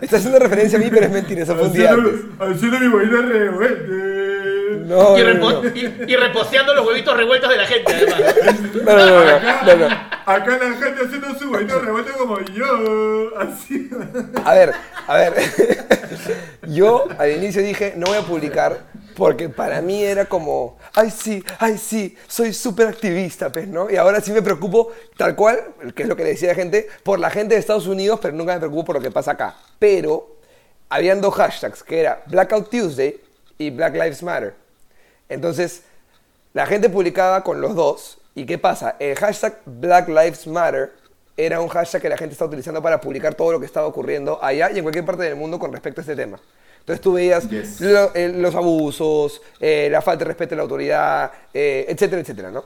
Está 0.02 0.18
haciendo 0.18 0.40
referencia 0.40 0.80
a 0.80 0.82
mí, 0.82 0.88
pero 0.90 1.06
es 1.06 1.12
mentira, 1.12 1.44
eso 1.44 1.56
fue 1.56 1.68
un 1.68 1.74
día 1.74 1.92
antes. 1.92 2.14
haciendo, 2.14 2.46
haciendo 2.46 2.80
mi 2.80 2.88
huevito 2.88 3.22
revueltos. 3.22 4.11
No, 4.86 5.18
y, 5.18 5.22
repo- 5.22 5.52
no, 5.54 5.62
no. 5.64 5.70
y- 5.76 6.12
y 6.12 6.16
reposteando 6.16 6.74
los 6.74 6.86
huevitos 6.88 7.16
revueltos 7.16 7.50
de 7.50 7.58
la 7.58 7.66
gente, 7.68 7.94
además. 7.94 8.22
No, 8.84 8.96
no, 8.96 9.06
no, 9.06 9.40
no, 9.40 9.76
no, 9.78 9.90
no. 9.90 9.96
Acá 10.26 10.58
la 10.58 10.74
gente 10.76 11.04
haciendo 11.06 11.38
su 11.40 11.50
huevito 11.52 11.80
revuelto 11.80 12.12
como 12.18 12.40
yo. 12.42 13.38
Así. 13.40 13.90
A 14.46 14.54
ver, 14.54 14.74
a 15.08 15.16
ver. 15.18 15.34
Yo 16.68 17.08
al 17.18 17.32
inicio 17.32 17.62
dije, 17.62 17.94
no 17.98 18.08
voy 18.08 18.18
a 18.18 18.22
publicar 18.22 18.80
porque 19.16 19.50
para 19.50 19.82
mí 19.82 20.04
era 20.04 20.26
como, 20.26 20.78
ay 20.94 21.12
sí, 21.12 21.44
ay 21.60 21.78
sí, 21.78 22.18
soy 22.28 22.54
súper 22.54 22.88
activista, 22.88 23.52
pues, 23.52 23.68
¿no? 23.68 23.90
Y 23.90 23.98
ahora 23.98 24.22
sí 24.22 24.32
me 24.32 24.42
preocupo, 24.42 24.92
tal 25.18 25.36
cual, 25.36 25.60
que 25.96 26.04
es 26.04 26.10
lo 26.10 26.16
que 26.16 26.24
le 26.24 26.30
decía 26.30 26.50
a 26.50 26.54
la 26.54 26.56
gente, 26.56 26.88
por 27.04 27.20
la 27.20 27.30
gente 27.30 27.56
de 27.56 27.60
Estados 27.60 27.88
Unidos, 27.88 28.20
pero 28.22 28.34
nunca 28.34 28.54
me 28.54 28.60
preocupo 28.60 28.86
por 28.86 28.96
lo 28.96 29.02
que 29.02 29.12
pasa 29.12 29.32
acá. 29.32 29.56
Pero 29.80 30.38
habían 30.90 31.20
dos 31.22 31.36
hashtags, 31.36 31.84
que 31.84 32.00
era 32.00 32.24
Blackout 32.28 32.70
Tuesday 32.70 33.20
y 33.58 33.70
Black 33.70 33.94
Lives 33.94 34.24
Matter. 34.24 34.54
Entonces, 35.32 35.84
la 36.54 36.66
gente 36.66 36.90
publicaba 36.90 37.44
con 37.44 37.62
los 37.62 37.74
dos. 37.76 38.18
¿Y 38.36 38.46
qué 38.46 38.58
pasa? 38.58 38.96
El 39.00 39.16
hashtag 39.18 39.60
Black 39.66 40.08
Lives 40.08 40.46
Matter 40.48 40.92
era 41.38 41.60
un 41.62 41.68
hashtag 41.70 42.02
que 42.02 42.10
la 42.10 42.18
gente 42.18 42.34
estaba 42.34 42.48
utilizando 42.50 42.82
para 42.82 43.00
publicar 43.02 43.34
todo 43.36 43.54
lo 43.54 43.60
que 43.60 43.66
estaba 43.66 43.88
ocurriendo 43.88 44.38
allá 44.44 44.70
y 44.72 44.78
en 44.78 44.84
cualquier 44.84 45.06
parte 45.06 45.24
del 45.24 45.36
mundo 45.36 45.58
con 45.58 45.72
respecto 45.72 46.02
a 46.02 46.04
este 46.04 46.16
tema. 46.16 46.40
Entonces 46.80 47.02
tú 47.02 47.14
veías 47.14 47.50
Yes. 47.50 47.80
lo- 47.82 48.14
eh, 48.16 48.30
los 48.30 48.56
abusos, 48.56 49.42
eh, 49.60 49.88
la 49.92 50.02
falta 50.02 50.24
de 50.26 50.30
respeto 50.30 50.56
a 50.56 50.58
la 50.58 50.64
autoridad, 50.64 51.32
eh, 51.54 51.86
etcétera, 51.88 52.22
etcétera, 52.22 52.52
¿no? 52.52 52.66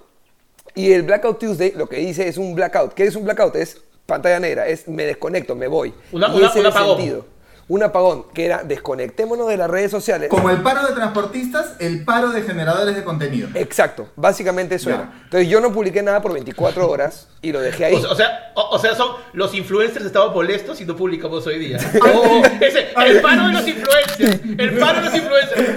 Y 0.73 0.91
el 0.91 1.03
Blackout 1.03 1.39
Tuesday 1.39 1.71
lo 1.75 1.87
que 1.87 1.97
dice 1.97 2.27
es 2.27 2.37
un 2.37 2.53
blackout. 2.55 2.93
¿Qué 2.93 3.05
es 3.05 3.15
un 3.15 3.23
blackout? 3.25 3.55
Es 3.55 3.77
pantalla 4.05 4.39
negra, 4.39 4.67
es 4.67 4.87
me 4.87 5.03
desconecto, 5.05 5.55
me 5.55 5.67
voy. 5.67 5.93
Una- 6.11 6.27
Y 6.27 6.37
una- 6.37 6.47
ese 6.49 6.59
el 6.59 6.71
sentido. 6.73 7.25
Un 7.67 7.81
apagón, 7.81 8.25
que 8.31 8.45
era 8.45 8.61
desconectémonos 8.63 9.47
de 9.49 9.57
las 9.57 9.67
redes 9.67 9.89
sociales. 9.89 10.29
Como 10.29 10.51
el 10.51 10.61
paro 10.61 10.85
de 10.87 10.93
transportistas, 10.93 11.73
el 11.79 12.05
paro 12.05 12.29
de 12.29 12.43
generadores 12.43 12.95
de 12.95 13.03
contenido. 13.03 13.49
Exacto, 13.55 14.07
básicamente 14.15 14.75
eso 14.75 14.89
Ya. 14.89 14.95
era. 14.95 15.13
Entonces 15.23 15.49
yo 15.49 15.59
no 15.61 15.71
publiqué 15.73 16.03
nada 16.03 16.21
por 16.21 16.31
24 16.33 16.87
horas 16.87 17.27
y 17.41 17.51
lo 17.51 17.59
dejé 17.61 17.85
ahí. 17.85 17.95
O, 17.95 18.11
o 18.11 18.15
sea, 18.15 18.51
o, 18.53 18.69
o 18.69 18.77
sea, 18.77 18.93
son 18.93 19.13
los 19.33 19.53
influencers 19.55 20.05
estaban 20.05 20.31
molestos 20.31 20.79
y 20.79 20.85
no 20.85 20.95
publicamos 20.95 21.45
hoy 21.47 21.57
día. 21.57 21.77
Oh, 22.03 22.43
ese, 22.61 22.89
el 23.07 23.21
paro 23.21 23.47
de 23.47 23.53
los 23.53 23.67
influencers. 23.67 24.41
El 24.59 24.77
paro 24.77 24.99
de 25.01 25.05
los 25.05 25.15
influencers. 25.15 25.69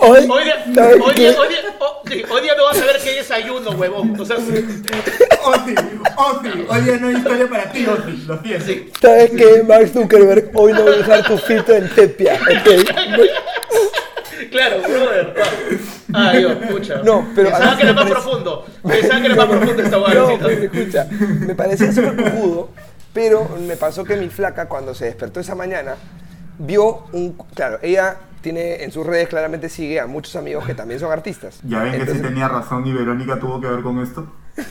Hoy, 0.00 0.26
Hoy 0.28 0.44
día, 0.44 0.64
¿sabes 0.74 0.96
hoy 1.00 1.14
día, 1.14 1.30
hoy 1.40 1.48
día, 1.48 1.58
oh, 1.78 2.02
sí, 2.06 2.22
hoy 2.28 2.42
día 2.42 2.52
no 2.56 2.64
vas 2.64 2.80
a 2.80 2.84
ver 2.84 2.96
qué 3.02 3.12
desayuno, 3.14 3.70
huevón. 3.70 4.18
O 4.20 4.24
sea, 4.24 4.36
Ozzy, 4.36 5.74
Ozzy, 6.16 6.66
hoy 6.68 6.80
día 6.82 6.96
no 6.98 7.08
hay 7.08 7.16
historia 7.16 7.48
para 7.48 7.70
ti, 7.70 7.86
Ozzy, 7.86 8.24
lo 8.26 8.42
siento. 8.42 8.98
¿Sabes 9.00 9.30
qué, 9.30 9.62
Mark 9.66 9.88
Zuckerberg? 9.88 10.50
Hoy 10.54 10.72
no 10.72 10.82
voy 10.82 10.94
a 10.94 10.96
dejar 10.98 11.26
tu 11.26 11.35
filtro 11.38 11.74
en 11.74 11.88
Tepia, 11.94 12.34
¿ok? 12.34 13.20
Claro, 14.50 14.76
brother. 14.82 15.34
Ah, 16.12 16.32
Dios, 16.36 16.54
pucha. 16.70 16.96
No, 17.02 17.26
pero 17.34 17.48
Pensaba 17.50 17.76
que 17.76 17.82
era 17.82 17.92
me 17.92 18.00
más 18.00 18.04
parece- 18.10 18.22
profundo. 18.22 18.66
Pensaba 18.86 19.20
que 19.20 19.26
era 19.26 19.36
más 19.36 19.46
profundo 19.46 19.82
esta 19.82 19.96
No, 19.98 20.04
huevada. 20.04 20.38
pues 20.38 20.58
escucha, 20.58 21.08
me 21.46 21.54
parecía 21.54 21.92
súper 21.92 22.16
cojudo, 22.16 22.68
pero 23.12 23.48
me 23.66 23.76
pasó 23.76 24.04
que 24.04 24.16
mi 24.16 24.28
flaca 24.28 24.66
cuando 24.68 24.94
se 24.94 25.06
despertó 25.06 25.40
esa 25.40 25.54
mañana 25.54 25.94
vio 26.58 27.04
un... 27.12 27.36
Claro, 27.54 27.78
ella 27.82 28.16
tiene 28.40 28.84
en 28.84 28.92
sus 28.92 29.04
redes 29.06 29.28
claramente 29.28 29.68
sigue 29.68 29.98
a 30.00 30.06
muchos 30.06 30.36
amigos 30.36 30.64
que 30.66 30.74
también 30.74 31.00
son 31.00 31.10
artistas. 31.12 31.58
Ya 31.64 31.80
ven 31.82 31.92
que 31.92 31.98
Entonces- 31.98 32.22
sí 32.22 32.28
tenía 32.28 32.48
razón 32.48 32.86
y 32.86 32.92
Verónica 32.92 33.38
tuvo 33.40 33.60
que 33.60 33.66
ver 33.68 33.80
con 33.82 34.00
esto. 34.02 34.26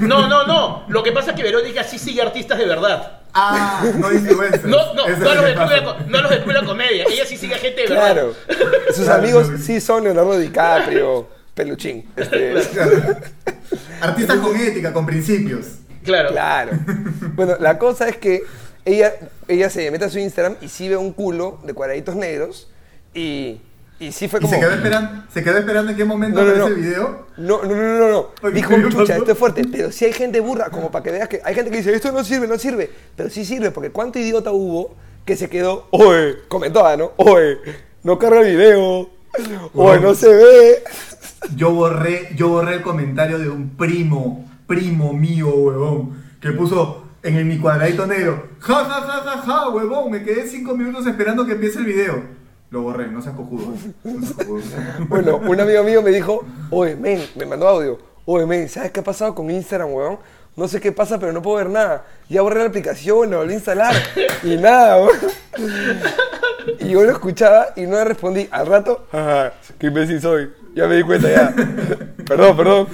No, 0.00 0.28
no, 0.28 0.46
no. 0.46 0.84
Lo 0.88 1.02
que 1.02 1.12
pasa 1.12 1.30
es 1.30 1.36
que 1.36 1.42
Verónica 1.42 1.82
sí 1.84 1.98
sigue 1.98 2.22
artistas 2.22 2.58
de 2.58 2.64
verdad. 2.64 3.20
Ah, 3.34 3.84
no 3.98 4.12
influencers. 4.12 4.64
No, 4.64 4.94
no, 4.94 5.06
no 5.08 5.18
los 5.18 5.36
lo 5.36 5.42
de 5.42 5.48
que 5.48 5.54
Club 5.54 5.68
de 5.70 5.82
pasa. 5.82 5.96
Co- 5.98 6.04
no 6.08 6.22
los 6.22 6.30
de 6.30 6.36
Club 6.42 6.54
de 6.54 6.60
la 6.60 6.66
comedia. 6.66 7.04
Ella 7.10 7.26
sí 7.26 7.36
sigue 7.36 7.54
a 7.54 7.58
gente 7.58 7.82
de 7.82 7.88
verdad. 7.88 8.12
Claro, 8.12 8.34
sus 8.94 9.04
Claro, 9.04 9.22
amigos 9.22 9.48
no, 9.50 9.58
sí 9.58 9.80
son 9.80 10.04
Leonardo 10.04 10.38
DiCaprio, 10.38 11.28
Peluchín. 11.54 12.08
este, 12.16 12.54
Artistas 14.00 14.38
con 14.38 14.56
ética, 14.56 14.92
con 14.92 15.06
principios. 15.06 15.66
Claro. 16.04 16.30
Claro. 16.30 16.72
Bueno, 17.34 17.56
la 17.60 17.78
cosa 17.78 18.08
es 18.08 18.16
que 18.16 18.42
ella, 18.84 19.12
ella 19.48 19.70
se 19.70 19.90
mete 19.90 20.04
a 20.04 20.10
su 20.10 20.18
Instagram 20.18 20.56
y 20.60 20.68
sí 20.68 20.88
ve 20.88 20.96
un 20.96 21.12
culo 21.12 21.60
de 21.64 21.74
cuadraditos 21.74 22.16
negros 22.16 22.68
y, 23.14 23.60
y 24.02 24.12
sí 24.12 24.26
fue 24.26 24.40
Y 24.40 24.42
como... 24.42 24.54
se 24.54 24.60
quedó 24.60 24.72
esperando, 24.72 25.24
se 25.32 25.44
quedó 25.44 25.58
esperando 25.58 25.90
en 25.92 25.96
qué 25.96 26.04
momento 26.04 26.42
No, 26.42 26.48
no, 26.48 26.56
no. 26.56 26.66
el 26.66 26.74
video. 26.74 27.26
No, 27.36 27.62
no, 27.62 27.74
no, 27.74 27.98
no, 27.98 28.30
no. 28.42 28.50
Dijo, 28.50 28.74
¿qué 28.74 28.88
chucha, 28.88 29.16
esto 29.16 29.32
es 29.32 29.38
fuerte. 29.38 29.62
Pero 29.70 29.92
sí 29.92 30.04
hay 30.04 30.12
gente 30.12 30.40
burra, 30.40 30.70
como 30.70 30.90
para 30.90 31.04
que 31.04 31.12
veas 31.12 31.28
que 31.28 31.40
hay 31.44 31.54
gente 31.54 31.70
que 31.70 31.76
dice, 31.76 31.94
esto 31.94 32.10
no 32.10 32.24
sirve, 32.24 32.48
no 32.48 32.58
sirve. 32.58 32.90
Pero 33.16 33.30
sí 33.30 33.44
sirve, 33.44 33.70
porque 33.70 33.90
cuánto 33.90 34.18
idiota 34.18 34.50
hubo 34.50 34.96
que 35.24 35.36
se 35.36 35.48
quedó, 35.48 35.86
oye, 35.90 36.38
comentó, 36.48 36.84
ah, 36.84 36.96
¿no? 36.96 37.12
Oye, 37.16 37.58
no 38.02 38.18
carga 38.18 38.40
el 38.40 38.56
video. 38.56 39.08
Oye, 39.74 40.00
no 40.00 40.14
se 40.14 40.28
ve. 40.28 40.82
Yo 41.54 41.70
borré, 41.70 42.30
yo 42.34 42.48
borré 42.48 42.74
el 42.74 42.82
comentario 42.82 43.38
de 43.38 43.48
un 43.48 43.76
primo, 43.76 44.50
primo 44.66 45.12
mío, 45.12 45.48
huevón, 45.48 46.22
que 46.40 46.50
puso 46.50 47.04
en 47.22 47.36
el, 47.36 47.44
mi 47.44 47.58
cuadradito 47.58 48.06
negro, 48.06 48.48
ja, 48.58 48.84
ja, 48.84 49.00
ja, 49.00 49.22
ja, 49.24 49.42
ja, 49.42 49.68
huevón, 49.68 50.10
me 50.10 50.24
quedé 50.24 50.46
cinco 50.48 50.76
minutos 50.76 51.06
esperando 51.06 51.46
que 51.46 51.52
empiece 51.52 51.78
el 51.78 51.84
video. 51.84 52.41
Lo 52.72 52.80
borré, 52.80 53.06
no 53.06 53.20
seas 53.20 53.36
cojudo. 53.36 53.74
No 54.02 54.22
seas 54.22 54.32
cojudo. 54.32 54.62
Bueno, 55.08 55.36
un 55.36 55.60
amigo 55.60 55.84
mío 55.84 56.00
me 56.00 56.10
dijo, 56.10 56.42
oye, 56.70 56.96
men, 56.96 57.22
me 57.36 57.44
mandó 57.44 57.68
audio. 57.68 57.98
Oye, 58.24 58.46
men, 58.46 58.66
¿sabes 58.70 58.90
qué 58.90 59.00
ha 59.00 59.04
pasado 59.04 59.34
con 59.34 59.50
Instagram, 59.50 59.92
weón? 59.92 60.18
No 60.56 60.66
sé 60.66 60.80
qué 60.80 60.90
pasa, 60.90 61.18
pero 61.18 61.32
no 61.32 61.42
puedo 61.42 61.58
ver 61.58 61.68
nada. 61.68 62.06
Ya 62.30 62.40
borré 62.40 62.60
la 62.60 62.68
aplicación, 62.68 63.30
la 63.30 63.36
volví 63.36 63.52
a 63.52 63.56
instalar. 63.56 63.94
Y 64.42 64.56
nada, 64.56 65.02
weón. 65.02 65.18
Y 66.80 66.88
yo 66.88 67.04
lo 67.04 67.10
escuchaba 67.10 67.66
y 67.76 67.82
no 67.82 67.96
le 67.96 68.04
respondí. 68.04 68.48
Al 68.50 68.66
rato, 68.66 69.06
ajá, 69.12 69.52
qué 69.78 69.88
imbécil 69.88 70.22
soy. 70.22 70.50
Ya 70.74 70.86
me 70.86 70.96
di 70.96 71.02
cuenta 71.02 71.28
ya. 71.28 71.54
perdón, 72.26 72.56
perdón. 72.56 72.86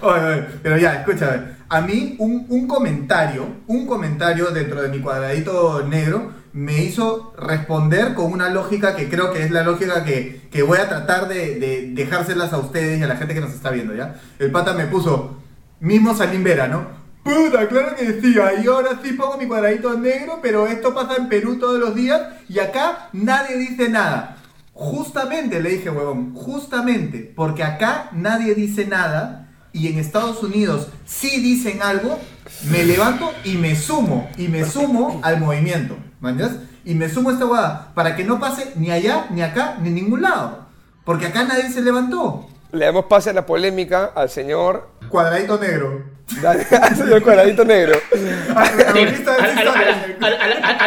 Oye, 0.00 0.24
oye, 0.24 0.44
pero 0.62 0.78
ya, 0.78 0.94
escúchame. 0.94 1.42
A 1.68 1.82
mí 1.82 2.16
un, 2.18 2.46
un 2.48 2.66
comentario, 2.66 3.46
un 3.66 3.86
comentario 3.86 4.46
dentro 4.46 4.80
de 4.80 4.88
mi 4.88 5.00
cuadradito 5.00 5.82
negro 5.86 6.40
me 6.52 6.82
hizo 6.82 7.32
responder 7.38 8.14
con 8.14 8.32
una 8.32 8.50
lógica 8.50 8.94
que 8.94 9.08
creo 9.08 9.32
que 9.32 9.42
es 9.42 9.50
la 9.50 9.62
lógica 9.62 10.04
que, 10.04 10.42
que 10.50 10.62
voy 10.62 10.78
a 10.78 10.88
tratar 10.88 11.28
de, 11.28 11.58
de 11.58 11.90
dejárselas 11.92 12.52
a 12.52 12.58
ustedes 12.58 13.00
y 13.00 13.02
a 13.02 13.06
la 13.06 13.16
gente 13.16 13.34
que 13.34 13.40
nos 13.40 13.52
está 13.52 13.70
viendo, 13.70 13.94
¿ya? 13.94 14.20
El 14.38 14.50
pata 14.50 14.74
me 14.74 14.86
puso, 14.86 15.38
mismo 15.80 16.14
Salim 16.14 16.44
Vera, 16.44 16.68
¿no? 16.68 17.00
Puta, 17.22 17.68
claro 17.68 17.94
que 17.94 18.04
decía, 18.04 18.52
y 18.62 18.66
ahora 18.66 18.98
sí 19.02 19.12
pongo 19.12 19.38
mi 19.38 19.46
cuadradito 19.46 19.96
negro, 19.96 20.40
pero 20.42 20.66
esto 20.66 20.92
pasa 20.92 21.14
en 21.16 21.28
Perú 21.28 21.56
todos 21.58 21.78
los 21.78 21.94
días 21.94 22.20
y 22.48 22.58
acá 22.58 23.08
nadie 23.12 23.56
dice 23.56 23.88
nada. 23.88 24.38
justamente, 24.74 25.60
le 25.60 25.70
dije, 25.70 25.90
huevón, 25.90 26.34
justamente, 26.34 27.32
porque 27.36 27.62
acá 27.62 28.08
nadie 28.12 28.54
dice 28.54 28.86
nada 28.86 29.48
y 29.72 29.88
en 29.88 29.98
Estados 29.98 30.42
Unidos 30.42 30.88
sí 31.06 31.40
dicen 31.40 31.82
algo, 31.82 32.18
me 32.70 32.84
levanto 32.84 33.32
y 33.44 33.56
me 33.56 33.76
sumo, 33.76 34.28
y 34.36 34.48
me 34.48 34.64
sumo 34.64 35.20
al 35.22 35.40
movimiento, 35.40 35.96
¿me 36.22 36.30
entiendes? 36.30 36.60
Y 36.84 36.94
me 36.94 37.08
sumo 37.08 37.30
a 37.30 37.32
esta 37.34 37.44
huevada, 37.44 37.88
para 37.94 38.16
que 38.16 38.24
no 38.24 38.40
pase 38.40 38.72
ni 38.76 38.90
allá, 38.90 39.26
ni 39.30 39.42
acá, 39.42 39.76
ni 39.80 39.88
en 39.88 39.94
ningún 39.96 40.22
lado. 40.22 40.66
Porque 41.04 41.26
acá 41.26 41.44
nadie 41.44 41.68
se 41.68 41.82
levantó. 41.82 42.48
Le 42.70 42.86
damos 42.86 43.04
pase 43.04 43.28
a 43.30 43.32
la 43.34 43.44
polémica 43.44 44.12
al 44.14 44.30
señor. 44.30 44.88
Cuadradito 45.08 45.58
negro. 45.58 46.04
Dale, 46.40 46.64
al 46.80 46.96
señor 46.96 47.22
cuadradito 47.22 47.64
negro. 47.64 47.98
A 48.54 48.64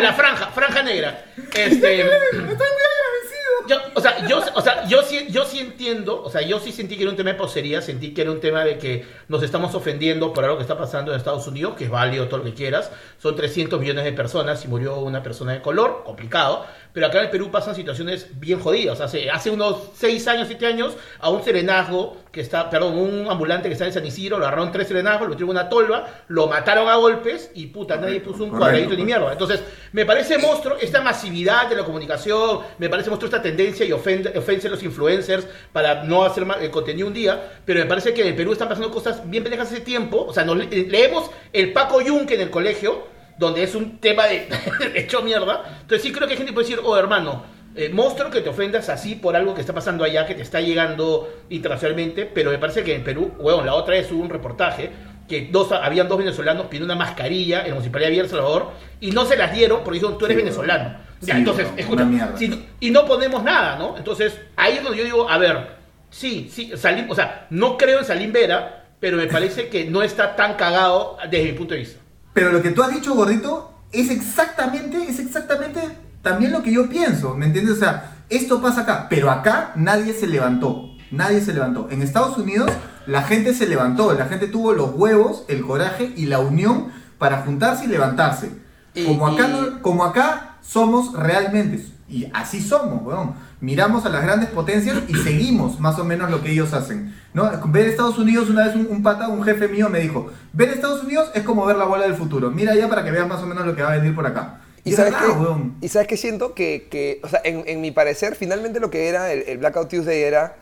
la 0.02 0.14
franja, 0.14 0.48
franja 0.48 0.82
negra. 0.84 1.26
Este, 1.38 1.68
Estoy 1.68 2.48
muy 2.48 2.48
agradecido. 2.48 3.68
yo, 3.68 3.78
o 3.94 3.95
sea, 4.06 4.28
yo, 4.28 4.40
o 4.54 4.62
sea, 4.62 4.88
yo 4.88 5.02
sí, 5.02 5.28
yo 5.30 5.46
sí 5.46 5.60
entiendo, 5.60 6.22
o 6.22 6.30
sea, 6.30 6.42
yo 6.42 6.60
sí 6.60 6.72
sentí 6.72 6.96
que 6.96 7.04
era 7.04 7.12
un 7.12 7.18
tema 7.18 7.32
de 7.32 7.36
posería, 7.36 7.82
sentí 7.82 8.14
que 8.14 8.22
era 8.22 8.32
un 8.32 8.40
tema 8.40 8.64
de 8.64 8.78
que 8.78 9.06
nos 9.28 9.42
estamos 9.42 9.74
ofendiendo 9.74 10.34
por 10.34 10.44
algo 10.44 10.58
que 10.58 10.64
está 10.64 10.78
pasando 10.78 11.12
en 11.12 11.18
Estados 11.18 11.48
Unidos, 11.48 11.76
que 11.76 11.86
es 11.86 11.90
válido 11.90 12.28
todo 12.28 12.40
lo 12.40 12.44
que 12.46 12.54
quieras. 12.54 12.92
Son 13.18 13.36
300 13.36 13.80
millones 13.80 14.04
de 14.04 14.14
personas 14.14 14.64
y 14.64 14.68
murió 14.68 14.98
una 15.00 15.24
persona 15.24 15.54
de 15.54 15.62
color, 15.62 16.04
complicado. 16.06 16.66
Pero 16.96 17.08
acá 17.08 17.20
en 17.20 17.26
el 17.26 17.30
Perú 17.30 17.52
pasan 17.52 17.76
situaciones 17.76 18.28
bien 18.40 18.60
jodidas. 18.60 19.02
Hace, 19.02 19.30
hace 19.30 19.52
unos 19.52 19.90
6 19.98 20.28
años, 20.30 20.48
7 20.48 20.66
años, 20.66 20.94
a 21.20 21.30
un 21.30 21.44
serenazgo 21.44 22.18
que 22.32 22.40
está, 22.42 22.70
perdón, 22.70 22.98
un 22.98 23.28
ambulante 23.30 23.68
que 23.68 23.74
está 23.74 23.86
en 23.86 23.94
San 23.94 24.06
Isidro, 24.06 24.40
lo 24.40 24.46
agarraron 24.46 24.72
tres 24.72 24.88
serenazgos, 24.88 25.24
lo 25.28 25.30
metieron 25.32 25.50
una 25.52 25.70
tolva, 25.70 26.08
lo 26.30 26.48
mataron 26.48 26.88
a 26.90 26.96
golpes 26.96 27.52
y 27.54 27.68
puta, 27.68 27.98
nadie 27.98 28.20
puso 28.22 28.44
un 28.46 28.50
cuadradito 28.50 28.94
ni 28.96 29.04
mierda. 29.06 29.32
Entonces, 29.32 29.62
me 29.92 30.06
parece 30.06 30.38
monstruo 30.38 30.78
esta 30.82 31.02
masividad 31.02 31.68
de 31.70 31.76
la 31.76 31.84
comunicación, 31.84 32.60
me 32.78 32.90
parece 32.90 33.10
monstruo 33.10 33.28
esta 33.30 33.42
tendencia 33.42 33.86
y 33.86 33.92
ofende, 33.92 34.38
ofensa 34.38 34.68
a 34.68 34.72
los 34.72 34.82
influencers 34.84 35.46
para 35.74 36.04
no 36.06 36.24
hacer 36.24 36.46
el 36.62 36.72
contenido 36.72 37.08
un 37.08 37.14
día, 37.14 37.60
pero 37.66 37.80
me 37.82 37.86
parece 37.86 38.14
que 38.14 38.22
en 38.22 38.28
el 38.30 38.36
Perú 38.36 38.54
están 38.54 38.68
pasando 38.70 38.90
cosas 38.92 39.30
bien 39.30 39.44
pendejas 39.44 39.70
hace 39.72 39.82
tiempo. 39.82 40.26
O 40.28 40.34
sea, 40.34 40.44
nos 40.46 40.58
le- 40.58 40.68
leemos 40.88 41.30
el 41.54 41.74
Paco 41.74 42.02
Yunque 42.02 42.36
en 42.36 42.42
el 42.42 42.50
colegio, 42.50 43.14
donde 43.38 43.64
es 43.64 43.76
un 43.76 43.98
tema 44.00 44.26
de 44.28 44.48
hecho 44.96 45.22
mierda. 45.22 45.64
Entonces, 45.82 46.02
sí 46.02 46.12
creo 46.12 46.28
que 46.28 46.34
hay 46.34 46.38
gente 46.38 46.52
que 46.52 46.56
puede 46.56 46.68
decir, 46.68 46.82
oh 46.84 46.98
hermano, 46.98 47.44
eh, 47.76 47.90
monstruo 47.90 48.30
que 48.32 48.42
te 48.42 48.50
ofendas 48.50 48.88
así 48.90 49.16
por 49.16 49.36
algo 49.36 49.54
que 49.54 49.62
está 49.62 49.74
pasando 49.74 50.04
allá, 50.04 50.26
que 50.26 50.36
te 50.36 50.42
está 50.42 50.62
llegando 50.62 51.30
internacionalmente, 51.50 52.26
pero 52.26 52.52
me 52.52 52.58
parece 52.58 52.84
que 52.84 52.96
en 52.96 53.04
Perú, 53.04 53.34
huevón, 53.38 53.66
la 53.66 53.74
otra 53.74 53.96
vez 53.96 54.12
hubo 54.12 54.22
un 54.22 54.30
reportaje 54.30 54.90
que 55.28 55.50
dos, 55.52 55.72
habían 55.72 56.08
dos 56.08 56.18
venezolanos 56.20 56.68
pidiendo 56.68 56.86
una 56.86 56.96
mascarilla 56.96 57.62
en 57.62 57.70
la 57.70 57.74
Municipalidad 57.74 58.10
de 58.10 58.16
Villa 58.16 58.28
Salvador 58.30 58.72
y 59.02 59.12
no 59.12 59.26
se 59.26 59.36
las 59.36 59.52
dieron 59.54 59.80
porque 59.84 60.00
dijeron, 60.00 60.18
tú 60.18 60.26
eres 60.26 60.38
Sí, 60.38 60.44
venezolano. 60.44 60.98
Ya, 61.22 61.34
Sí, 61.34 61.40
entonces, 61.40 61.68
una 61.90 62.04
escucha, 62.04 62.38
si- 62.38 62.66
y 62.80 62.92
no 62.92 63.06
ponemos 63.06 63.44
nada, 63.44 63.76
¿no? 63.78 63.98
Entonces, 63.98 64.40
ahí 64.56 64.74
es 64.78 64.84
donde 64.84 65.00
yo 65.00 65.04
digo, 65.04 65.28
a 65.30 65.38
ver, 65.40 65.68
sí, 66.12 66.48
sí, 66.52 66.72
Salim, 66.76 67.10
o 67.10 67.16
sea, 67.16 67.48
no 67.50 67.78
creo 67.78 68.00
en 68.00 68.06
Salim 68.06 68.32
Vera, 68.32 68.86
pero 69.00 69.18
me 69.18 69.26
parece 69.26 69.68
que 69.68 69.86
no 69.86 70.04
está 70.04 70.36
tan 70.36 70.54
cagado 70.54 71.18
desde 71.30 71.46
mi 71.52 71.58
punto 71.58 71.74
de 71.74 71.80
vista. 71.82 72.00
Pero 72.36 72.52
lo 72.52 72.62
que 72.62 72.72
tú 72.72 72.84
has 72.84 72.94
dicho, 72.94 73.16
gordito, 73.16 73.72
es 73.94 74.10
exactamente, 74.12 74.98
es 75.10 75.20
exactamente 75.20 75.80
también 76.22 76.52
lo 76.52 76.62
que 76.62 76.74
yo 76.74 76.90
pienso, 76.90 77.34
¿me 77.34 77.46
entiendes? 77.46 77.78
O 77.78 77.80
sea, 77.80 78.18
esto 78.30 78.62
pasa 78.62 78.82
acá, 78.82 79.08
pero 79.10 79.32
acá 79.32 79.72
nadie 79.76 80.14
se 80.14 80.28
levantó, 80.28 80.90
nadie 81.12 81.40
se 81.40 81.54
levantó. 81.54 81.88
En 81.90 82.02
Estados 82.02 82.38
Unidos 82.38 82.70
la 83.08 83.24
gente 83.24 83.54
se 83.54 83.68
levantó, 83.68 84.14
la 84.14 84.26
gente 84.26 84.48
tuvo 84.48 84.74
los 84.74 84.92
huevos, 84.96 85.46
el 85.48 85.66
coraje 85.66 86.12
y 86.18 86.26
la 86.26 86.40
unión 86.40 86.92
para 87.20 87.44
juntarse 87.44 87.86
y 87.86 87.88
levantarse. 87.88 88.52
Y- 88.94 89.06
como, 89.06 89.28
acá 89.28 89.48
como 89.82 90.04
acá 90.04 90.58
somos 90.62 91.14
realmente, 91.14 91.86
y 92.08 92.30
así 92.34 92.62
somos, 92.62 93.02
weón. 93.04 93.34
Miramos 93.62 94.06
a 94.06 94.10
las 94.10 94.22
grandes 94.24 94.50
potencias 94.50 94.98
y 95.08 95.16
seguimos 95.16 95.80
más 95.80 95.98
o 95.98 96.04
menos 96.04 96.30
lo 96.30 96.42
que 96.44 96.52
ellos 96.52 96.72
hacen. 96.74 97.16
¿no? 97.34 97.50
Ver 97.68 97.88
Estados 97.88 98.18
Unidos, 98.20 98.50
una 98.50 98.68
vez 98.68 98.76
un, 98.76 98.88
un 98.90 99.02
pata, 99.02 99.28
un 99.28 99.44
jefe 99.44 99.68
mío 99.68 99.90
me 99.90 100.00
dijo, 100.00 100.30
ver 100.54 100.70
Estados 100.70 101.04
Unidos 101.04 101.32
es 101.34 101.44
como 101.44 101.66
ver 101.66 101.78
la 101.78 101.86
bola 101.86 102.04
del 102.04 102.16
futuro. 102.16 102.52
Mira 102.52 102.76
ya 102.76 102.88
para 102.88 103.04
que 103.04 103.12
veas 103.12 103.28
más 103.28 103.42
o 103.42 103.48
menos 103.48 103.66
lo 103.66 103.76
que 103.76 103.82
va 103.82 103.94
a 103.94 103.98
venir 103.98 104.14
por 104.14 104.28
acá. 104.28 104.62
¿Y 104.84 104.92
es 104.92 104.98
sabes, 104.98 105.14
verdad, 105.14 105.28
qué? 105.28 105.40
weón. 105.42 105.76
¿Y 105.82 105.88
sabes 105.88 106.08
qué 106.08 106.16
siento? 106.18 106.54
Que, 106.54 106.88
que, 106.92 107.20
o 107.24 107.28
sea, 107.28 107.42
en, 107.44 107.64
en 107.66 107.82
mi 107.82 107.90
parecer, 107.90 108.36
finalmente 108.36 108.80
lo 108.80 108.92
que 108.92 109.10
era 109.10 109.32
el, 109.34 109.42
el 109.48 109.58
Blackout 109.58 109.90
Tuesday 109.90 110.22
era 110.22 110.58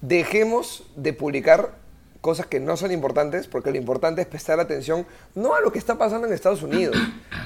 dejemos 0.00 0.84
de 0.94 1.12
publicar 1.12 1.72
cosas 2.20 2.46
que 2.46 2.60
no 2.60 2.76
son 2.76 2.92
importantes, 2.92 3.48
porque 3.48 3.70
lo 3.70 3.78
importante 3.78 4.20
es 4.20 4.28
prestar 4.28 4.60
atención 4.60 5.06
no 5.34 5.54
a 5.54 5.60
lo 5.60 5.72
que 5.72 5.78
está 5.78 5.98
pasando 5.98 6.26
en 6.26 6.32
Estados 6.32 6.62
Unidos, 6.62 6.96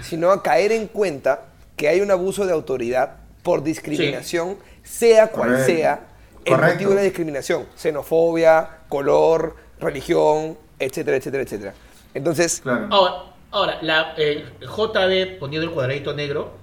sino 0.02 0.30
a 0.30 0.42
caer 0.42 0.72
en 0.72 0.86
cuenta 0.86 1.46
que 1.76 1.88
hay 1.88 2.00
un 2.00 2.10
abuso 2.10 2.46
de 2.46 2.52
autoridad 2.52 3.16
por 3.42 3.62
discriminación, 3.62 4.56
sea 4.82 5.28
cual 5.28 5.50
Correcto. 5.50 5.66
sea 5.72 6.00
el 6.44 6.52
Correcto. 6.54 6.72
motivo 6.74 6.90
de 6.90 6.96
la 6.96 7.02
discriminación, 7.02 7.66
xenofobia, 7.76 8.68
color, 8.88 9.56
religión, 9.80 10.56
etcétera, 10.78 11.16
etcétera, 11.16 11.42
etcétera. 11.42 11.74
Entonces, 12.14 12.60
Claro. 12.62 12.88
Ahora, 12.90 13.14
ahora 13.50 13.78
la 13.82 14.14
eh, 14.16 14.44
JB 14.60 15.38
poniendo 15.38 15.66
el 15.68 15.72
cuadradito 15.74 16.12
negro. 16.14 16.60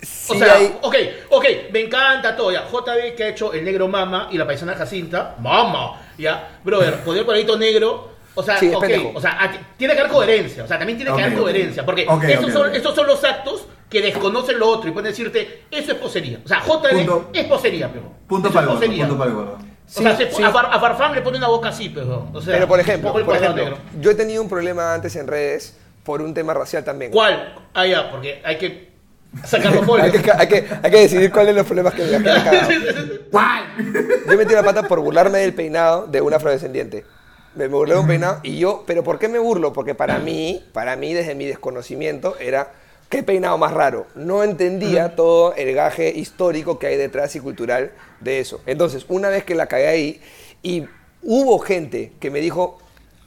sí 0.00 0.32
o 0.32 0.38
sea, 0.38 0.54
hay- 0.56 0.76
ok, 0.82 0.94
ok, 1.30 1.44
me 1.72 1.80
encanta 1.80 2.34
todo 2.36 2.50
ya. 2.52 2.66
JB 2.68 3.14
que 3.14 3.24
ha 3.24 3.28
hecho 3.28 3.52
el 3.52 3.64
negro 3.64 3.88
mama 3.88 4.28
y 4.32 4.38
la 4.38 4.46
paisana 4.46 4.74
Jacinta, 4.74 5.36
mama, 5.38 6.00
ya. 6.18 6.58
Brother, 6.64 6.96
poner 7.04 7.20
el 7.20 7.24
cuadradito 7.24 7.56
negro. 7.56 8.10
O 8.34 8.42
sea, 8.42 8.56
Sí, 8.58 8.68
es 8.68 8.74
ok, 8.74 8.80
pendejo. 8.80 9.12
o 9.14 9.20
sea, 9.20 9.38
tiene 9.76 9.92
que 9.92 10.00
haber 10.00 10.10
coherencia, 10.12 10.64
o 10.64 10.66
sea, 10.66 10.78
también 10.78 10.96
tiene 10.98 11.14
que 11.14 11.22
haber 11.22 11.38
coherencia, 11.38 11.84
porque 11.84 12.06
Ok, 12.08 12.24
estos, 12.24 12.50
son, 12.52 12.74
estos 12.74 12.94
son 12.94 13.06
los 13.06 13.22
actos 13.22 13.66
que 13.92 14.00
desconocen 14.00 14.58
lo 14.58 14.68
otro 14.70 14.88
y 14.88 14.92
pueden 14.92 15.10
decirte, 15.10 15.64
eso 15.70 15.92
es 15.92 15.98
posería. 15.98 16.40
O 16.42 16.48
sea, 16.48 16.62
Punto. 16.62 17.28
es 17.34 17.44
posería, 17.44 17.92
pero. 17.92 18.04
Punto 18.26 18.48
para 18.50 18.60
es 18.60 18.62
el 18.62 18.66
gordo, 18.68 18.80
posería. 18.80 19.06
punto 19.06 19.18
para 19.18 19.30
el 19.30 19.36
gordo. 19.36 19.58
o 19.58 19.86
sea, 19.86 20.16
Sí, 20.16 20.24
se- 20.24 20.32
sí. 20.32 20.42
a, 20.42 20.50
Far- 20.50 20.68
a 20.72 20.80
Farfán 20.80 21.14
le 21.14 21.20
pone 21.20 21.36
una 21.36 21.48
boca 21.48 21.68
así, 21.68 21.90
pero. 21.90 22.26
O 22.32 22.40
sea, 22.40 22.54
Pero 22.54 22.66
por 22.66 22.80
ejemplo, 22.80 23.12
por 23.12 23.22
yo 24.00 24.10
he 24.10 24.14
tenido 24.14 24.42
un 24.42 24.48
problema 24.48 24.94
antes 24.94 25.14
en 25.16 25.26
redes 25.26 25.76
por 26.04 26.22
un 26.22 26.32
tema 26.32 26.54
racial 26.54 26.82
también. 26.84 27.10
¿Cuál? 27.12 27.54
Ah, 27.74 27.86
ya, 27.86 28.10
porque 28.10 28.40
hay 28.44 28.56
que 28.56 28.92
sacarlo 29.44 29.82
fuera. 29.82 30.04
hay, 30.06 30.10
que, 30.12 30.32
hay, 30.32 30.48
que, 30.48 30.66
hay 30.82 30.90
que 30.90 30.98
decidir 31.00 31.30
cuáles 31.30 31.50
son 31.50 31.56
los 31.56 31.66
problemas 31.66 31.92
que 31.94 32.04
me 32.04 32.16
han 32.16 32.22
cagado. 32.24 32.68
¿Cuál? 33.30 33.64
Yo 34.26 34.36
metí 34.38 34.54
la 34.54 34.62
pata 34.62 34.82
por 34.88 35.00
burlarme 35.00 35.38
del 35.38 35.52
peinado 35.52 36.06
de 36.06 36.20
un 36.22 36.32
afrodescendiente. 36.32 37.04
Me 37.54 37.68
me 37.68 37.74
burlé 37.74 37.92
de 37.92 38.00
un 38.00 38.06
peinado 38.06 38.40
y 38.42 38.56
yo, 38.58 38.84
pero 38.86 39.04
¿por 39.04 39.18
qué 39.18 39.28
me 39.28 39.38
burlo? 39.38 39.74
Porque 39.74 39.94
para 39.94 40.18
mí, 40.18 40.64
para 40.72 40.96
mí 40.96 41.12
desde 41.12 41.34
mi 41.34 41.44
desconocimiento 41.44 42.34
era 42.40 42.72
qué 43.12 43.22
peinado 43.22 43.58
más 43.58 43.72
raro. 43.72 44.06
No 44.14 44.42
entendía 44.42 45.14
todo 45.14 45.54
el 45.54 45.74
gaje 45.74 46.08
histórico 46.08 46.78
que 46.78 46.86
hay 46.86 46.96
detrás 46.96 47.36
y 47.36 47.40
cultural 47.40 47.92
de 48.20 48.40
eso. 48.40 48.62
Entonces, 48.64 49.04
una 49.06 49.28
vez 49.28 49.44
que 49.44 49.54
la 49.54 49.66
cagué 49.66 49.86
ahí 49.86 50.20
y 50.62 50.86
hubo 51.22 51.58
gente 51.58 52.12
que 52.18 52.30
me 52.30 52.40
dijo, 52.40 52.78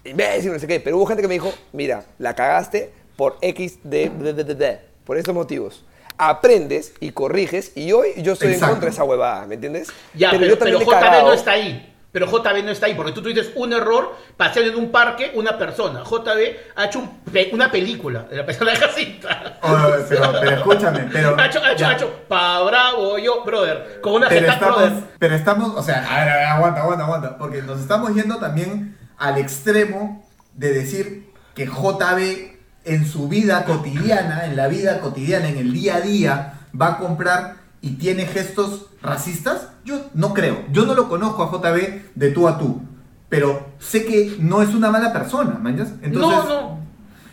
imbécil, 0.04 0.52
no 0.52 0.58
sé 0.58 0.66
qué, 0.66 0.80
pero 0.80 0.98
hubo 0.98 1.06
gente 1.06 1.22
que 1.22 1.28
me 1.28 1.36
dijo, 1.36 1.54
mira, 1.72 2.04
la 2.18 2.34
cagaste 2.34 2.92
por 3.16 3.38
X 3.42 3.78
de, 3.84 4.10
de, 4.10 4.34
de, 4.34 4.56
de, 4.56 4.80
por 5.06 5.20
estos 5.20 5.36
motivos. 5.36 5.86
Aprendes 6.18 6.94
y 7.00 7.12
corriges 7.12 7.72
y 7.76 7.92
hoy 7.92 8.14
yo 8.18 8.34
estoy 8.34 8.48
Exacto. 8.48 8.66
en 8.66 8.72
contra 8.72 8.90
de 8.90 8.94
esa 8.94 9.04
huevada, 9.04 9.46
¿me 9.46 9.54
entiendes? 9.54 9.90
Ya, 10.16 10.32
pero, 10.32 10.48
yo 10.48 10.58
pero 10.58 10.80
también 10.80 10.82
he 10.82 11.20
JB 11.20 11.24
no 11.26 11.34
está 11.34 11.52
ahí. 11.52 11.95
Pero 12.16 12.28
JB 12.28 12.64
no 12.64 12.72
está 12.72 12.86
ahí, 12.86 12.94
porque 12.94 13.12
tú 13.12 13.22
tuviste 13.22 13.52
un 13.56 13.74
error 13.74 14.16
paseando 14.38 14.72
en 14.72 14.80
un 14.80 14.90
parque 14.90 15.32
una 15.34 15.58
persona. 15.58 16.02
JB 16.02 16.56
ha 16.78 16.86
hecho 16.86 17.00
un 17.00 17.18
pe- 17.24 17.50
una 17.52 17.70
película 17.70 18.22
de 18.22 18.38
la 18.38 18.46
persona 18.46 18.72
de 18.72 18.78
Jacinta. 18.78 19.58
Oh, 19.62 19.78
pero, 20.08 20.32
pero 20.40 20.52
escúchame, 20.56 21.10
pero. 21.12 21.36
Ha 21.38 21.46
hecho, 21.48 21.62
ha 21.62 21.74
hecho, 21.74 21.86
ha 21.88 21.94
hecho, 21.94 22.14
pa 22.30 22.62
bravo 22.62 23.18
yo, 23.18 23.44
brother, 23.44 24.00
con 24.02 24.14
una 24.14 24.30
pero 24.30 24.48
estamos, 24.48 24.76
brother. 24.78 25.04
pero 25.20 25.36
estamos, 25.36 25.76
o 25.76 25.84
sea, 25.84 26.06
a 26.10 26.20
ver, 26.24 26.30
a 26.30 26.36
ver, 26.38 26.46
aguanta, 26.48 26.82
aguanta, 26.84 27.04
aguanta, 27.04 27.38
porque 27.38 27.62
nos 27.62 27.82
estamos 27.82 28.16
yendo 28.16 28.38
también 28.38 28.98
al 29.18 29.38
extremo 29.38 30.26
de 30.54 30.72
decir 30.72 31.30
que 31.54 31.66
JB 31.66 32.56
en 32.86 33.06
su 33.06 33.28
vida 33.28 33.66
cotidiana, 33.66 34.46
en 34.46 34.56
la 34.56 34.70
vida 34.70 35.02
cotidiana, 35.02 35.50
en 35.50 35.58
el 35.58 35.74
día 35.74 35.98
a 35.98 36.00
día, 36.02 36.54
va 36.80 36.88
a 36.94 36.98
comprar 36.98 37.56
y 37.86 37.92
tiene 37.98 38.26
gestos 38.26 38.88
racistas. 39.02 39.70
Yo 39.86 40.00
no 40.16 40.34
creo, 40.34 40.64
yo 40.72 40.86
no 40.86 40.96
lo 40.96 41.08
conozco 41.08 41.44
a 41.44 41.52
JB 41.52 42.02
de 42.16 42.32
tú 42.32 42.48
a 42.48 42.58
tú, 42.58 42.82
pero 43.30 43.64
sé 43.80 44.06
que 44.06 44.36
no 44.40 44.62
es 44.64 44.74
una 44.74 44.90
mala 44.90 45.14
persona, 45.14 45.60
¿manchas? 45.62 45.90
Entonces, 46.02 46.20
no, 46.22 46.44
no. 46.44 46.80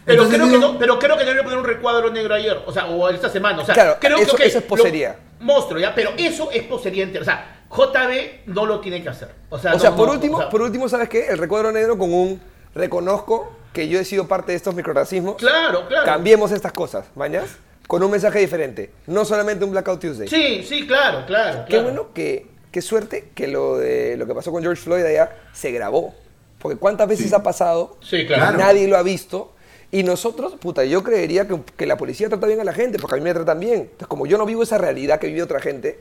Pero 0.05 0.25
entonces 0.25 0.35
creo, 0.35 0.47
digo- 0.49 0.61
que 0.69 0.73
no, 0.75 0.79
pero 0.79 0.99
creo 0.99 1.17
que 1.17 1.25
no 1.25 1.33
le 1.33 1.43
poner 1.43 1.59
un 1.59 1.65
recuadro 1.65 2.11
negro 2.11 2.35
ayer, 2.35 2.59
o 2.67 2.73
sea, 2.73 2.87
o 2.87 3.09
esta 3.09 3.29
semana. 3.31 3.63
O 3.63 3.65
sea, 3.65 3.75
Claro, 3.75 3.97
creo 4.01 4.19
eso- 4.19 4.37
que 4.37 4.45
eso 4.47 4.59
es 4.59 4.65
posería. 4.65 5.17
lo- 5.41 5.45
monstruo, 5.47 5.81
¿ya? 5.81 5.95
Pero 5.95 6.11
eso 6.19 6.51
es 6.53 6.65
posería 6.65 7.05
entera. 7.05 7.23
O 7.23 7.25
sea, 7.25 7.65
JB 7.71 8.43
no 8.47 8.67
lo 8.67 8.81
tiene 8.81 9.03
que 9.03 9.09
hacer. 9.09 9.35
O 9.49 9.59
sea, 9.59 9.75
O 9.75 9.79
sea, 9.79 9.91
no- 9.91 9.97
por 9.97 10.09
no, 10.09 10.13
último, 10.15 10.37
o 10.37 10.41
sea, 10.41 10.51
por 10.51 10.61
último, 10.61 10.89
¿sabes 10.89 11.09
qué? 11.09 11.29
El 11.29 11.39
recuadro 11.39 11.73
negro 11.73 11.97
con 11.97 12.13
un 12.13 12.41
reconozco 12.75 13.53
que 13.73 13.89
yo 13.89 13.99
he 13.99 14.05
sido 14.05 14.27
parte 14.29 14.53
de 14.53 14.57
estos 14.57 14.75
microracismos. 14.75 15.37
Claro, 15.37 15.87
claro. 15.89 16.05
Cambiemos 16.05 16.53
estas 16.53 16.73
cosas, 16.73 17.07
¿mañas? 17.15 17.45
Con 17.93 18.03
un 18.03 18.11
mensaje 18.11 18.39
diferente. 18.39 18.89
No 19.07 19.27
solamente 19.27 19.67
un 19.67 19.71
Blackout 19.71 20.01
Tuesday. 20.01 20.27
Sí, 20.27 20.65
sí, 20.67 20.87
claro, 20.87 21.27
claro. 21.27 21.65
Qué 21.67 21.73
claro. 21.73 21.83
bueno 21.85 22.15
que, 22.15 22.47
qué 22.71 22.81
suerte 22.81 23.29
que 23.35 23.49
lo 23.49 23.77
de 23.77 24.17
lo 24.17 24.27
que 24.27 24.35
pasó 24.35 24.51
con 24.51 24.63
George 24.63 24.81
Floyd 24.83 25.05
allá 25.05 25.37
se 25.53 25.73
grabó. 25.73 26.15
Porque 26.59 26.79
cuántas 26.79 27.07
veces 27.07 27.29
Sí. 27.29 27.35
ha 27.35 27.43
pasado, 27.43 27.99
Sí, 28.01 28.25
claro. 28.27 28.57
Nadie 28.57 28.89
lo 28.89 28.97
ha 28.97 29.03
visto. 29.03 29.53
Y 29.91 30.05
nosotros, 30.05 30.55
puta, 30.55 30.87
yo 30.87 31.03
creería 31.03 31.47
que, 31.47 31.61
que 31.77 31.85
la 31.85 31.99
policía 31.99 32.31
trata 32.31 32.47
bien 32.47 32.61
a 32.61 32.65
la 32.65 32.73
gente, 32.73 32.99
porque 32.99 33.17
a 33.17 33.19
mí 33.19 33.25
me 33.25 33.35
tratan 33.35 33.61
bien. 33.61 33.81
Entonces, 33.81 34.07
como 34.07 34.25
yo 34.25 34.39
no 34.39 34.47
vivo 34.47 34.63
esa 34.63 34.79
realidad 34.79 35.21
que 35.21 35.27
vive 35.27 35.43
otra 35.43 35.61
gente, 35.61 35.99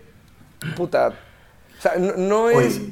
puta, 0.77 1.09
o 1.77 1.81
sea, 1.81 1.95
no, 1.97 2.13
no 2.15 2.49
es... 2.49 2.77
Oye, 2.77 2.89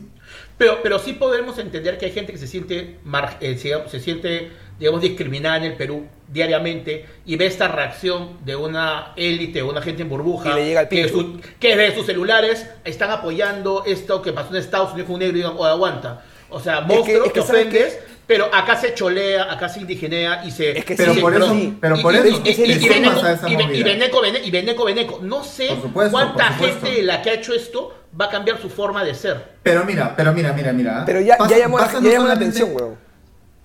Pero, 0.57 0.79
pero 0.83 0.99
sí 0.99 1.13
podemos 1.13 1.57
entender 1.57 1.97
que 1.97 2.07
hay 2.07 2.11
gente 2.11 2.33
que 2.33 2.37
se 2.37 2.47
siente, 2.47 2.97
mar- 3.05 3.37
eh, 3.39 3.57
se, 3.57 3.71
se 3.89 3.99
siente, 4.01 4.51
digamos, 4.77 5.01
discriminada 5.01 5.55
en 5.55 5.63
el 5.63 5.77
Perú 5.77 6.05
diariamente 6.31 7.05
y 7.25 7.35
ve 7.35 7.45
esta 7.47 7.67
reacción 7.67 8.37
de 8.45 8.55
una 8.55 9.13
élite, 9.15 9.63
una 9.63 9.81
gente 9.81 10.03
en 10.03 10.09
burbuja, 10.09 10.51
Y 10.51 10.53
le 10.55 10.65
llega 10.65 10.79
al 10.81 10.87
que, 10.89 11.07
su- 11.09 11.39
que 11.59 11.75
desde 11.75 11.95
sus 11.95 12.05
celulares 12.05 12.67
están 12.85 13.11
apoyando 13.11 13.83
esto 13.85 14.21
que 14.21 14.31
pasó 14.33 14.49
en 14.51 14.57
Estados 14.57 14.91
Unidos 14.93 15.07
con 15.07 15.15
un 15.15 15.19
negro 15.21 15.37
y 15.37 15.41
digan, 15.41 15.53
"Oye, 15.57 15.69
aguanta. 15.71 16.21
O 16.51 16.59
sea, 16.59 16.81
monstruo, 16.81 17.25
es 17.25 17.31
que, 17.33 17.41
¿sabes 17.43 17.61
ofendes, 17.67 17.99
pero 18.25 18.45
acá 18.53 18.75
se 18.75 18.93
cholea, 18.95 19.51
acá 19.53 19.69
se 19.69 19.81
indigenea 19.81 20.43
y 20.45 20.49
se... 20.51 20.77
Es 20.77 20.83
que 20.85 20.95
Pero 20.95 21.13
sí, 21.13 21.19
por 21.19 21.31
pero 21.33 21.45
eso, 21.45 21.53
sí. 21.53 21.77
pero 21.79 22.01
por 22.01 22.15
eso, 22.15 22.27
y- 22.27 22.47
y- 22.47 22.51
es 22.51 22.59
y 22.59 22.63
Beneco- 22.89 24.23
y. 24.43 24.51
Beneco. 24.51 25.19
No 25.21 25.43
sé 25.43 25.69
supuesto, 25.79 26.11
cuánta 26.11 26.45
gente 26.53 26.89
de 26.91 27.03
la 27.03 27.21
que 27.21 27.29
ha 27.29 27.33
hecho 27.33 27.53
esto 27.53 27.93
va 28.19 28.25
a 28.25 28.29
cambiar 28.29 28.59
su 28.59 28.69
forma 28.69 29.03
de 29.03 29.13
ser. 29.13 29.43
Pero 29.61 29.83
mira, 29.85 30.15
pero 30.15 30.33
mira, 30.33 30.53
mira, 30.53 30.73
mira. 30.73 31.03
Pero 31.05 31.21
ya, 31.21 31.37
Pasa- 31.37 31.51
ya 31.51 31.57
llamó, 31.59 31.79
ya 31.79 31.99
no 31.99 32.09
llamó 32.09 32.27
la 32.27 32.33
atención, 32.33 32.69
weón. 32.73 33.08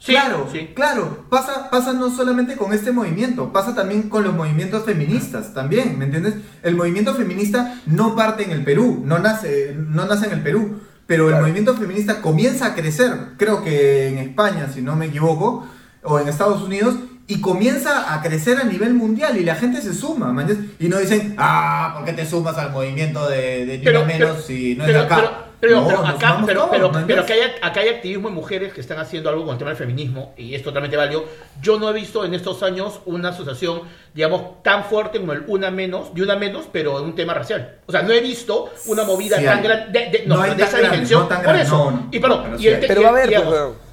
Sí, 0.05 0.13
claro, 0.13 0.47
sí. 0.53 0.71
claro. 0.75 1.25
Pasa, 1.31 1.71
pasa 1.71 1.95
no 1.95 2.15
solamente 2.15 2.57
con 2.57 2.75
este 2.75 2.93
movimiento, 2.93 3.53
pasa 3.55 3.75
también 3.75 4.11
con 4.11 4.23
los 4.23 4.35
movimientos 4.35 4.85
feministas, 4.85 5.55
también, 5.55 5.99
¿me 5.99 6.05
entiendes? 6.05 6.35
El 6.63 6.77
movimiento 6.77 7.15
feminista 7.15 7.81
no 7.87 8.15
parte 8.15 8.45
en 8.45 8.51
el 8.51 8.63
Perú, 8.65 9.03
no 9.05 9.19
nace, 9.19 9.75
no 9.75 10.05
nace 10.05 10.27
en 10.27 10.33
el 10.33 10.41
Perú, 10.43 10.81
pero 11.07 11.31
el 11.31 11.37
movimiento 11.41 11.75
feminista 11.75 12.21
comienza 12.21 12.67
a 12.67 12.75
crecer, 12.75 13.13
creo 13.39 13.65
que 13.65 14.09
en 14.09 14.19
España, 14.19 14.69
si 14.73 14.83
no 14.83 14.95
me 14.95 15.07
equivoco, 15.07 15.67
o 16.03 16.19
en 16.21 16.29
Estados 16.29 16.63
Unidos, 16.63 16.97
y 17.27 17.41
comienza 17.41 18.13
a 18.13 18.21
crecer 18.21 18.59
a 18.61 18.65
nivel 18.65 18.93
mundial 18.93 19.39
y 19.39 19.45
la 19.45 19.55
gente 19.55 19.81
se 19.81 19.95
suma, 19.95 20.31
¿me 20.35 20.43
entiendes? 20.43 20.73
Y 20.79 20.89
no 20.89 20.99
dicen, 20.99 21.35
ah, 21.39 21.95
¿por 21.97 22.05
qué 22.05 22.13
te 22.13 22.27
sumas 22.27 22.59
al 22.59 22.73
movimiento 22.73 23.27
de, 23.31 23.65
de 23.65 23.79
Ni 23.79 23.85
Pero, 23.85 24.01
Una 24.03 24.09
menos 24.13 24.45
si 24.45 24.75
no 24.75 24.85
pero- 24.85 25.01
es 25.03 25.09
de 25.09 25.15
acá? 25.15 25.41
Pero- 25.69 25.75
pero- 25.75 25.81
No, 25.81 25.87
pero 25.89 26.03
nos 26.03 26.15
acá, 26.17 26.43
pero, 26.47 26.61
todos, 26.61 26.71
pero, 26.71 26.87
¿me 26.89 26.93
pero 27.07 27.21
entiendes? 27.23 27.25
acá, 27.25 27.35
hay, 27.35 27.71
acá 27.71 27.81
hay 27.81 27.89
activismo 27.89 28.29
de 28.29 28.35
mujeres 28.35 28.73
que 28.73 28.81
están 28.81 28.99
haciendo 28.99 29.29
algo 29.31 29.45
con 29.45 29.53
el 29.53 29.59
tema 29.59 29.71
del 29.71 29.77
feminismo 29.79 30.33
y 30.37 30.55
es 30.55 30.63
totalmente 30.63 30.97
válido. 30.97 31.25
Yo 31.61 31.79
no 31.79 31.89
he 31.91 31.93
visto 31.93 32.25
en 32.25 32.35
estos 32.35 32.63
años 32.63 33.01
una 33.07 33.31
asociación, 33.31 33.83
digamos, 34.15 34.63
tan 34.63 34.85
fuerte 34.85 35.19
como 35.21 35.33
el 35.33 35.45
Una 35.47 35.71
Menos, 35.71 36.15
de 36.15 36.23
Una 36.23 36.37
Menos, 36.37 36.67
pero 36.73 36.99
en 36.99 37.05
un 37.07 37.15
tema 37.15 37.35
racial. 37.35 37.79
O 37.87 37.93
sea, 37.93 38.03
no 38.03 38.13
he 38.13 38.21
visto 38.21 38.71
una 38.87 39.05
movida 39.05 39.39
Sí 39.39 39.45
tan 39.45 39.63
grande, 39.63 39.99
de, 39.99 40.11
de- 40.19 40.27
no, 40.27 40.37
No 40.37 40.43
hay 40.43 40.51
de 40.51 40.57
tan 40.57 40.69
esa 40.69 40.79
grande, 40.79 40.97
dimensión. 40.97 41.23
no 41.23 41.29
tan 41.29 41.43
Por 41.43 41.57
eso. 41.57 41.77
no, 41.77 41.91
no. 41.91 42.09
y, 42.11 42.19
perdón, 42.19 42.41
Pero 42.45 42.57
y 42.57 42.59
sí 42.61 42.69
el 42.69 42.75
hay. 42.75 42.81
te- 42.81 42.87
Pero 42.89 43.01
y 43.01 43.05
va 43.05 43.09
a 43.09 43.13
haber, 43.13 43.25
pues, 43.25 43.31
digamos, 43.39 43.53
weón. 43.55 43.85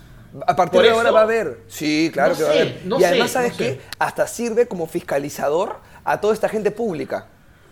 A 0.47 0.55
partir 0.55 0.77
Por 0.77 0.83
de 0.85 0.91
ahora 0.91 1.11
va 1.11 1.19
a 1.19 1.23
haber. 1.23 1.57
Sí, 1.67 2.09
claro 2.13 2.31
No 2.31 2.37
que 2.37 2.43
va 2.43 2.49
a 2.49 2.53
sé, 2.53 2.61
haber. 2.61 2.81
no 2.85 2.99
y 2.99 3.03
además, 3.03 3.27
sé, 3.27 3.33
¿sabes 3.33 3.51
no 3.51 3.57
qué? 3.57 3.65
sé. 3.65 3.81
Hasta 3.99 4.27
sirve 4.27 4.65
como 4.67 4.87
fiscalizador 4.87 5.75
a 6.05 6.21
toda 6.21 6.33
esta 6.33 6.47
gente 6.47 6.71
pública. 6.71 7.27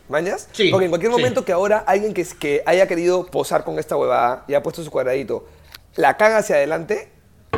¿Mañas? 0.09 0.49
Sí, 0.51 0.69
Porque 0.71 0.85
en 0.85 0.91
cualquier 0.91 1.11
sí. 1.13 1.17
momento 1.17 1.45
que 1.45 1.51
ahora 1.51 1.83
alguien 1.85 2.13
que, 2.13 2.25
que 2.39 2.63
haya 2.65 2.87
querido 2.87 3.25
posar 3.27 3.63
con 3.63 3.77
esta 3.79 3.95
huevada 3.95 4.43
y 4.47 4.55
ha 4.55 4.63
puesto 4.63 4.83
su 4.83 4.89
cuadradito, 4.89 5.47
la 5.95 6.17
caga 6.17 6.37
hacia 6.39 6.55
adelante, 6.55 7.09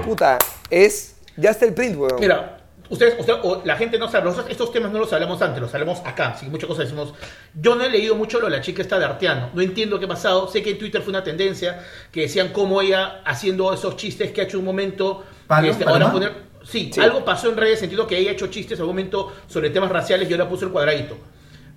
puta, 0.06 0.38
es. 0.70 1.16
Ya 1.38 1.52
está 1.52 1.64
el 1.66 1.74
print, 1.74 1.96
weón. 1.98 2.20
Mira, 2.20 2.58
ustedes, 2.90 3.18
usted- 3.18 3.36
o 3.44 3.62
la 3.64 3.78
gente 3.78 3.98
no 3.98 4.10
sabe, 4.12 4.26
nosotros 4.26 4.52
estos 4.52 4.74
temas 4.74 4.92
no 4.92 5.00
los 5.00 5.14
hablamos 5.14 5.42
antes, 5.42 5.62
los 5.62 5.74
hablamos 5.74 6.02
acá, 6.06 6.36
sí, 6.38 6.48
muchas 6.48 6.68
cosas 6.68 6.86
decimos. 6.86 7.14
Yo 7.54 7.76
no 7.76 7.86
he 7.86 7.90
leído 7.90 8.16
mucho 8.16 8.42
lo 8.42 8.48
de 8.50 8.58
la 8.58 8.62
chica 8.62 8.82
esta 8.82 9.00
de 9.00 9.06
Arteano, 9.06 9.50
no 9.54 9.62
entiendo 9.62 9.98
qué 9.98 10.06
ha 10.06 10.10
pasado, 10.10 10.50
sé 10.50 10.62
que 10.62 10.72
en 10.72 10.78
Twitter 10.78 11.02
fue 11.02 11.12
una 11.12 11.24
tendencia 11.24 11.82
que 12.12 12.22
decían 12.22 12.50
cómo 12.50 12.82
ella 12.82 13.22
haciendo 13.26 13.74
esos 13.74 13.96
chistes 13.96 14.32
que 14.34 14.42
ha 14.42 14.44
hecho 14.44 14.60
un 14.60 14.66
momento, 14.66 15.24
¿Palo? 15.48 15.70
este, 15.70 15.86
ahora 15.86 16.12
poner, 16.12 16.34
sí, 16.66 16.92
Sí. 16.94 17.00
algo 17.00 17.24
pasó 17.24 17.50
en 17.50 17.56
redes, 17.56 17.80
sentido 17.80 18.06
que 18.08 18.18
ella 18.18 18.32
ha 18.32 18.34
hecho 18.34 18.48
chistes 18.48 18.78
en 18.78 18.82
algún 18.82 18.96
momento 18.98 19.32
sobre 19.48 19.70
temas 19.70 19.90
raciales 19.90 20.30
y 20.30 20.34
ahora 20.34 20.50
puso 20.50 20.66
el 20.66 20.72
cuadradito. 20.74 21.16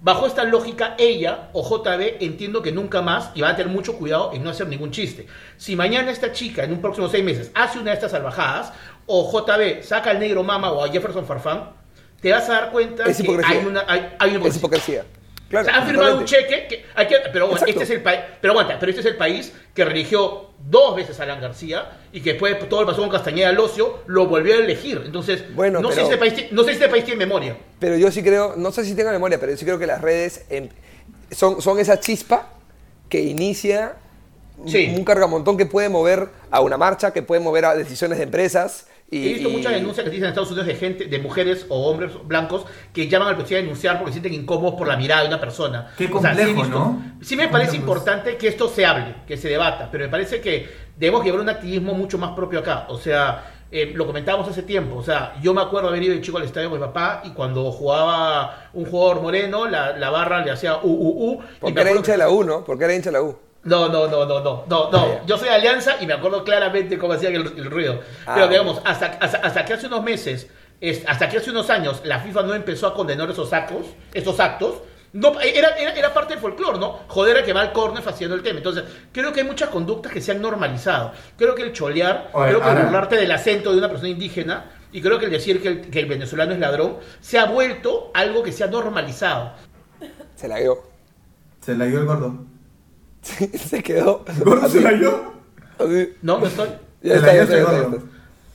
Bajo 0.05 0.27
esta 0.27 0.45
lógica, 0.45 0.97
ella 0.99 1.49
o 1.55 1.67
JB 1.67 2.23
entiendo 2.23 2.61
que 2.61 2.73
nunca 2.73 3.01
más 3.01 3.31
y 3.35 3.41
va 3.41 3.49
a 3.49 3.57
tener 3.57 3.73
mucho 3.73 3.97
cuidado 3.97 4.33
en 4.35 4.45
no 4.45 4.51
hacer 4.51 4.69
ningún 4.69 4.91
chiste. 4.91 5.27
Si 5.57 5.77
mañana 5.77 6.11
esta 6.11 6.31
chica 6.31 6.63
en 6.63 6.73
un 6.73 6.83
próximo 6.83 7.09
seis 7.09 7.25
meses 7.25 7.51
hace 7.55 7.79
una 7.79 7.93
de 7.93 7.95
estas 7.95 8.11
salvajadas, 8.11 8.75
o 9.07 9.33
JB 9.33 9.83
saca 9.83 10.11
al 10.11 10.19
negro 10.19 10.43
mama 10.43 10.73
o 10.73 10.85
a 10.85 10.91
Jefferson 10.91 11.25
Farfán, 11.25 11.71
te 12.21 12.31
vas 12.33 12.47
a 12.51 12.53
dar 12.53 12.71
cuenta 12.71 13.05
Es 13.05 13.23
que 13.23 13.41
hay 13.47 13.65
una, 13.65 13.83
hay, 13.89 14.15
hay 14.19 14.37
una 14.37 14.47
es 14.47 14.59
hipocresía. 14.59 15.07
Claro, 15.63 15.79
han 15.79 15.87
firmado 15.87 16.19
un 16.19 16.25
cheque 16.25 16.67
que 16.69 16.85
hay 16.95 17.07
que, 17.07 17.17
pero 17.33 17.49
bueno, 17.49 17.65
este 17.67 17.83
es 17.83 17.91
el 17.91 18.03
país, 18.03 18.21
pero 18.41 18.53
aguanta, 18.53 18.79
pero 18.79 18.91
este 18.91 19.01
es 19.01 19.07
el 19.07 19.17
país 19.17 19.53
que 19.75 19.85
religió 19.85 20.51
dos 20.59 20.97
veces 20.97 21.19
a 21.21 21.25
Alan 21.25 21.41
García 21.41 21.93
y 22.13 22.21
que 22.21 22.33
después 22.33 22.59
de 22.59 22.67
todo 22.67 22.81
que 22.81 22.87
pasó 22.87 23.03
con 23.03 23.11
Castañeda 23.11 23.53
Locio 23.53 24.01
lo 24.07 24.27
volvió 24.27 24.55
a 24.55 24.59
elegir. 24.59 25.03
Entonces, 25.05 25.45
Bueno, 25.55 25.81
no, 25.81 25.91
sé 25.91 25.97
si 25.97 26.03
este 26.03 26.17
país, 26.17 26.35
no 26.51 26.63
sé 26.63 26.71
si 26.71 26.75
este 26.75 26.89
país 26.89 27.05
tiene 27.05 27.19
memoria. 27.19 27.57
Pero 27.79 27.97
yo 27.97 28.11
sí 28.11 28.23
creo, 28.23 28.55
no 28.57 28.73
sé 28.73 28.85
si 28.85 28.95
tenga 28.95 29.13
memoria, 29.13 29.39
pero 29.39 29.53
yo 29.53 29.59
sí 29.59 29.65
creo 29.65 29.79
que 29.79 29.87
las 29.87 30.01
redes 30.01 30.45
em, 30.51 30.69
son, 31.31 31.61
son 31.63 31.79
esa 31.79 32.01
chispa 32.01 32.51
que 33.09 33.21
inicia 33.23 33.97
Sí. 34.67 34.95
un 34.97 35.05
cargamontón 35.05 35.57
que 35.57 35.67
puede 35.67 35.89
mover 35.89 36.29
a 36.51 36.61
una 36.61 36.77
marcha, 36.77 37.13
que 37.13 37.23
puede 37.23 37.41
mover 37.41 37.65
a 37.65 37.75
decisiones 37.75 38.19
de 38.19 38.25
empresas. 38.25 38.87
Y, 39.11 39.29
He 39.29 39.33
visto 39.35 39.49
y- 39.49 39.53
muchas 39.53 39.73
denuncias 39.73 40.03
que 40.05 40.11
se 40.11 40.15
dicen 40.17 40.25
en 40.25 40.29
Estados 40.31 40.51
Unidos 40.51 40.67
de 40.67 40.75
gente, 40.75 41.05
de 41.05 41.19
mujeres 41.19 41.67
o 41.69 41.89
hombres 41.89 42.13
blancos 42.25 42.65
que 42.93 43.07
llaman 43.07 43.29
al 43.29 43.37
policía 43.37 43.59
a 43.59 43.61
denunciar 43.61 43.99
porque 43.99 44.13
se 44.13 44.21
sienten 44.21 44.41
incómodos 44.41 44.75
por 44.75 44.89
la 44.89 44.97
mirada 44.97 45.23
de 45.23 45.29
una 45.29 45.41
persona. 45.41 45.89
Qué 45.97 46.07
O 46.13 46.21
sea, 46.21 46.35
sí 46.35 46.41
he 46.41 46.45
complejo, 46.47 46.63
visto- 46.63 46.79
¿no? 46.79 47.03
Sí 47.21 47.37
me 47.37 47.49
parece 47.49 47.77
importante 47.77 48.37
que 48.37 48.49
esto 48.49 48.69
se 48.69 48.85
hable, 48.87 49.15
que 49.27 49.37
se 49.37 49.49
debata, 49.49 49.89
pero 49.93 50.05
me 50.05 50.11
parece 50.11 50.41
que 50.41 50.69
debemos 50.97 51.25
llevar 51.25 51.41
un 51.43 51.49
activismo 51.49 51.95
mucho 51.95 52.19
más 52.19 52.33
propio 52.33 52.59
acá. 52.61 52.87
O 52.89 52.99
sea, 52.99 53.51
eh, 53.71 53.93
lo 53.95 54.07
comentábamos 54.07 54.49
hace 54.49 54.63
tiempo. 54.63 54.97
O 54.97 55.03
sea, 55.03 55.35
yo 55.43 55.53
me 55.55 55.61
acuerdo 55.61 55.89
haber 55.89 56.03
ido 56.03 56.15
de 56.15 56.21
chico 56.21 56.39
al 56.39 56.45
estadio 56.45 56.71
con 56.71 56.81
mi 56.81 56.85
papá 56.87 57.23
y 57.25 57.31
cuando 57.31 57.71
jugaba 57.73 58.69
un 58.73 58.85
jugador 58.87 59.21
moreno, 59.23 59.67
la, 59.69 59.97
la 59.97 60.11
barra 60.11 60.45
le 60.45 60.51
hacía 60.51 60.77
u, 60.79 60.89
u, 60.89 61.31
u. 61.31 61.33
y 61.35 61.45
Porque 61.61 61.81
era 61.81 61.93
hincha 61.93 62.13
de 62.13 62.19
la 62.19 62.31
U, 62.31 62.43
¿no? 62.43 62.65
Porque 62.65 62.85
era 62.85 62.95
hincha 62.95 63.11
de 63.11 63.13
la 63.15 63.23
U. 63.23 63.37
no, 63.65 63.89
no, 63.89 64.07
no, 64.09 64.25
no, 64.27 64.41
no, 64.41 64.65
no, 64.69 64.91
no. 64.91 64.99
Ah. 64.99 65.23
Yo 65.27 65.37
soy 65.39 65.49
de 65.49 65.55
Alianza 65.55 65.97
y 66.01 66.07
me 66.07 66.13
acuerdo 66.15 66.45
claramente 66.45 66.99
cómo 66.99 67.15
hacían 67.15 67.35
el, 67.35 67.43
el 67.57 67.71
ruido. 67.71 68.01
Ah, 68.27 68.33
Pero 68.37 68.49
digamos, 68.49 68.81
hasta, 68.85 69.07
hasta, 69.21 69.39
hasta 69.39 69.65
que 69.65 69.73
hace 69.75 69.87
unos 69.87 70.03
meses, 70.03 70.49
es- 70.81 71.03
hasta 71.07 71.29
que 71.29 71.39
hace 71.39 71.51
unos 71.51 71.71
años, 71.71 72.03
la 72.05 72.21
FIFA 72.21 72.43
no 72.43 72.55
empezó 72.55 72.87
a 72.89 72.95
condenar 72.95 73.31
esos 73.31 73.53
actos, 73.53 73.87
esos 74.13 74.39
actos. 74.41 74.77
No, 75.13 75.41
era, 75.41 75.69
era, 75.79 75.93
era 75.95 76.13
parte 76.13 76.33
del 76.35 76.41
folclore, 76.43 76.77
¿no? 76.79 76.99
Joder 77.07 77.39
a 77.39 77.45
que 77.45 77.53
va 77.53 77.61
al 77.61 77.73
córner 77.73 78.03
haciendo 78.07 78.35
el 78.35 78.43
tema. 78.43 78.59
Entonces, 78.59 78.83
creo 79.13 79.33
que 79.33 79.43
hay 79.43 79.47
muchas 79.47 79.69
conductas 79.69 80.13
que 80.13 80.21
se 80.21 80.33
han 80.33 80.43
normalizado. 80.43 81.13
Creo 81.37 81.55
que 81.55 81.63
el 81.63 81.73
cholear, 81.73 82.31
Oye, 82.33 82.49
creo 82.49 82.59
que 82.61 82.67
ahora- 82.67 82.81
el 82.81 82.87
burlarte 82.87 83.17
del 83.17 83.31
acento 83.31 83.71
de 83.71 83.79
una 83.79 83.89
persona 83.89 84.09
indígena, 84.09 84.73
y 84.93 85.01
creo 85.01 85.19
que 85.21 85.27
el 85.27 85.31
decir 85.31 85.63
que 85.63 85.69
el, 85.69 85.81
que 85.91 86.01
el 86.01 86.07
venezolano 86.07 86.53
es 86.53 86.59
ladrón, 86.59 86.97
se 87.21 87.39
ha 87.39 87.45
vuelto 87.47 88.11
algo 88.13 88.43
que 88.43 88.51
se 88.51 88.65
ha 88.65 88.67
normalizado. 88.67 89.53
Se 90.35 90.49
la 90.49 90.57
dio. 90.57 90.83
Se 91.61 91.77
la 91.77 91.85
dio 91.87 92.01
el 92.01 92.07
gordo. 92.07 92.45
se 93.59 93.83
quedó. 93.83 94.25
¿Gordo 94.45 94.69
se 94.69 94.87
así. 94.87 94.99
¿No? 96.23 96.39
¿No 96.39 96.47
estoy? 96.47 96.69
Ya 97.03 97.15
está, 97.17 97.35
ya 97.35 97.43
está, 97.43 97.55
ya 97.55 97.61
está, 97.61 97.73
ya 97.73 97.83
gordo. 97.83 97.97
está. 97.99 98.09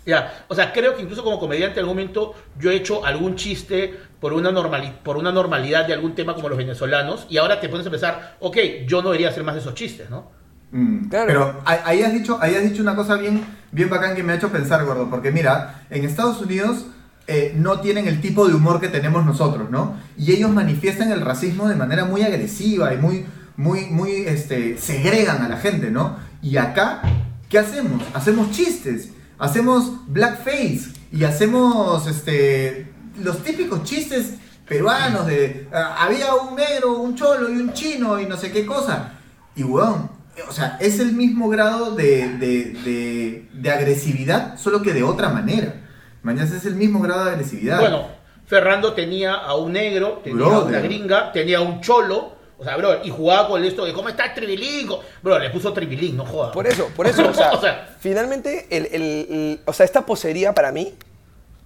Ya, 0.06 0.46
o 0.48 0.56
sea, 0.56 0.74
creo 0.74 0.96
que 0.96 1.04
incluso 1.04 1.24
como 1.24 1.40
comediante 1.40 1.80
en 1.80 1.84
algún 1.86 1.96
momento 1.98 2.34
yo 2.60 2.72
he 2.72 2.76
hecho 2.76 3.06
algún 3.06 3.36
chiste 3.36 3.94
por 4.20 4.34
una, 4.34 4.50
normali- 4.52 4.94
por 5.04 5.18
una 5.18 5.32
normalidad 5.32 5.86
de 5.86 5.94
algún 5.94 6.16
tema 6.16 6.34
como 6.34 6.50
los 6.50 6.58
venezolanos 6.58 7.28
y 7.30 7.38
ahora 7.38 7.60
te 7.60 7.70
pones 7.70 7.86
a 7.86 7.92
pensar, 7.92 8.38
ok, 8.40 8.58
yo 8.88 9.02
no 9.04 9.10
debería 9.10 9.30
hacer 9.30 9.44
más 9.44 9.54
de 9.56 9.62
esos 9.62 9.76
chistes, 9.76 10.10
¿no? 10.10 10.32
Mm, 10.72 11.10
Claro. 11.10 11.28
Pero 11.28 11.62
ahí 11.66 11.78
ahí 11.84 12.02
has 12.04 12.14
dicho, 12.14 12.40
ahí 12.42 12.56
has 12.56 12.64
dicho 12.64 12.82
una 12.82 12.96
cosa 12.96 13.16
bien, 13.18 13.44
bien 13.72 13.90
bacán 13.90 14.16
que 14.16 14.24
me 14.24 14.34
ha 14.34 14.36
hecho 14.38 14.50
pensar, 14.50 14.84
gordo. 14.86 15.10
Porque 15.12 15.32
mira, 15.32 15.84
en 15.92 16.04
Estados 16.06 16.42
Unidos 16.42 16.86
eh, 17.28 17.54
no 17.56 17.80
tienen 17.82 18.08
el 18.08 18.20
tipo 18.20 18.48
de 18.48 18.56
humor 18.56 18.80
que 18.80 18.88
tenemos 18.88 19.24
nosotros, 19.26 19.70
¿no? 19.70 19.96
Y 20.18 20.32
ellos 20.32 20.50
manifiestan 20.50 21.12
el 21.12 21.22
racismo 21.22 21.68
de 21.68 21.76
manera 21.76 22.06
muy 22.06 22.24
agresiva 22.24 22.94
y 22.94 22.98
muy, 22.98 23.26
muy, 23.60 23.88
muy, 23.88 24.12
este, 24.26 24.78
segregan 24.78 25.42
a 25.42 25.50
la 25.50 25.58
gente, 25.58 25.92
¿no? 25.92 26.16
Y 26.42 26.56
acá, 26.56 27.02
¿qué 27.50 27.60
hacemos? 27.60 28.02
Hacemos 28.14 28.52
chistes, 28.52 29.10
hacemos 29.38 30.08
blackface 30.08 30.94
y 31.12 31.26
hacemos, 31.26 32.08
este, 32.08 32.88
los 33.22 33.44
típicos 33.44 33.84
chistes 33.84 34.36
peruanos 34.66 35.28
de 35.28 35.68
ah, 35.74 35.98
había 36.00 36.36
un 36.36 36.56
negro, 36.56 37.00
un 37.00 37.16
cholo 37.16 37.50
y 37.50 37.58
un 37.58 37.74
chino 37.74 38.18
y 38.22 38.28
no 38.28 38.38
sé 38.38 38.50
qué 38.50 38.66
cosa. 38.66 39.16
Y 39.58 39.64
weón, 39.64 40.10
o 40.48 40.54
sea, 40.54 40.78
es 40.80 41.02
el 41.02 41.12
mismo 41.12 41.50
grado 41.50 41.96
de, 41.96 42.30
de, 42.38 42.64
de, 42.86 43.50
de 43.52 43.72
agresividad, 43.72 44.58
solo 44.58 44.82
que 44.82 44.94
de 44.94 45.04
otra 45.04 45.28
manera. 45.28 45.82
Mañana 46.24 46.50
es 46.50 46.66
el 46.66 46.76
mismo 46.76 47.02
grado 47.02 47.26
de 47.26 47.32
agresividad. 47.32 47.82
Bueno, 47.82 48.08
Ferrando 48.46 48.94
tenía 48.94 49.34
a 49.34 49.56
un 49.56 49.74
negro, 49.74 50.22
tenía 50.24 50.46
a 50.46 50.60
una 50.60 50.80
gringa, 50.80 51.34
tenía 51.34 51.58
a 51.58 51.62
un 51.62 51.82
cholo, 51.82 52.39
o 52.60 52.64
sea, 52.64 52.76
bro, 52.78 53.04
y 53.04 53.10
jugaba 53.10 53.48
con 53.48 53.64
esto 53.64 53.86
de 53.86 53.94
cómo 53.94 54.10
está 54.10 54.34
Tribilingo. 54.34 55.02
Bro, 55.24 55.40
le 55.40 55.50
puso 55.50 55.72
Tribilín, 55.74 56.18
no 56.18 56.26
joda. 56.26 56.52
Por 56.52 56.68
eso, 56.68 56.88
por 56.96 57.08
eso, 57.08 57.28
o 57.28 57.34
sea, 57.34 57.52
O 57.54 57.62
sea, 57.62 57.96
finalmente, 58.00 58.68
el, 58.70 58.86
el- 58.88 59.02
el- 59.02 59.60
o 59.66 59.74
sea, 59.74 59.86
esta 59.86 60.06
posería 60.06 60.54
para 60.54 60.72
mí 60.72 60.94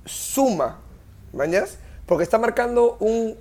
suma, 0.05 0.79
¿mañas? 1.33 1.77
Porque 2.05 2.23
está 2.23 2.37
marcando 2.37 2.97
un, 2.99 3.35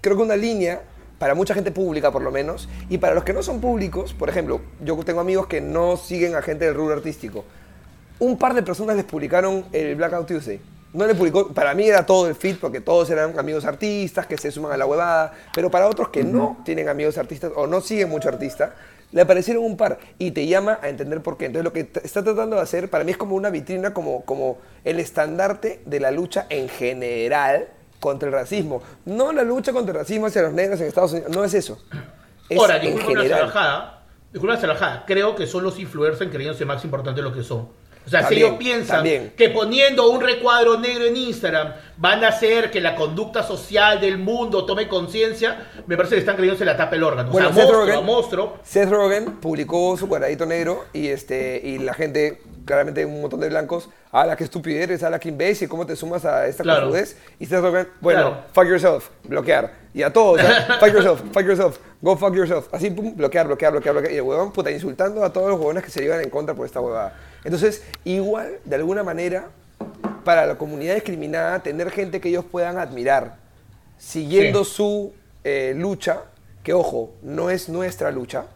creo 0.00 0.16
que 0.16 0.22
una 0.22 0.36
línea 0.36 0.82
para 1.18 1.34
mucha 1.34 1.54
gente 1.54 1.70
pública 1.70 2.10
por 2.12 2.22
lo 2.22 2.30
menos, 2.30 2.68
y 2.90 2.98
para 2.98 3.14
los 3.14 3.24
que 3.24 3.32
no 3.32 3.42
son 3.42 3.60
públicos, 3.60 4.12
por 4.12 4.28
ejemplo, 4.28 4.60
yo 4.82 4.96
tengo 5.04 5.20
amigos 5.20 5.46
que 5.46 5.60
no 5.60 5.96
siguen 5.96 6.34
a 6.34 6.42
gente 6.42 6.66
del 6.66 6.74
rubro 6.74 6.94
artístico, 6.94 7.44
un 8.18 8.36
par 8.36 8.52
de 8.54 8.62
personas 8.62 8.96
les 8.96 9.04
publicaron 9.04 9.64
el 9.72 9.94
Blackout 9.96 10.26
Tuesday, 10.26 10.60
no 10.96 11.06
le 11.06 11.14
publicó, 11.14 11.48
para 11.52 11.74
mí 11.74 11.86
era 11.86 12.06
todo 12.06 12.26
el 12.26 12.34
feed 12.34 12.56
porque 12.58 12.80
todos 12.80 13.10
eran 13.10 13.38
amigos 13.38 13.64
artistas 13.66 14.26
que 14.26 14.38
se 14.38 14.50
suman 14.50 14.72
a 14.72 14.76
la 14.76 14.86
huevada, 14.86 15.32
pero 15.54 15.70
para 15.70 15.88
otros 15.88 16.08
que 16.08 16.24
no 16.24 16.58
tienen 16.64 16.88
amigos 16.88 17.18
artistas 17.18 17.52
o 17.54 17.66
no 17.66 17.82
siguen 17.82 18.08
mucho 18.08 18.28
artista, 18.28 18.74
le 19.12 19.20
aparecieron 19.20 19.62
un 19.62 19.76
par 19.76 19.98
y 20.18 20.30
te 20.30 20.46
llama 20.46 20.78
a 20.82 20.88
entender 20.88 21.22
por 21.22 21.36
qué. 21.36 21.46
Entonces 21.46 21.64
lo 21.64 21.72
que 21.72 21.88
está 22.02 22.24
tratando 22.24 22.56
de 22.56 22.62
hacer 22.62 22.88
para 22.88 23.04
mí 23.04 23.10
es 23.12 23.16
como 23.18 23.36
una 23.36 23.50
vitrina, 23.50 23.92
como, 23.92 24.24
como 24.24 24.58
el 24.84 24.98
estandarte 24.98 25.82
de 25.84 26.00
la 26.00 26.10
lucha 26.10 26.46
en 26.48 26.68
general 26.68 27.68
contra 28.00 28.28
el 28.28 28.34
racismo. 28.34 28.82
No 29.04 29.32
la 29.32 29.42
lucha 29.42 29.72
contra 29.72 29.92
el 29.92 29.98
racismo 29.98 30.26
hacia 30.26 30.42
los 30.42 30.54
negros 30.54 30.80
en 30.80 30.86
Estados 30.86 31.12
Unidos, 31.12 31.30
no 31.30 31.44
es 31.44 31.52
eso. 31.52 31.78
Es 32.48 32.58
Ahora, 32.58 32.82
en 32.82 32.94
una 32.94 33.04
general. 33.04 33.38
salvajada. 33.40 34.02
Disculpa 34.32 34.56
una. 34.56 35.04
Creo 35.06 35.36
que 35.36 35.46
son 35.46 35.62
los 35.62 35.78
influencers 35.78 36.30
creyéndose 36.30 36.64
más 36.64 36.84
importantes 36.84 37.22
de 37.22 37.30
lo 37.30 37.34
que 37.34 37.42
son. 37.42 37.68
O 38.06 38.08
sea, 38.08 38.20
También, 38.20 38.40
si 38.40 38.46
ellos 38.46 38.58
piensan 38.58 38.96
también. 38.98 39.32
que 39.36 39.48
poniendo 39.50 40.08
un 40.10 40.20
recuadro 40.20 40.78
negro 40.78 41.04
en 41.06 41.16
Instagram 41.16 41.72
van 41.96 42.22
a 42.24 42.28
hacer 42.28 42.70
que 42.70 42.80
la 42.80 42.94
conducta 42.94 43.42
social 43.42 44.00
del 44.00 44.16
mundo 44.18 44.64
tome 44.64 44.86
conciencia, 44.86 45.66
me 45.88 45.96
parece 45.96 46.14
que 46.14 46.20
están 46.20 46.36
creyéndose 46.36 46.64
la 46.64 46.76
tapa 46.76 46.94
el 46.94 47.02
órgano. 47.02 47.30
Bueno, 47.32 47.48
o 47.48 47.52
sea, 47.52 47.64
Seth 47.64 47.72
monstruo 47.72 47.94
Rogen- 48.00 48.04
monstruo. 48.04 48.58
Seth 48.62 48.88
Rogen 48.90 49.24
publicó 49.40 49.96
su 49.96 50.06
cuadradito 50.08 50.46
negro 50.46 50.84
y, 50.92 51.08
este, 51.08 51.60
y 51.64 51.78
la 51.78 51.94
gente, 51.94 52.40
claramente 52.66 53.06
un 53.06 53.22
montón 53.22 53.40
de 53.40 53.48
blancos, 53.48 53.88
la 54.12 54.36
qué 54.36 54.44
estupidez 54.44 54.82
eres, 54.82 55.02
la 55.02 55.18
qué 55.18 55.30
imbécil, 55.30 55.68
¿cómo 55.68 55.86
te 55.86 55.96
sumas 55.96 56.24
a 56.26 56.46
esta 56.46 56.62
Claro. 56.62 56.92
Y 57.38 57.46
Rogen, 57.46 57.88
bueno, 58.00 58.20
Claro. 58.30 58.44
fuck 58.52 58.64
yourself, 58.66 59.08
bloquear. 59.24 59.72
Y 59.94 60.02
a 60.02 60.12
todos, 60.12 60.40
¿ah? 60.42 60.76
fuck 60.80 60.92
yourself, 60.92 61.22
fuck 61.32 61.44
yourself, 61.44 61.78
go 62.02 62.16
fuck 62.16 62.34
yourself. 62.34 62.68
Así, 62.74 62.90
pum, 62.90 63.16
bloquear, 63.16 63.46
bloquear, 63.46 63.72
bloquear, 63.72 63.94
bloquear. 63.94 64.12
Y 64.12 64.16
el 64.16 64.22
huevón, 64.22 64.52
puta, 64.52 64.70
insultando 64.70 65.24
a 65.24 65.32
todos 65.32 65.48
los 65.48 65.58
huevones 65.58 65.82
que 65.84 65.90
se 65.90 66.00
llevan 66.02 66.20
en 66.20 66.28
contra 66.28 66.54
por 66.54 66.66
esta 66.66 66.80
huevada. 66.80 67.14
Entonces, 67.44 67.82
igual, 68.04 68.58
de 68.64 68.76
alguna 68.76 69.02
manera, 69.04 69.48
para 70.24 70.44
la 70.44 70.56
comunidad 70.58 70.94
discriminada, 70.94 71.60
tener 71.62 71.90
gente 71.90 72.20
que 72.20 72.28
ellos 72.28 72.44
puedan 72.44 72.78
admirar, 72.78 73.36
siguiendo 73.98 74.64
Sí. 74.64 74.72
su 74.74 75.12
eh, 75.44 75.74
lucha, 75.76 76.22
que 76.64 76.72
ojo, 76.72 77.12
no 77.22 77.50
es 77.50 77.68
nuestra 77.68 78.10
lucha, 78.10 78.46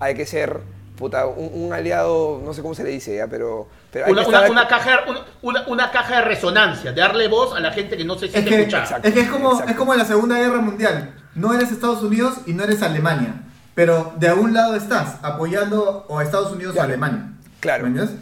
hay 0.00 0.14
que 0.14 0.24
ser 0.24 0.60
puta, 0.96 1.26
un, 1.26 1.50
un 1.64 1.72
aliado, 1.72 2.40
no 2.44 2.54
sé 2.54 2.62
cómo 2.62 2.74
se 2.74 2.84
le 2.84 2.90
dice 2.90 3.16
ya, 3.16 3.26
pero, 3.26 3.66
pero 3.92 4.06
hay 4.06 4.12
Una, 4.12 4.22
que 4.22 4.28
una- 4.28 4.38
estar- 4.38 4.50
una 4.50 4.68
caja, 4.68 5.00
una, 5.08 5.20
una- 5.42 5.66
una 5.68 5.90
caja 5.90 6.16
de 6.16 6.22
resonancia, 6.22 6.92
de 6.92 7.00
darle 7.00 7.28
voz 7.28 7.54
a 7.54 7.60
la 7.60 7.72
gente 7.72 7.96
que 7.96 8.04
no 8.04 8.16
se 8.18 8.26
Es 8.26 8.32
siente 8.32 8.50
que, 8.50 8.56
escuchada. 8.60 8.84
Exacto. 8.84 9.08
es 9.08 9.14
que 9.14 9.20
es 9.20 9.28
como, 9.28 9.50
Exacto. 9.52 9.70
es 9.72 9.76
como 9.76 9.92
en 9.92 9.98
la 9.98 10.04
Segunda 10.04 10.38
Guerra 10.38 10.60
Mundial. 10.60 11.14
No 11.34 11.52
eres 11.52 11.72
Estados 11.72 12.02
Unidos 12.02 12.34
y 12.46 12.52
no 12.52 12.62
eres 12.64 12.82
Alemania. 12.82 13.34
Pero 13.74 14.12
de 14.18 14.28
algún 14.28 14.54
lado 14.54 14.76
estás, 14.76 15.16
apoyando 15.22 16.06
o 16.08 16.18
a 16.20 16.22
Estados 16.22 16.52
Unidos 16.52 16.76
o 16.76 16.80
a. 16.80 16.84
Alemania. 16.84 17.30
Claro. 17.58 17.84
¿Me 17.84 17.88
entiendes? 18.00 18.16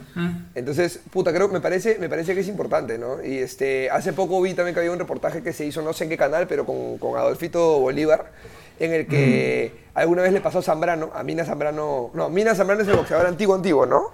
Entonces, 0.54 1.00
puta, 1.10 1.32
creo, 1.32 1.48
me 1.48 1.60
parece, 1.60 1.98
me 1.98 2.08
parece 2.08 2.32
que 2.34 2.40
es 2.40 2.48
importante, 2.48 2.96
¿no? 2.96 3.22
Y 3.22 3.38
este, 3.38 3.90
hace 3.90 4.12
poco 4.12 4.40
vi 4.40 4.54
también 4.54 4.72
que 4.72 4.80
había 4.80 4.92
un 4.92 4.98
reportaje 4.98 5.42
que 5.42 5.52
se 5.52 5.66
hizo, 5.66 5.82
no 5.82 5.92
sé 5.92 6.04
en 6.04 6.10
qué 6.10 6.16
canal, 6.16 6.46
pero 6.46 6.64
con, 6.64 6.96
con 6.98 7.18
Adolfito 7.18 7.80
Bolívar, 7.80 8.30
en 8.78 8.92
el 8.92 9.06
que 9.06 9.72
alguna 9.94 10.22
vez 10.22 10.32
le 10.32 10.40
pasó 10.40 10.58
a 10.58 10.62
Zambrano, 10.62 11.10
a 11.14 11.22
Mina 11.22 11.44
Zambrano, 11.44 12.10
no, 12.14 12.28
Mina 12.28 12.54
Zambrano 12.54 12.82
es 12.82 12.88
el 12.88 12.96
boxeador 12.96 13.26
antiguo, 13.26 13.54
antiguo, 13.54 13.86
¿no? 13.86 14.10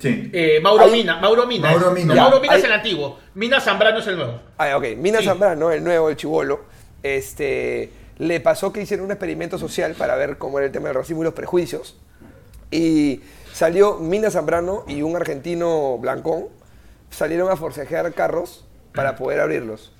Sí. 0.00 0.30
Eh, 0.32 0.60
Mauro 0.62 0.84
Ahí- 0.84 0.92
Mina, 0.92 1.20
Mauro 1.20 1.46
Mina. 1.46 1.70
Mauro 1.70 1.88
es- 1.88 1.94
Mina. 1.94 2.06
no, 2.06 2.14
Ya, 2.14 2.22
Mauro 2.22 2.40
Mina 2.40 2.52
ahí- 2.54 2.58
es 2.60 2.64
el 2.64 2.72
antiguo. 2.72 3.18
Mina 3.34 3.60
Zambrano 3.60 3.98
es 3.98 4.06
el 4.06 4.16
nuevo. 4.16 4.40
Ah, 4.58 4.76
ok. 4.76 4.84
Mina 4.96 5.18
Sí. 5.20 5.24
Zambrano, 5.26 5.70
el 5.70 5.82
nuevo, 5.84 6.08
el 6.08 6.16
chivolo, 6.16 6.60
este, 7.02 7.90
le 8.18 8.40
pasó 8.40 8.72
que 8.72 8.82
hicieron 8.82 9.06
un 9.06 9.12
experimento 9.12 9.58
social 9.58 9.94
para 9.94 10.16
ver 10.16 10.38
cómo 10.38 10.58
era 10.58 10.66
el 10.66 10.72
tema 10.72 10.88
del 10.88 10.96
racismo 10.96 11.22
y 11.22 11.24
los 11.24 11.34
prejuicios. 11.34 11.96
Y 12.70 13.20
salió 13.52 13.98
Mina 13.98 14.30
Zambrano 14.30 14.84
y 14.88 15.02
un 15.02 15.14
argentino 15.16 15.98
blancón, 15.98 16.46
salieron 17.10 17.50
a 17.50 17.56
forcejear 17.56 18.12
carros 18.14 18.64
para 18.94 19.16
poder 19.16 19.40
abrirlos. 19.40 19.92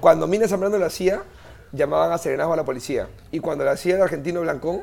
Cuando 0.00 0.26
Mina 0.26 0.48
Zambrano 0.48 0.78
lo 0.78 0.86
hacía, 0.86 1.22
llamaban 1.72 2.12
a 2.12 2.18
serenazgo 2.18 2.52
a 2.52 2.56
la 2.56 2.64
policía. 2.64 3.08
Y 3.30 3.40
cuando 3.40 3.64
lo 3.64 3.70
hacía 3.70 3.96
el 3.96 4.02
argentino 4.02 4.40
blancón, 4.40 4.82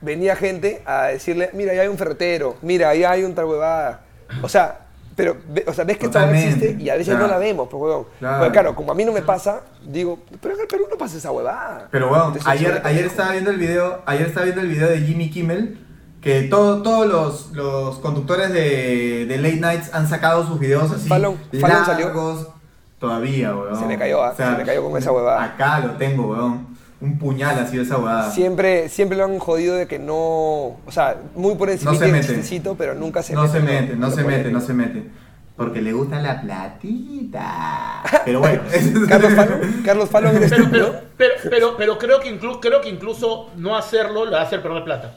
venía 0.00 0.34
gente 0.36 0.82
a 0.86 1.04
decirle, 1.08 1.50
mira, 1.52 1.74
ya 1.74 1.82
hay 1.82 1.88
un 1.88 1.98
ferretero, 1.98 2.56
mira, 2.62 2.94
ya 2.94 3.10
hay 3.12 3.22
un 3.24 3.34
tal 3.34 3.44
huevada. 3.46 4.00
O 4.42 4.48
sea, 4.48 4.78
pero, 5.14 5.36
o 5.66 5.72
sea, 5.74 5.84
ves 5.84 5.98
que 5.98 6.06
esta 6.06 6.30
existe 6.30 6.76
y 6.80 6.88
a 6.88 6.94
veces 6.94 7.12
no 7.12 7.18
claro. 7.20 7.34
la 7.34 7.38
vemos, 7.38 7.68
pues, 7.70 7.80
huevón. 7.82 8.06
Claro. 8.18 8.38
Porque 8.38 8.52
claro, 8.52 8.74
como 8.74 8.92
a 8.92 8.94
mí 8.94 9.04
no 9.04 9.12
me 9.12 9.20
pasa, 9.22 9.60
digo, 9.86 10.18
pero 10.40 10.54
en 10.54 10.62
el 10.62 10.66
Perú 10.66 10.86
no 10.90 10.96
pasa 10.96 11.18
esa 11.18 11.30
huevada. 11.30 11.88
Pero 11.90 12.06
Entonces, 12.06 12.46
ayer, 12.46 12.80
ayer 12.82 13.04
estaba 13.04 13.32
viendo 13.32 13.50
el 13.50 13.58
video, 13.58 14.00
ayer 14.06 14.26
estaba 14.26 14.44
viendo 14.44 14.62
el 14.62 14.68
video 14.68 14.88
de 14.88 15.00
Jimmy 15.00 15.30
Kimmel, 15.30 15.78
que 16.22 16.42
todo, 16.44 16.82
todos 16.82 17.06
los, 17.06 17.50
los 17.52 17.98
conductores 17.98 18.52
de, 18.52 19.26
de 19.26 19.36
Late 19.38 19.56
Nights 19.56 19.90
han 19.92 20.08
sacado 20.08 20.46
sus 20.46 20.58
videos 20.58 20.90
así 20.90 21.08
Fallon- 21.08 21.36
Fallon 21.60 21.84
salió. 21.84 22.52
Todavía, 23.02 23.54
weón. 23.54 23.76
Se 23.78 23.86
le 23.88 23.98
cayó, 23.98 24.22
¿ah? 24.22 24.32
Se 24.36 24.48
le 24.58 24.64
cayó 24.64 24.88
con 24.88 24.96
esa 24.96 25.10
huevada. 25.10 25.42
Acá 25.42 25.80
lo 25.80 25.90
tengo, 25.94 26.28
weón. 26.28 26.68
Un 27.00 27.18
puñal 27.18 27.58
así 27.58 27.76
de 27.76 27.82
esa 27.82 27.98
huevada. 27.98 28.30
Siempre, 28.30 28.88
siempre 28.88 29.18
lo 29.18 29.24
han 29.24 29.40
jodido 29.40 29.74
de 29.74 29.88
que 29.88 29.98
no, 29.98 30.14
o 30.14 30.90
sea, 30.90 31.16
muy 31.34 31.56
por 31.56 31.68
encima 31.68 31.90
No 31.90 31.98
se 31.98 32.04
del 32.04 32.12
mete. 32.12 32.26
chistecito, 32.28 32.76
pero 32.76 32.94
nunca 32.94 33.24
se 33.24 33.34
no 33.34 33.42
mete. 33.42 33.54
se 33.54 33.60
mete, 33.60 33.96
no 33.96 34.10
se 34.12 34.22
mete, 34.22 34.52
no 34.52 34.60
se 34.60 34.72
mete. 34.72 35.02
Porque 35.56 35.82
le 35.82 35.92
gusta 35.92 36.20
la 36.20 36.40
platita. 36.40 38.02
Pero 38.24 38.38
bueno. 38.40 38.62
Carlos 39.08 39.32
Fallon, 39.34 39.82
Carlos 39.84 40.08
Fallon 40.08 40.32
Pero, 40.48 40.70
pero, 40.70 40.92
pero, 41.16 41.32
pero, 41.50 41.76
pero 41.76 41.98
creo, 41.98 42.20
que 42.20 42.32
inclu- 42.40 42.58
creo 42.60 42.80
que 42.80 42.88
incluso 42.88 43.50
no 43.56 43.76
hacerlo 43.76 44.24
le 44.24 44.30
va 44.30 44.40
a 44.40 44.44
hacer 44.44 44.62
perder 44.62 44.84
plata. 44.84 45.14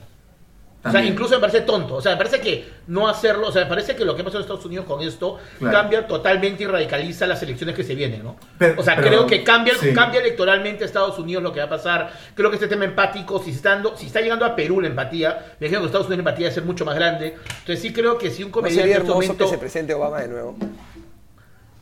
O 0.88 0.91
sea, 0.91 1.04
incluso 1.04 1.34
me 1.36 1.39
parece 1.41 1.62
tonto. 1.62 1.95
O 1.95 2.02
sea, 2.02 2.12
me 2.12 2.17
parece 2.17 2.39
que 2.39 2.69
no 2.88 3.08
hacerlo, 3.08 3.48
o 3.48 3.52
sea, 3.52 3.63
me 3.63 3.69
parece 3.69 3.95
que 3.95 4.06
lo 4.06 4.15
que 4.15 4.24
pasa 4.24 4.38
en 4.38 4.41
Estados 4.43 4.65
Unidos 4.65 4.86
con 4.86 5.02
esto 5.02 5.39
Claro. 5.58 5.76
cambia 5.78 6.06
totalmente 6.06 6.63
y 6.63 6.67
radicaliza 6.67 7.26
las 7.26 7.41
elecciones 7.41 7.76
que 7.76 7.84
se 7.84 7.95
vienen, 7.95 8.24
¿no? 8.24 8.36
Pero- 8.60 8.80
o 8.80 8.84
sea, 8.84 8.95
pero- 8.95 9.08
creo 9.08 9.26
que 9.26 9.43
cambia, 9.43 9.74
sí. 9.80 9.93
cambia 9.93 10.19
electoralmente 10.21 10.84
a 10.84 10.88
Estados 10.88 11.17
Unidos 11.17 11.41
lo 11.41 11.52
que 11.52 11.60
va 11.60 11.65
a 11.65 11.69
pasar. 11.69 12.13
Creo 12.36 12.50
que 12.52 12.58
este 12.58 12.67
tema 12.67 12.86
empático, 12.86 13.39
si 13.43 13.50
está, 13.50 13.71
dando- 13.71 13.98
si 13.98 14.06
está 14.06 14.21
llegando 14.21 14.45
a 14.45 14.56
Perú 14.56 14.80
la 14.80 14.88
empatía, 14.88 15.56
me 15.60 15.65
imagino 15.67 15.82
que 15.82 15.86
Estados 15.88 16.06
Unidos 16.08 16.24
la 16.24 16.30
empatía 16.30 16.48
va 16.48 16.52
a 16.52 16.54
ser 16.54 16.63
mucho 16.65 16.86
más 16.86 16.95
grande. 16.95 17.36
Entonces 17.60 17.82
sí 17.82 17.91
creo 17.91 18.17
que 18.19 18.30
si 18.30 18.43
un 18.43 18.50
¿No 18.50 18.54
comediante 18.54 18.91
en 18.91 18.98
este 19.02 19.10
momento... 19.12 19.38
que 19.45 19.48
se 19.50 19.58
presente 19.58 19.93
Obama 19.95 20.19
de 20.19 20.28
nuevo? 20.28 20.56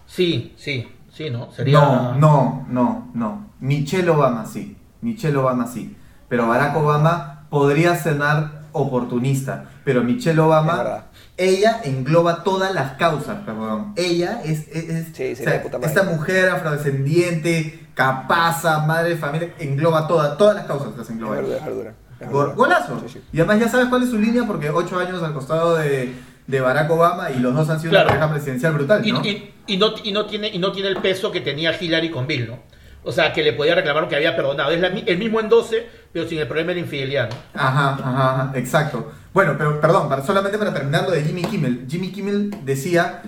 Sí, 0.07 0.53
sí, 0.57 0.87
sí, 1.11 1.29
¿no? 1.29 1.51
Sería... 1.51 1.79
No, 1.79 2.13
no, 2.15 2.65
no, 2.69 3.11
no. 3.13 3.49
Michelle 3.59 4.09
Obama 4.09 4.45
sí. 4.45 4.77
Michelle 5.01 5.35
Obama 5.37 5.67
sí. 5.67 5.95
Pero 6.29 6.47
Barack 6.47 6.75
Obama 6.77 7.45
podría 7.49 7.95
sonar 8.01 8.62
oportunista. 8.73 9.65
Pero 9.83 10.03
Michelle 10.03 10.39
Obama, 10.39 11.05
ella 11.38 11.81
engloba 11.83 12.43
todas 12.43 12.73
las 12.73 12.93
causas, 12.93 13.38
perdón. 13.45 13.93
Ella 13.95 14.41
es, 14.43 14.67
es- 14.67 15.07
Sí, 15.15 15.33
o 15.33 15.36
sea, 15.36 15.63
esta 15.81 16.03
mujer 16.03 16.49
afrodescendiente, 16.49 17.88
capaza, 17.93 18.79
madre 18.86 19.09
de 19.12 19.17
familia, 19.17 19.53
engloba 19.59 20.07
todas, 20.07 20.38
todas 20.38 20.55
las 20.55 20.65
causas 20.65 20.89
las 20.97 21.05
Es 21.07 21.09
engloba. 21.12 21.39
es 21.39 21.47
es. 21.47 21.93
Golazo. 22.31 22.99
Sí, 23.01 23.13
sí. 23.13 23.21
Y 23.33 23.39
además 23.39 23.59
ya 23.59 23.67
sabes 23.69 23.88
cuál 23.88 24.03
es 24.03 24.09
su 24.09 24.17
línea 24.17 24.45
porque 24.45 24.69
ocho 24.69 24.97
años 24.99 25.21
al 25.23 25.33
costado 25.33 25.75
de, 25.75 26.13
de 26.47 26.62
Barack 26.62 26.89
Obama 26.89 27.31
y 27.31 27.39
los 27.39 27.53
dos 27.53 27.69
han 27.69 27.79
sido 27.79 27.91
Claro. 27.91 28.05
una 28.09 28.19
pareja 28.19 28.33
presidencial 28.33 28.73
brutal, 28.73 29.05
Y, 29.05 29.12
¿no? 29.12 29.21
y- 29.25 29.53
y 29.67 29.77
no, 29.77 29.88
y, 30.03 30.12
no 30.12 30.25
tiene, 30.25 30.49
y 30.49 30.59
no 30.59 30.71
tiene 30.71 30.89
el 30.89 30.97
peso 30.97 31.31
que 31.31 31.41
tenía 31.41 31.73
Hillary 31.79 32.12
con 32.12 32.27
Bill, 32.27 32.47
¿no? 32.47 32.59
O 33.05 33.11
sea, 33.11 33.33
que 33.33 33.43
le 33.43 33.53
podía 33.53 33.75
reclamar 33.75 34.07
que 34.07 34.15
había 34.15 34.35
perdonado. 34.35 34.71
Es 34.71 34.79
la 34.79 34.87
el 34.87 35.17
mismo 35.17 35.39
en 35.39 35.49
12, 35.49 35.85
pero 36.13 36.27
sin 36.27 36.39
el 36.39 36.47
problema 36.47 36.69
de 36.69 36.75
la 36.75 36.81
infidelidad, 36.81 37.29
¿no? 37.29 37.35
Ajá, 37.61 37.93
ajá, 37.95 38.41
ajá, 38.43 38.51
exacto. 38.57 39.11
Bueno, 39.33 39.55
pero 39.57 39.81
perdón, 39.81 40.07
para, 40.09 40.23
solamente 40.25 40.57
para 40.57 40.73
terminar 40.73 41.03
lo 41.03 41.11
de 41.11 41.23
Jimmy 41.23 41.41
Kimmel. 41.43 41.85
Jimmy 41.89 42.11
Kimmel 42.11 42.55
decía, 42.63 43.21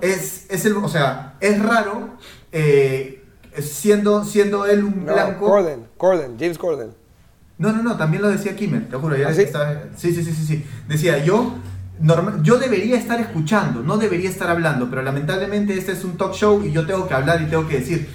es, 0.00 0.46
es 0.50 0.64
el, 0.64 0.76
o 0.76 0.88
sea, 0.88 1.34
es 1.40 1.62
raro 1.62 2.16
eh, 2.50 3.22
siendo, 3.60 4.24
siendo 4.24 4.66
él 4.66 4.84
un 4.84 5.04
No, 5.06 5.12
blanco. 5.12 5.46
Corden, 5.46 5.86
Corden, 5.96 6.36
James 6.38 6.58
Corden. 6.58 6.90
No, 7.58 7.72
no, 7.72 7.82
no, 7.82 7.96
también 7.96 8.22
lo 8.22 8.28
decía 8.30 8.56
Kimmel, 8.56 8.88
te 8.88 8.96
juro. 8.96 9.16
Ya 9.16 9.28
¿Ah, 9.28 9.34
sí? 9.34 9.42
estaba- 9.42 9.74
sí, 9.96 10.14
sí, 10.14 10.24
sí, 10.24 10.32
sí, 10.32 10.44
sí. 10.46 10.64
Decía, 10.88 11.18
yo, 11.22 11.54
norma- 12.00 12.40
yo 12.42 12.56
debería 12.58 12.96
estar 12.96 13.20
escuchando, 13.20 13.82
no 13.82 13.98
debería 13.98 14.30
estar 14.30 14.48
hablando, 14.48 14.88
pero 14.88 15.02
lamentablemente 15.02 15.74
este 15.76 15.92
es 15.92 16.02
un 16.04 16.16
talk 16.16 16.32
show 16.32 16.64
y 16.64 16.72
yo 16.72 16.86
tengo 16.86 17.06
que 17.06 17.12
hablar 17.14 17.42
y 17.42 17.46
tengo 17.46 17.68
que 17.68 17.78
decir. 17.80 18.08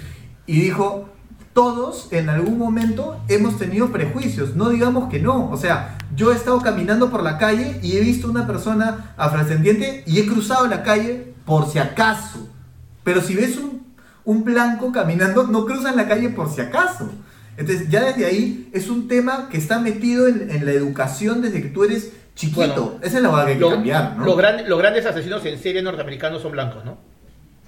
Y 0.46 0.60
dijo, 0.60 1.08
todos 1.52 2.08
en 2.12 2.28
algún 2.28 2.58
momento 2.58 3.18
hemos 3.28 3.58
tenido 3.58 3.88
prejuicios, 3.90 4.54
no 4.56 4.68
digamos 4.70 5.08
que 5.10 5.20
no. 5.20 5.50
O 5.50 5.56
sea, 5.56 5.96
yo 6.14 6.32
he 6.32 6.36
estado 6.36 6.60
caminando 6.60 7.10
por 7.10 7.22
la 7.22 7.38
calle 7.38 7.78
y 7.82 7.96
he 7.96 8.00
visto 8.00 8.30
una 8.30 8.46
persona 8.46 9.12
afrodescendiente 9.16 10.02
y 10.06 10.20
he 10.20 10.26
cruzado 10.26 10.66
la 10.66 10.82
calle 10.82 11.32
por 11.44 11.68
si 11.70 11.78
acaso. 11.78 12.48
Pero 13.04 13.20
si 13.20 13.34
ves 13.34 13.56
un, 13.56 13.86
un 14.24 14.44
blanco 14.44 14.92
caminando, 14.92 15.44
no 15.46 15.64
cruzas 15.66 15.96
la 15.96 16.06
calle 16.08 16.28
por 16.28 16.50
si 16.50 16.60
acaso. 16.60 17.10
Entonces, 17.56 17.88
ya 17.88 18.04
desde 18.04 18.26
ahí 18.26 18.68
es 18.72 18.88
un 18.90 19.08
tema 19.08 19.48
que 19.50 19.56
está 19.56 19.78
metido 19.78 20.28
en, 20.28 20.50
en 20.50 20.66
la 20.66 20.72
educación 20.72 21.40
desde 21.40 21.62
que 21.62 21.68
tú 21.68 21.84
eres 21.84 22.12
chiquito. 22.34 22.60
Bueno, 22.60 22.92
Esa 23.02 23.16
es 23.16 23.22
la 23.22 23.30
verdad 23.30 23.44
que 23.46 23.50
hay 23.52 23.56
que 23.56 23.60
Lo- 23.62 23.70
cambiar, 23.70 24.16
¿no? 24.18 24.24
los, 24.26 24.36
gran- 24.36 24.68
los 24.68 24.78
grandes 24.78 25.06
asesinos 25.06 25.42
en 25.46 25.58
serie 25.58 25.80
norteamericanos 25.80 26.42
son 26.42 26.52
blancos, 26.52 26.84
¿no? 26.84 26.98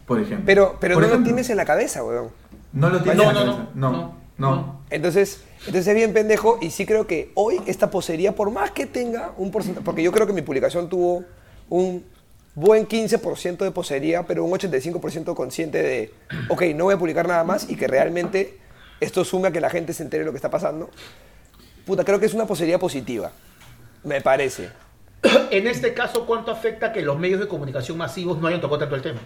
Por 0.07 0.20
ejemplo. 0.20 0.45
Pero, 0.45 0.76
pero 0.79 0.95
Por 0.95 1.03
no 1.05 1.09
lo 1.09 1.14
ejemplo. 1.14 1.29
tienes 1.33 1.49
en 1.49 1.57
la 1.57 1.64
cabeza, 1.64 2.05
weón. 2.05 2.29
No 2.73 2.91
lo 2.91 3.03
tienes 3.03 3.16
No, 3.16 3.31
en 3.31 3.35
la 3.37 3.45
no, 3.45 3.53
cabeza. 3.53 3.71
no, 3.75 3.91
no, 3.91 3.91
no, 3.91 4.14
no. 4.39 4.57
no. 4.57 4.81
Entonces, 4.91 5.43
entonces 5.61 5.87
es 5.89 5.95
bien 5.95 6.12
pendejo 6.12 6.59
y 6.61 6.71
sí 6.71 6.87
creo 6.87 7.07
que 7.07 7.31
hoy 7.35 7.61
esta 7.66 7.91
posería, 7.91 8.35
por 8.35 8.51
más 8.51 8.71
que 8.71 8.87
tenga 8.87 9.33
un 9.37 9.51
porcentaje, 9.51 9.85
porque 9.85 10.03
yo 10.03 10.12
creo 10.12 10.27
que 10.27 10.33
mi 10.33 10.43
publicación 10.43 10.89
tuvo 10.89 11.25
un 11.69 12.05
buen 12.55 12.87
15% 12.89 13.59
de 13.59 13.71
posería, 13.71 14.25
pero 14.27 14.45
un 14.45 14.53
85% 14.53 15.35
consciente 15.35 15.83
de, 15.83 16.14
ok, 16.49 16.62
no 16.75 16.85
voy 16.85 16.95
a 16.95 16.99
publicar 16.99 17.27
nada 17.29 17.45
más 17.45 17.69
y 17.71 17.77
que 17.77 17.87
realmente 17.87 18.59
esto 19.01 19.25
sume 19.25 19.49
a 19.49 19.51
que 19.53 19.61
la 19.61 19.71
gente 19.71 19.93
se 19.93 20.03
entere 20.03 20.21
de 20.21 20.27
lo 20.27 20.33
que 20.33 20.39
está 20.39 20.51
pasando. 20.51 20.91
Puta, 21.87 22.05
creo 22.05 22.19
que 22.19 22.27
es 22.27 22.35
una 22.35 22.47
posería 22.47 22.79
positiva, 22.79 23.33
me 24.05 24.21
parece. 24.21 24.71
En 25.51 25.66
este 25.66 25.95
caso, 25.95 26.27
¿cuánto 26.27 26.53
afecta 26.53 26.93
que 26.93 27.03
los 27.03 27.19
medios 27.19 27.41
de 27.41 27.49
comunicación 27.49 27.99
masivos 27.99 28.39
no 28.41 28.47
hayan 28.47 28.61
tocado 28.61 28.79
tanto 28.81 28.95
el 28.95 29.03
tema? 29.03 29.21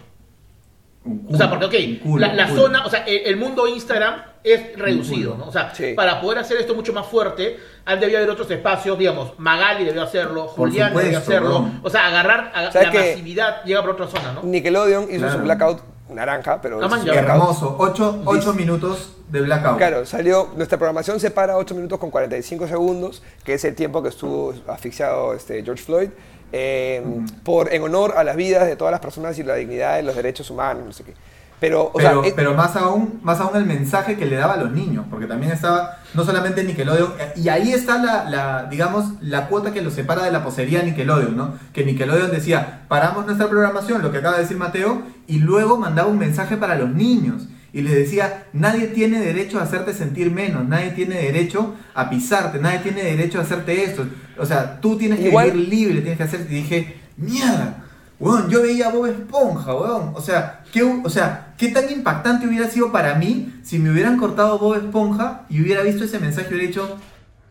O 1.29 1.35
sea, 1.35 1.49
porque, 1.49 1.65
ok, 1.65 2.01
culo, 2.03 2.25
la, 2.27 2.33
la 2.33 2.47
culo. 2.47 2.61
zona, 2.61 2.85
o 2.85 2.89
sea, 2.89 3.03
el, 3.05 3.21
el 3.25 3.35
mundo 3.37 3.67
Instagram 3.67 4.21
es 4.43 4.77
reducido, 4.77 5.33
culo. 5.33 5.45
¿no? 5.45 5.49
O 5.49 5.51
sea, 5.51 5.73
Sí. 5.75 5.93
para 5.95 6.21
poder 6.21 6.39
hacer 6.39 6.57
esto 6.57 6.75
mucho 6.75 6.93
más 6.93 7.05
fuerte, 7.07 7.57
han 7.85 7.99
debido 7.99 8.19
haber 8.19 8.29
otros 8.29 8.49
espacios, 8.51 8.97
digamos, 8.97 9.33
Magali 9.37 9.83
debió 9.83 10.01
hacerlo, 10.03 10.47
Julián 10.47 10.93
debió 10.95 11.19
supuesto, 11.19 11.31
hacerlo. 11.31 11.59
weón. 11.59 11.79
O 11.83 11.89
sea, 11.89 12.07
agarrar 12.07 12.51
a- 12.55 12.71
¿Sabes 12.71 12.93
la 12.93 12.99
masividad 13.01 13.63
llega 13.65 13.81
por 13.81 13.91
otra 13.91 14.07
zona, 14.07 14.31
¿no? 14.33 14.43
Nickelodeon 14.43 15.03
hizo 15.09 15.19
Claro. 15.19 15.33
su 15.33 15.39
blackout 15.39 15.81
naranja, 16.09 16.61
pero 16.61 16.79
Ah, 16.81 16.87
blackout. 16.87 17.07
Hermoso. 17.15 17.75
8, 17.79 18.23
Dice- 18.33 18.53
minutos 18.53 19.13
de 19.29 19.41
blackout. 19.41 19.77
Claro, 19.77 20.05
salió, 20.05 20.49
nuestra 20.55 20.77
programación 20.77 21.19
se 21.19 21.31
para 21.31 21.57
8 21.57 21.73
minutos 21.75 21.99
con 21.99 22.11
45 22.11 22.67
segundos, 22.67 23.23
que 23.43 23.55
es 23.55 23.65
el 23.65 23.75
tiempo 23.75 24.01
que 24.03 24.09
estuvo 24.09 24.53
asfixiado 24.67 25.33
este, 25.33 25.63
George 25.63 25.83
Floyd, 25.83 26.09
eh, 26.55 27.03
por, 27.43 27.73
en 27.73 27.81
honor 27.81 28.13
a 28.15 28.23
las 28.23 28.35
vidas 28.35 28.67
de 28.67 28.75
todas 28.75 28.91
las 28.91 29.01
personas 29.01 29.37
y 29.39 29.43
la 29.43 29.55
dignidad 29.55 29.95
de 29.95 30.03
los 30.03 30.15
derechos 30.15 30.51
humanos, 30.51 30.85
no 30.85 30.91
sé 30.93 31.03
qué. 31.03 31.13
Pero, 31.59 31.85
o 31.85 31.93
pero, 31.93 32.23
sea, 32.23 32.35
pero 32.35 32.53
más 32.53 32.75
aún, 32.75 33.21
más 33.23 33.39
aún 33.39 33.55
el 33.55 33.65
mensaje 33.65 34.17
que 34.17 34.25
le 34.25 34.35
daba 34.35 34.53
a 34.53 34.57
los 34.57 34.71
niños, 34.71 35.05
porque 35.09 35.25
también 35.25 35.51
estaba 35.51 35.97
no 36.13 36.23
solamente 36.23 36.63
Nickelodeon, 36.63 37.13
eh, 37.19 37.33
y 37.37 37.49
ahí 37.49 37.71
está 37.71 37.97
la, 37.97 38.29
la, 38.29 38.65
digamos, 38.65 39.05
la 39.21 39.47
cuota 39.47 39.71
que 39.71 39.81
lo 39.81 39.89
separa 39.89 40.23
de 40.23 40.31
la 40.31 40.43
posería 40.43 40.79
de 40.79 40.87
Nickelodeon, 40.87 41.35
¿no? 41.35 41.53
Que 41.73 41.85
Nickelodeon 41.85 42.29
decía, 42.29 42.81
paramos 42.87 43.25
nuestra 43.25 43.47
programación, 43.47 44.03
lo 44.03 44.11
que 44.11 44.19
acaba 44.19 44.35
de 44.35 44.43
decir 44.43 44.57
Mateo, 44.57 45.01
y 45.25 45.39
luego 45.39 45.77
mandaba 45.77 46.07
un 46.07 46.19
mensaje 46.19 46.55
para 46.57 46.75
los 46.75 46.89
niños. 46.89 47.47
Y 47.73 47.81
les 47.81 47.93
decía, 47.95 48.45
nadie 48.53 48.87
tiene 48.87 49.19
derecho 49.19 49.59
a 49.59 49.63
hacerte 49.63 49.93
sentir 49.93 50.29
menos, 50.31 50.63
nadie 50.65 50.91
tiene 50.91 51.15
derecho 51.15 51.73
a 51.95 52.09
pisarte, 52.09 52.59
nadie 52.59 52.79
tiene 52.79 53.03
derecho 53.03 53.39
a 53.39 53.41
hacerte 53.41 53.83
esto. 53.83 54.05
O 54.37 54.45
sea, 54.45 54.79
tú 54.79 54.95
tienes 54.95 55.19
que 55.19 55.29
Igual- 55.29 55.51
vivir 55.51 55.67
libre, 55.69 56.01
tienes 56.01 56.17
que 56.17 56.23
hacer... 56.23 56.41
Y 56.49 56.53
dije, 56.55 56.97
mierda, 57.17 57.79
Weón, 58.19 58.47
yo 58.49 58.61
veía 58.61 58.87
a 58.87 58.91
Bob 58.91 59.07
Esponja, 59.07 59.73
weón. 59.75 60.11
O 60.13 60.21
sea, 60.21 60.63
¿qué, 60.71 60.81
o 60.83 61.09
sea, 61.09 61.55
¿qué 61.57 61.69
tan 61.69 61.89
impactante 61.91 62.47
hubiera 62.47 62.69
sido 62.69 62.89
para 62.91 63.15
mí 63.15 63.53
si 63.63 63.79
me 63.79 63.91
hubieran 63.91 64.17
cortado 64.17 64.59
Bob 64.59 64.75
Esponja 64.75 65.41
y 65.49 65.61
hubiera 65.61 65.81
visto 65.81 66.05
ese 66.05 66.19
mensaje 66.19 66.47
y 66.51 66.53
hubiera 66.53 66.67
dicho, 66.67 66.97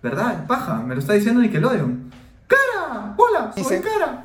¿verdad? 0.02 0.46
Paja, 0.46 0.76
me 0.76 0.94
lo 0.94 1.00
está 1.00 1.12
diciendo 1.12 1.42
Nickelodeon. 1.42 2.10
¡Cara! 2.46 3.14
¡Hola! 3.18 3.52
¡Soy 3.54 3.64
Dicen- 3.64 3.82
cara! 3.82 4.22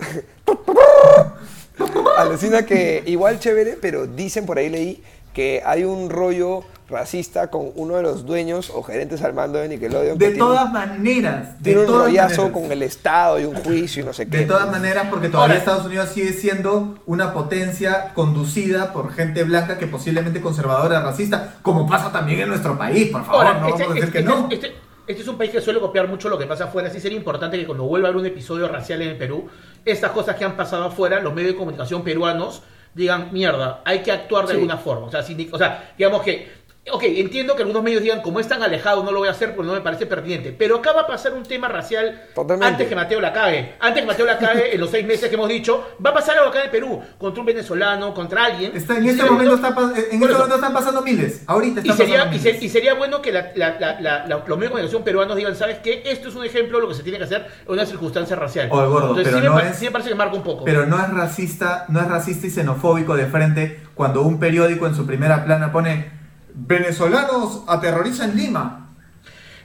alucina 2.18 2.64
que 2.66 3.04
igual 3.06 3.40
chévere, 3.40 3.78
pero 3.82 4.08
dicen 4.08 4.46
por 4.46 4.58
ahí 4.58 4.70
leí 4.70 5.04
que 5.38 5.62
hay 5.64 5.84
un 5.84 6.10
rollo 6.10 6.64
racista 6.90 7.52
con 7.52 7.70
uno 7.76 7.98
de 7.98 8.02
los 8.02 8.26
dueños 8.26 8.72
o 8.74 8.82
gerentes 8.82 9.22
al 9.22 9.36
mando 9.36 9.60
de 9.60 9.68
Nickelodeon. 9.70 10.18
De 10.18 10.26
tiene- 10.26 10.40
todas 10.40 10.72
maneras. 10.72 11.58
De 11.60 11.64
Tiene 11.64 11.82
un 11.82 11.86
todas 11.86 12.06
rollazo 12.08 12.42
maneras. 12.42 12.62
con 12.64 12.72
el 12.72 12.82
Estado 12.82 13.40
y 13.40 13.44
un 13.46 13.54
juicio 13.54 14.02
y 14.02 14.06
no 14.08 14.14
sé 14.14 14.28
qué. 14.28 14.38
De 14.40 14.46
todas 14.48 14.72
maneras, 14.72 15.06
porque 15.12 15.30
todavía 15.30 15.54
Ahora- 15.58 15.60
Estados 15.60 15.86
Unidos 15.86 16.10
sigue 16.10 16.34
siendo 16.34 16.98
una 17.06 17.34
potencia 17.36 18.14
conducida 18.16 18.94
por 18.94 19.14
gente 19.14 19.44
blanca 19.44 19.78
que 19.78 19.86
posiblemente 19.86 20.42
conservadora, 20.42 21.02
racista, 21.02 21.58
como 21.62 21.86
pasa 21.88 22.12
también 22.12 22.40
en 22.40 22.50
nuestro 22.50 22.76
país, 22.76 23.12
por 23.12 23.24
favor, 23.24 23.46
Ahora, 23.46 23.60
no 23.60 23.68
este, 23.68 23.84
vamos 23.84 23.92
a 23.92 23.94
decir 23.94 24.04
este- 24.06 24.18
que 24.18 24.24
no. 24.26 24.48
este- 24.50 24.76
este 25.06 25.22
es 25.22 25.28
un 25.28 25.38
país 25.38 25.52
que 25.52 25.62
suele 25.62 25.80
copiar 25.80 26.08
mucho 26.08 26.30
lo 26.30 26.40
que 26.40 26.48
pasa 26.48 26.64
afuera. 26.64 26.90
Sí 26.90 27.00
sería 27.00 27.18
importante 27.20 27.60
que 27.60 27.68
cuando 27.68 27.84
vuelva 27.84 28.08
a 28.08 28.10
haber 28.12 28.22
un 28.22 28.26
episodio 28.26 28.68
racial 28.68 29.04
en 29.04 29.10
el 29.10 29.18
Perú, 29.18 29.48
estas 29.86 30.10
cosas 30.10 30.36
que 30.36 30.46
han 30.46 30.58
pasado 30.58 30.86
afuera, 30.86 31.20
los 31.22 31.32
medios 31.36 31.52
de 31.52 31.58
comunicación 31.60 32.04
peruanos 32.04 32.64
digan, 32.98 33.30
mierda, 33.32 33.82
hay 33.86 34.00
que 34.00 34.12
actuar 34.12 34.46
de 34.46 34.50
Sí. 34.54 34.54
alguna 34.56 34.78
forma. 34.78 35.06
O 35.08 35.12
sea, 35.12 35.24
si- 35.24 35.50
o 35.52 35.58
sea, 35.58 35.94
digamos 35.98 36.22
que, 36.24 36.52
ok, 36.92 37.04
entiendo 37.04 37.56
que 37.56 37.62
algunos 37.64 37.84
medios 37.84 38.02
digan, 38.02 38.22
como 38.22 38.40
es 38.40 38.48
tan 38.48 38.62
alejado, 38.64 39.04
no 39.04 39.12
lo 39.12 39.20
voy 39.20 39.28
a 39.28 39.32
hacer 39.32 39.56
porque 39.56 39.68
no 39.68 39.74
me 39.74 39.82
parece 39.82 40.06
pertinente. 40.06 40.52
Pero 40.58 40.78
acá 40.78 40.92
va 40.94 41.02
a 41.02 41.08
pasar 41.08 41.34
un 41.34 41.44
tema 41.44 41.68
racial 41.68 42.22
Totalmente. 42.34 42.66
antes 42.68 42.88
que 42.88 42.96
Mateo 42.96 43.20
la 43.22 43.34
cague. 43.34 43.74
Antes 43.80 44.02
que 44.02 44.08
Mateo 44.08 44.26
la 44.26 44.38
cague, 44.38 44.74
en 44.74 44.80
los 44.82 44.90
seis 44.90 45.06
meses 45.06 45.30
que 45.30 45.36
hemos 45.36 45.50
dicho, 45.50 45.86
va 46.06 46.12
a 46.12 46.14
pasar 46.14 46.38
algo 46.38 46.50
acá 46.50 46.60
en 46.60 46.66
el 46.66 46.72
Perú, 46.72 47.02
contra 47.18 47.40
un 47.42 47.46
venezolano, 47.46 48.14
contra 48.14 48.46
alguien. 48.46 48.72
Está- 48.76 48.98
en 48.98 49.06
Y 49.06 49.10
este 49.10 49.24
momento, 49.26 49.56
está, 49.56 49.68
en 49.70 49.96
este 49.96 50.18
momento 50.18 50.56
están 50.56 50.74
pasando 50.74 51.02
miles. 51.02 51.44
Ahorita 51.48 51.80
y 51.84 51.90
están 51.90 51.98
sería, 51.98 52.16
pasando 52.20 52.36
y, 52.36 52.40
se- 52.40 52.50
miles. 52.54 52.64
y 52.64 52.70
sería 52.70 52.94
bueno 52.94 53.22
que 53.22 53.32
la- 53.32 53.52
la- 53.56 53.78
la- 53.80 54.00
la- 54.00 54.26
la- 54.28 54.38
los 54.38 54.48
medios 54.48 54.62
de 54.62 54.68
comunicación 54.70 55.04
peruanos 55.04 55.36
digan, 55.38 55.56
¿sabes 55.56 55.80
qué? 55.80 56.04
Esto 56.06 56.30
es 56.30 56.36
un 56.36 56.46
ejemplo 56.46 56.78
de 56.78 56.84
lo 56.84 56.90
que 56.90 56.96
se 56.96 57.04
tiene 57.04 57.18
que 57.18 57.26
hacer 57.26 57.48
en 57.66 57.72
una 57.74 57.86
circunstancia 57.86 58.36
racial. 58.36 58.70
Oye, 58.72 58.88
gordo, 58.88 59.10
Entonces, 59.10 59.26
pero 59.26 59.38
sí, 59.38 59.44
me 59.44 59.50
no 59.50 59.56
pa- 59.56 59.70
es- 59.70 59.78
sí 59.78 59.86
me 59.86 59.92
parece 59.92 60.10
que 60.10 60.16
marca 60.16 60.36
un 60.36 60.44
poco. 60.44 60.64
Pero 60.66 60.86
no 60.86 61.00
es 61.04 61.10
racista, 61.10 61.86
no 61.90 62.00
es 62.00 62.08
racista 62.08 62.48
y 62.48 62.50
xenofóbico 62.50 63.16
de 63.16 63.26
frente 63.28 63.82
cuando 63.96 64.22
un 64.22 64.40
periódico 64.40 64.88
en 64.88 64.96
su 64.96 65.06
primera 65.06 65.44
plana 65.46 65.72
pone 65.72 66.16
venezolanos 66.58 67.62
aterrorizan 67.68 68.36
Lima. 68.36 68.96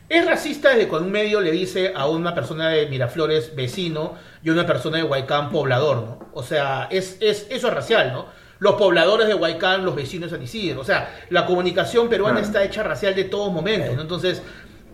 Es 0.08 0.26
racista 0.26 0.70
desde 0.70 0.88
cuando 0.88 1.06
un 1.06 1.12
medio 1.12 1.40
le 1.40 1.50
dice 1.50 1.92
a 1.96 2.06
una 2.06 2.34
persona 2.34 2.68
de 2.68 2.86
Miraflores 2.86 3.56
vecino 3.56 4.14
y 4.42 4.50
a 4.50 4.52
una 4.52 4.66
persona 4.66 4.98
de 4.98 5.04
Huaycán 5.04 5.50
poblador, 5.50 5.96
¿no? 5.96 6.18
O 6.34 6.42
sea, 6.42 6.88
es, 6.90 7.16
es, 7.20 7.46
eso 7.48 7.68
es 7.68 7.74
racial, 7.74 8.12
¿no? 8.12 8.26
Los 8.58 8.74
pobladores 8.74 9.26
de 9.26 9.34
Huaycán, 9.34 9.84
los 9.84 9.96
vecinos 9.96 10.30
de 10.30 10.36
San 10.36 10.44
Isidro. 10.44 10.82
O 10.82 10.84
sea, 10.84 11.08
la 11.30 11.46
comunicación 11.46 12.08
peruana 12.08 12.40
está 12.40 12.62
hecha 12.62 12.82
racial 12.82 13.14
de 13.14 13.24
todos 13.24 13.50
momentos, 13.50 13.96
¿no? 13.96 14.02
Entonces, 14.02 14.42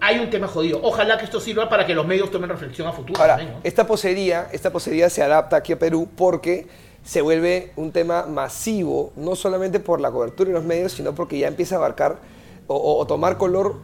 hay 0.00 0.20
un 0.20 0.30
tema 0.30 0.46
jodido. 0.46 0.80
Ojalá 0.82 1.18
que 1.18 1.24
esto 1.24 1.40
sirva 1.40 1.68
para 1.68 1.84
que 1.84 1.94
los 1.94 2.06
medios 2.06 2.30
tomen 2.30 2.48
reflexión 2.48 2.86
a 2.86 2.92
futuro 2.92 3.20
Ahora, 3.20 3.36
también, 3.36 3.56
¿no? 3.56 3.60
esta 3.64 3.86
posería, 3.86 4.48
esta 4.52 4.70
posería 4.70 5.10
se 5.10 5.22
adapta 5.22 5.56
aquí 5.56 5.72
a 5.72 5.78
Perú 5.78 6.08
porque 6.14 6.66
se 7.08 7.22
vuelve 7.22 7.72
un 7.76 7.90
tema 7.90 8.26
masivo, 8.26 9.12
no 9.16 9.34
solamente 9.34 9.80
por 9.80 9.98
la 9.98 10.10
cobertura 10.10 10.50
en 10.50 10.54
los 10.54 10.64
medios, 10.64 10.92
sino 10.92 11.14
porque 11.14 11.38
ya 11.38 11.48
empieza 11.48 11.76
a 11.76 11.78
abarcar 11.78 12.18
o, 12.66 13.06
tomar 13.06 13.38
color 13.38 13.76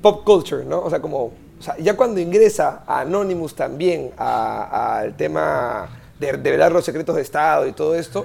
pop 0.00 0.24
culture, 0.24 0.64
¿no? 0.64 0.80
O 0.80 0.88
sea, 0.88 1.02
como, 1.02 1.32
ya 1.78 1.94
cuando 1.94 2.20
ingresa 2.20 2.82
a 2.86 3.00
Anonymous 3.00 3.54
también 3.54 4.12
al 4.16 5.14
tema 5.14 5.90
de 6.18 6.32
revelar 6.32 6.72
los 6.72 6.86
secretos 6.86 7.16
de 7.16 7.20
Estado 7.20 7.66
y 7.66 7.72
todo 7.72 7.94
esto, 7.94 8.24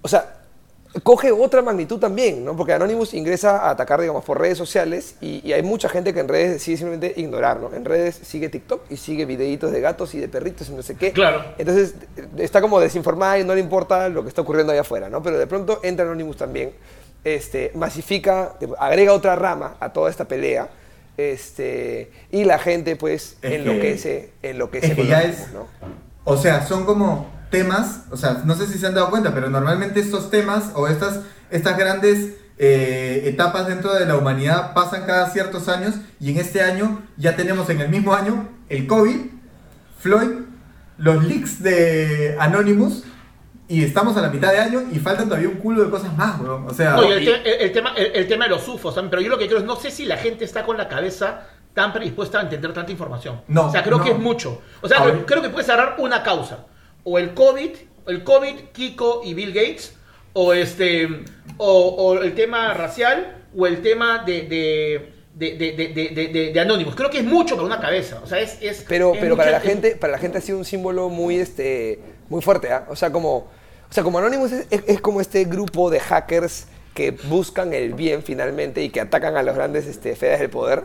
o 0.00 0.08
sea, 0.08 0.39
coge 1.04 1.30
otra 1.30 1.62
magnitud 1.62 1.98
también, 2.00 2.44
¿no? 2.44 2.56
Porque 2.56 2.72
Anonymous 2.72 3.14
ingresa 3.14 3.58
a 3.58 3.70
atacar, 3.70 4.00
digamos, 4.00 4.24
por 4.24 4.40
redes 4.40 4.58
sociales 4.58 5.14
y, 5.20 5.40
y 5.48 5.52
hay 5.52 5.62
mucha 5.62 5.88
gente 5.88 6.12
que 6.12 6.20
en 6.20 6.26
redes 6.28 6.50
decide 6.52 6.76
simplemente 6.78 7.14
ignorar, 7.20 7.60
¿no? 7.60 7.72
En 7.72 7.84
redes 7.84 8.18
sigue 8.22 8.48
TikTok 8.48 8.82
y 8.90 8.96
sigue 8.96 9.24
videitos 9.24 9.70
de 9.70 9.80
gatos 9.80 10.14
y 10.14 10.18
de 10.18 10.28
perritos 10.28 10.68
y 10.68 10.72
no 10.72 10.82
sé 10.82 10.96
qué. 10.96 11.12
Claro. 11.12 11.44
Entonces 11.58 11.94
está 12.38 12.60
como 12.60 12.80
desinformada 12.80 13.38
y 13.38 13.44
no 13.44 13.54
le 13.54 13.60
importa 13.60 14.08
lo 14.08 14.22
que 14.22 14.28
está 14.28 14.42
ocurriendo 14.42 14.72
allá 14.72 14.80
afuera, 14.80 15.08
¿no? 15.08 15.22
Pero 15.22 15.38
de 15.38 15.46
pronto 15.46 15.78
entra 15.84 16.04
Anonymous 16.04 16.36
también, 16.36 16.72
este, 17.22 17.70
masifica, 17.74 18.54
agrega 18.78 19.12
otra 19.12 19.36
rama 19.36 19.76
a 19.78 19.92
toda 19.92 20.10
esta 20.10 20.24
pelea. 20.26 20.68
Este, 21.16 22.10
y 22.32 22.44
la 22.44 22.58
gente 22.58 22.96
pues 22.96 23.32
Es 23.42 23.50
que- 23.50 23.54
enloquece, 23.56 24.30
enloquece 24.42 24.86
es 24.88 24.94
que 24.94 25.06
ya 25.06 25.20
es- 25.22 25.52
¿no? 25.52 25.66
O 26.24 26.36
sea, 26.36 26.66
son 26.66 26.84
como 26.86 27.26
temas, 27.50 28.04
o 28.10 28.16
sea, 28.16 28.42
no 28.44 28.54
sé 28.54 28.66
si 28.66 28.78
se 28.78 28.86
han 28.86 28.94
dado 28.94 29.10
cuenta, 29.10 29.34
pero 29.34 29.50
normalmente 29.50 30.00
estos 30.00 30.30
temas 30.30 30.70
o 30.74 30.86
estas, 30.88 31.20
estas 31.50 31.76
grandes 31.76 32.34
eh, 32.58 33.22
etapas 33.26 33.66
dentro 33.66 33.92
de 33.94 34.06
la 34.06 34.16
humanidad 34.16 34.72
pasan 34.74 35.04
cada 35.06 35.28
ciertos 35.30 35.68
años 35.68 35.94
y 36.20 36.30
en 36.30 36.38
este 36.38 36.62
año 36.62 37.02
ya 37.16 37.34
tenemos 37.36 37.68
en 37.70 37.80
el 37.80 37.88
mismo 37.88 38.14
año 38.14 38.48
el 38.68 38.86
COVID, 38.86 39.16
Floyd, 39.98 40.30
los 40.98 41.24
leaks 41.24 41.62
de 41.62 42.36
Anonymous 42.38 43.04
y 43.68 43.84
estamos 43.84 44.16
a 44.16 44.20
la 44.22 44.28
mitad 44.30 44.50
de 44.52 44.58
año 44.58 44.82
y 44.92 44.98
faltan 44.98 45.26
todavía 45.28 45.48
un 45.48 45.56
culo 45.56 45.84
de 45.84 45.90
cosas 45.90 46.16
más, 46.16 46.40
weón. 46.40 46.66
O 46.68 46.74
sea, 46.74 46.92
No, 46.92 47.04
y 47.04 47.12
el, 47.12 47.24
te- 47.24 47.54
el- 47.56 47.60
el 47.62 47.72
tema, 47.72 47.92
el, 47.96 48.06
el 48.14 48.28
tema 48.28 48.44
de 48.44 48.50
los 48.50 48.66
UFOs 48.68 48.94
también, 48.94 49.10
pero 49.10 49.22
yo 49.22 49.28
lo 49.30 49.38
que 49.38 49.46
creo 49.46 49.58
es, 49.58 49.64
no 49.64 49.76
sé 49.76 49.90
si 49.90 50.04
la 50.04 50.16
gente 50.16 50.44
está 50.44 50.64
con 50.64 50.76
la 50.76 50.88
cabeza 50.88 51.42
tan 51.72 51.92
predispuesta 51.92 52.38
a 52.40 52.42
entender 52.42 52.72
tanta 52.72 52.90
información. 52.90 53.40
No, 53.46 53.66
O 53.66 53.70
sea, 53.72 53.82
creo 53.84 53.98
no. 53.98 54.04
que 54.04 54.10
es 54.10 54.18
mucho. 54.18 54.60
O 54.80 54.88
sea, 54.88 55.02
creo, 55.02 55.24
creo 55.24 55.42
que 55.42 55.50
puedes 55.50 55.68
agarrar 55.70 55.94
una 55.98 56.22
causa. 56.24 56.66
O 57.04 57.18
el 57.18 57.34
COVID, 57.34 57.70
el 58.06 58.24
COVID, 58.24 58.54
Kiko 58.72 59.22
y 59.24 59.34
Bill 59.34 59.52
Gates, 59.52 59.94
o 60.32 60.52
este, 60.52 61.08
o, 61.56 61.88
o 61.88 62.22
el 62.22 62.34
tema 62.34 62.74
racial, 62.74 63.36
o 63.56 63.66
el 63.66 63.82
tema 63.82 64.22
de, 64.24 64.42
de, 64.42 65.12
de, 65.34 65.56
de, 65.56 66.50
de, 66.52 66.60
Anonymous. 66.60 66.94
Creo 66.94 67.10
que 67.10 67.18
es 67.18 67.24
mucho 67.24 67.56
para 67.56 67.66
una 67.66 67.80
cabeza. 67.80 68.20
O 68.22 68.26
sea, 68.26 68.40
es... 68.40 68.58
es 68.60 68.84
Pero, 68.88 69.14
es 69.14 69.20
pero 69.20 69.36
para 69.36 69.50
la 69.50 69.60
gente, 69.60 69.96
para 69.96 70.12
la 70.12 70.18
gente 70.18 70.38
ha 70.38 70.40
sido 70.40 70.58
un 70.58 70.64
símbolo 70.64 71.08
muy, 71.08 71.36
este, 71.36 71.98
muy 72.28 72.42
fuerte, 72.42 72.72
¿ah? 72.72 72.86
O 72.88 72.96
sea, 72.96 73.10
como, 73.10 73.36
o 73.36 73.48
sea, 73.92 74.02
como 74.02 74.18
Anonymous 74.18 74.52
es, 74.52 74.66
es- 74.86 75.00
como 75.00 75.20
este 75.20 75.44
grupo 75.44 75.90
de 75.90 76.00
hackers 76.00 76.66
que 76.94 77.12
buscan 77.12 77.72
el 77.72 77.94
bien 77.94 78.22
finalmente 78.22 78.82
y 78.82 78.90
que 78.90 79.00
atacan 79.00 79.36
a 79.36 79.42
los 79.42 79.54
grandes 79.54 79.86
este, 79.86 80.14
fedes 80.16 80.40
del 80.40 80.50
poder. 80.50 80.82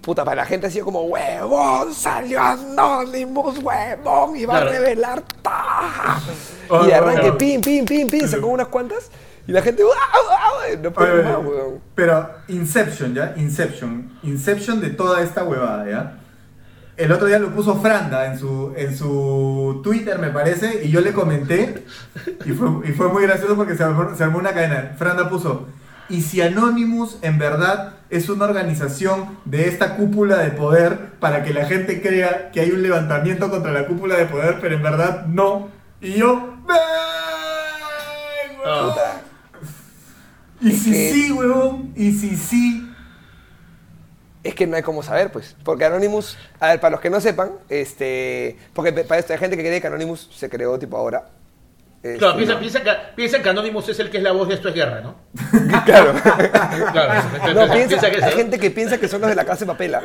Puta, 0.00 0.24
para 0.24 0.36
la 0.42 0.46
gente 0.46 0.66
ha 0.66 0.70
sido 0.70 0.86
como, 0.86 1.02
huevón, 1.02 1.92
salió 1.94 2.40
Anonymous, 2.40 3.58
huevón, 3.62 4.36
y 4.36 4.46
va 4.46 4.54
Claro. 4.54 4.70
a 4.70 4.72
revelar 4.72 5.22
ta. 5.42 6.20
Oh, 6.72 6.86
y 6.86 6.92
arranque, 6.92 7.20
claro. 7.22 7.38
pim, 7.38 7.60
pim, 7.60 7.84
pim, 7.84 8.06
pim, 8.08 8.28
sacó 8.28 8.46
unas 8.46 8.68
cuantas. 8.68 9.10
Y 9.44 9.50
la 9.50 9.60
gente, 9.60 9.82
no 10.80 10.90
puede 10.92 11.22
más, 11.24 11.36
huevón. 11.38 11.80
Pero 11.96 12.30
Inception, 12.46 13.12
¿ya? 13.12 13.34
Inception. 13.36 14.18
Inception 14.22 14.80
de 14.80 14.90
toda 14.90 15.20
esta 15.22 15.42
huevada, 15.42 15.88
¿ya? 15.88 16.16
el 16.96 17.10
otro 17.12 17.26
día 17.26 17.38
lo 17.38 17.48
puso 17.54 17.76
Franda 17.80 18.26
en 18.26 18.38
su, 18.38 18.74
en 18.76 18.94
su 18.96 19.80
Twitter, 19.82 20.18
me 20.18 20.28
parece, 20.28 20.82
y 20.84 20.90
yo 20.90 21.00
le 21.00 21.12
comenté, 21.14 21.82
y 22.44 22.50
fue, 22.52 22.68
y 22.88 22.92
fue 22.92 23.08
muy 23.08 23.22
gracioso 23.22 23.56
porque 23.56 23.74
se 23.74 23.82
armó, 23.82 24.14
se 24.14 24.22
armó 24.22 24.38
una 24.38 24.52
cadena. 24.52 24.94
Franda 24.98 25.28
puso, 25.30 25.66
¿y 26.10 26.20
si 26.20 26.42
Anonymous 26.42 27.16
en 27.22 27.38
verdad 27.38 27.94
es 28.10 28.28
una 28.28 28.44
organización 28.44 29.38
de 29.44 29.68
esta 29.68 29.96
cúpula 29.96 30.38
de 30.38 30.50
poder 30.50 31.10
para 31.20 31.42
que 31.44 31.54
la 31.54 31.64
gente 31.66 32.02
crea 32.02 32.50
que 32.50 32.60
hay 32.60 32.70
un 32.72 32.82
levantamiento 32.82 33.48
contra 33.50 33.72
la 33.72 33.86
cúpula 33.86 34.16
de 34.16 34.26
poder, 34.26 34.58
pero 34.60 34.74
en 34.74 34.82
verdad 34.82 35.26
no? 35.26 35.68
Y 36.00 36.14
yo, 36.14 36.56
¡Ven, 36.66 38.58
huevón! 38.58 38.94
Ah. 38.96 39.20
Y 40.60 40.72
si 40.72 40.90
que- 40.92 41.12
sí, 41.12 41.32
huevón, 41.32 41.92
y 41.96 42.12
si 42.12 42.36
sí. 42.36 42.86
Es 44.42 44.54
que 44.54 44.66
no 44.66 44.76
hay 44.76 44.82
cómo 44.82 45.02
saber, 45.02 45.30
pues. 45.30 45.54
Porque 45.64 45.84
Anonymous, 45.84 46.36
a 46.60 46.68
ver, 46.68 46.80
para 46.80 46.92
los 46.92 47.00
que 47.00 47.10
no 47.10 47.20
sepan, 47.20 47.50
este. 47.68 48.56
Porque 48.72 48.92
para 48.92 49.18
esta 49.20 49.36
gente 49.36 49.56
que 49.56 49.62
cree 49.62 49.80
que 49.80 49.86
Anonymous 49.86 50.30
se 50.34 50.48
creó 50.48 50.78
tipo 50.78 50.96
ahora. 50.96 51.28
Este, 52.02 52.18
Claro, 52.18 52.36
piensa, 52.36 52.54
no. 52.54 52.60
piensa, 52.60 52.82
que, 52.82 52.90
piensa 53.14 53.42
que 53.42 53.48
Anonymous 53.48 53.88
es 53.90 53.98
el 54.00 54.10
que 54.10 54.16
es 54.18 54.22
la 54.22 54.32
voz 54.32 54.48
de 54.48 54.54
esto 54.54 54.68
es 54.68 54.74
guerra, 54.74 55.00
¿no? 55.00 55.16
Claro. 55.84 56.14
Claro, 56.92 57.54
No, 57.54 57.72
piensa, 57.72 57.98
piensa 57.98 58.10
que 58.10 58.24
hay 58.24 58.32
gente 58.32 58.58
que 58.58 58.70
piensa 58.70 58.98
que 58.98 59.08
son 59.08 59.20
los 59.20 59.30
de 59.30 59.36
la 59.36 59.44
casa 59.44 59.60
de 59.60 59.66
papela. 59.66 60.02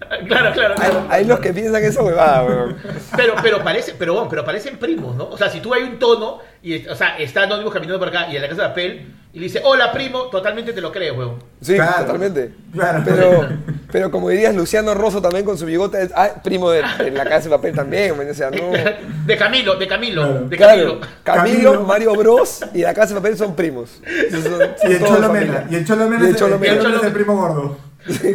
Claro, 0.28 0.52
claro, 0.52 0.74
Hay, 0.78 0.90
claro. 0.90 1.06
hay 1.08 1.24
los 1.24 1.40
que 1.40 1.52
piensan 1.52 1.82
esa 1.82 2.02
huevada, 2.02 2.44
weón. 2.44 2.76
Pero, 3.16 3.34
pero 3.42 3.62
parece, 3.64 3.94
pero 3.98 4.14
bueno, 4.14 4.28
pero 4.28 4.44
parecen 4.44 4.76
primos, 4.78 5.16
¿no? 5.16 5.28
O 5.28 5.36
sea, 5.38 5.48
si 5.50 5.60
tú 5.60 5.72
hay 5.74 5.82
un 5.82 5.98
tono 5.98 6.38
y, 6.62 6.86
o 6.86 6.94
sea, 6.94 7.18
está 7.18 7.42
Anonymous 7.44 7.72
caminando 7.72 7.98
por 7.98 8.08
acá 8.08 8.28
y 8.30 8.36
en 8.36 8.42
la 8.42 8.48
casa 8.48 8.62
de 8.62 8.68
papel 8.68 9.06
y 9.32 9.38
le 9.38 9.44
dice, 9.44 9.60
hola 9.64 9.92
primo, 9.92 10.24
totalmente 10.24 10.72
te 10.72 10.80
lo 10.80 10.92
crees, 10.92 11.16
weón. 11.16 11.36
Sí, 11.60 11.74
Claro. 11.74 12.04
totalmente. 12.04 12.52
Claro. 12.72 13.02
Pero, 13.04 13.48
pero 13.90 14.10
como 14.10 14.28
dirías, 14.28 14.54
Luciano 14.54 14.94
Rosso 14.94 15.20
también 15.22 15.44
con 15.44 15.56
su 15.58 15.66
bigote, 15.66 16.02
es 16.02 16.10
ah, 16.14 16.30
primo 16.42 16.70
de, 16.70 16.82
de 16.98 17.10
la 17.10 17.24
casa 17.24 17.48
de 17.48 17.56
papel 17.56 17.74
también, 17.74 18.16
man, 18.16 18.28
o 18.30 18.34
sea, 18.34 18.50
no. 18.50 18.70
De 19.26 19.36
Camilo, 19.38 19.76
de 19.76 19.88
Camilo, 19.88 20.22
Claro. 20.22 20.46
de 20.48 20.56
Claro, 20.56 20.76
Camilo. 20.76 21.00
Camilo, 21.24 21.70
Camilo. 21.72 21.84
Mario 21.86 22.14
Bros 22.14 22.60
y 22.74 22.82
la 22.82 22.92
casa 22.94 23.14
de 23.14 23.20
papel 23.20 23.36
son 23.38 23.56
primos. 23.56 24.00
Son- 24.30 24.42
son 24.42 24.60
Y 24.90 24.92
el 24.94 25.04
Cholo. 25.04 25.32
Mena. 25.32 25.66
Y 25.70 25.74
el 25.76 25.86
Cholo 25.86 26.08
Mena 26.08 26.24
Y 26.24 26.28
el 26.30 26.36
es, 26.36 26.96
es 26.98 27.02
el 27.04 27.12
primo 27.12 27.36
gordo. 27.36 27.78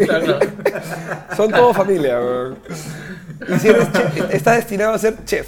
Claro. 0.06 0.40
Son 1.38 1.52
todos 1.52 1.76
familia, 1.78 2.20
weón. 2.20 2.58
Y 3.48 3.60
si 3.60 3.68
eres 3.70 3.92
chef, 3.92 4.34
estás 4.34 4.56
destinado 4.58 4.94
a 4.94 4.98
ser 5.00 5.16
chef. 5.26 5.48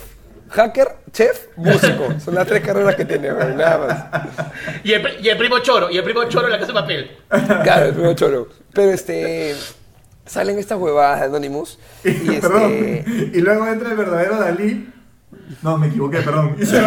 Hacker, 0.49 0.87
chef, 1.13 1.45
músico. 1.55 2.19
Son 2.19 2.35
las 2.35 2.45
tres 2.45 2.61
carreras 2.61 2.95
que 2.95 3.05
tiene, 3.05 3.31
weón, 3.33 3.55
nada 3.57 4.29
Y 4.83 4.91
el, 4.93 5.07
y 5.23 5.29
el 5.29 5.37
primo 5.37 5.59
Choro, 5.59 5.89
y 5.89 5.97
el 5.97 6.03
primo 6.03 6.25
Choro 6.25 6.47
en 6.47 6.51
la 6.53 6.59
casa 6.59 6.73
de 6.73 6.79
papel. 6.79 7.17
más. 7.29 7.63
Claro, 7.63 7.85
el 7.85 7.93
primer 7.93 8.15
choro. 8.15 8.49
Pero 8.73 8.91
este. 8.91 9.55
Salen 10.25 10.59
estas 10.59 10.77
huevadas 10.77 11.19
de 11.21 11.25
Anonymous. 11.27 11.79
Y 12.03 12.09
este. 12.35 12.41
Perdón. 12.41 12.71
Y 13.33 13.41
luego 13.41 13.67
entra 13.67 13.89
el 13.91 13.97
verdadero 13.97 14.37
Dalí. 14.39 14.89
No, 15.61 15.77
me 15.77 15.87
equivoqué, 15.87 16.19
perdón. 16.21 16.55
Y 16.59 16.65
se- 16.65 16.79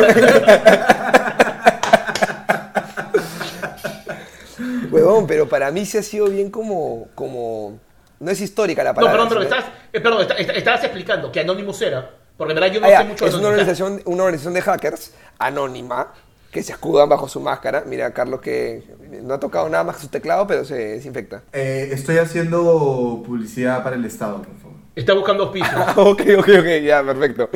Huevón, 4.94 5.26
pero 5.26 5.48
para 5.48 5.70
mí 5.70 5.84
sí 5.86 5.98
ha 5.98 6.02
sido 6.02 6.26
bien 6.28 6.50
como. 6.50 7.08
como 7.14 7.78
no 8.20 8.30
es 8.30 8.40
histórica 8.40 8.82
la 8.84 8.90
No, 8.92 8.96
palabra. 8.96 9.12
perdón, 9.24 9.28
pero 9.28 9.42
estás, 9.42 9.64
eh, 9.92 10.00
perdón, 10.00 10.22
está- 10.22 10.34
está- 10.34 10.52
estabas 10.54 10.84
explicando 10.84 11.30
que 11.32 11.40
Anonymous 11.40 11.82
era, 11.82 12.10
porque 12.38 12.52
en 12.52 12.60
verdad 12.60 12.72
yo 12.74 12.80
no 12.80 12.86
Ah, 12.86 12.90
ya, 12.90 12.98
sé 12.98 13.04
mucho 13.04 13.24
de 13.24 13.30
es 13.30 13.36
una 13.36 13.48
organización, 13.48 14.02
una 14.06 14.22
organización 14.22 14.54
de 14.54 14.62
hackers 14.62 15.12
anónima 15.38 16.14
que 16.50 16.62
se 16.62 16.72
escudan 16.72 17.08
bajo 17.08 17.28
su 17.28 17.40
máscara. 17.40 17.82
Mira, 17.86 18.12
Carlos, 18.14 18.40
que 18.40 18.84
no 19.22 19.34
ha 19.34 19.40
tocado 19.40 19.68
nada 19.68 19.82
más 19.84 19.96
que 19.96 20.02
su 20.02 20.08
teclado, 20.08 20.46
pero 20.46 20.64
se 20.64 20.74
desinfecta. 20.76 21.42
Eh, 21.52 21.88
estoy 21.92 22.18
haciendo 22.18 23.22
publicidad 23.26 23.82
para 23.82 23.96
el 23.96 24.04
Estado, 24.04 24.36
por 24.42 24.56
favor. 24.58 24.76
Está 24.94 25.12
buscando 25.12 25.42
auspicios. 25.42 25.72
Ah, 25.76 25.92
ok, 25.96 26.20
ok, 26.38 26.48
ok, 26.60 26.82
ya, 26.84 27.02
perfecto. 27.02 27.50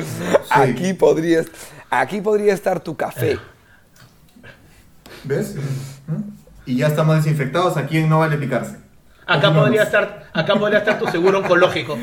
Aquí, 0.49 0.93
podrías, 0.93 1.47
aquí 1.89 2.19
podría 2.21 2.53
estar 2.53 2.81
tu 2.81 2.95
café. 2.97 3.39
¿Ves? 5.23 5.55
¿Mm? 6.07 6.38
Y 6.69 6.77
ya 6.77 6.85
estamos 6.85 7.15
desinfectados. 7.15 7.77
Aquí 7.77 7.97
en 7.97 8.07
No 8.07 8.19
Vale 8.19 8.37
Picarse. 8.37 8.75
Acá 9.25 9.51
podría 9.51 9.81
estar, 9.83 10.27
acá 10.33 10.53
podría 10.55 10.77
estar 10.79 10.99
tu 10.99 11.07
seguro 11.07 11.39
oncológico. 11.39 11.97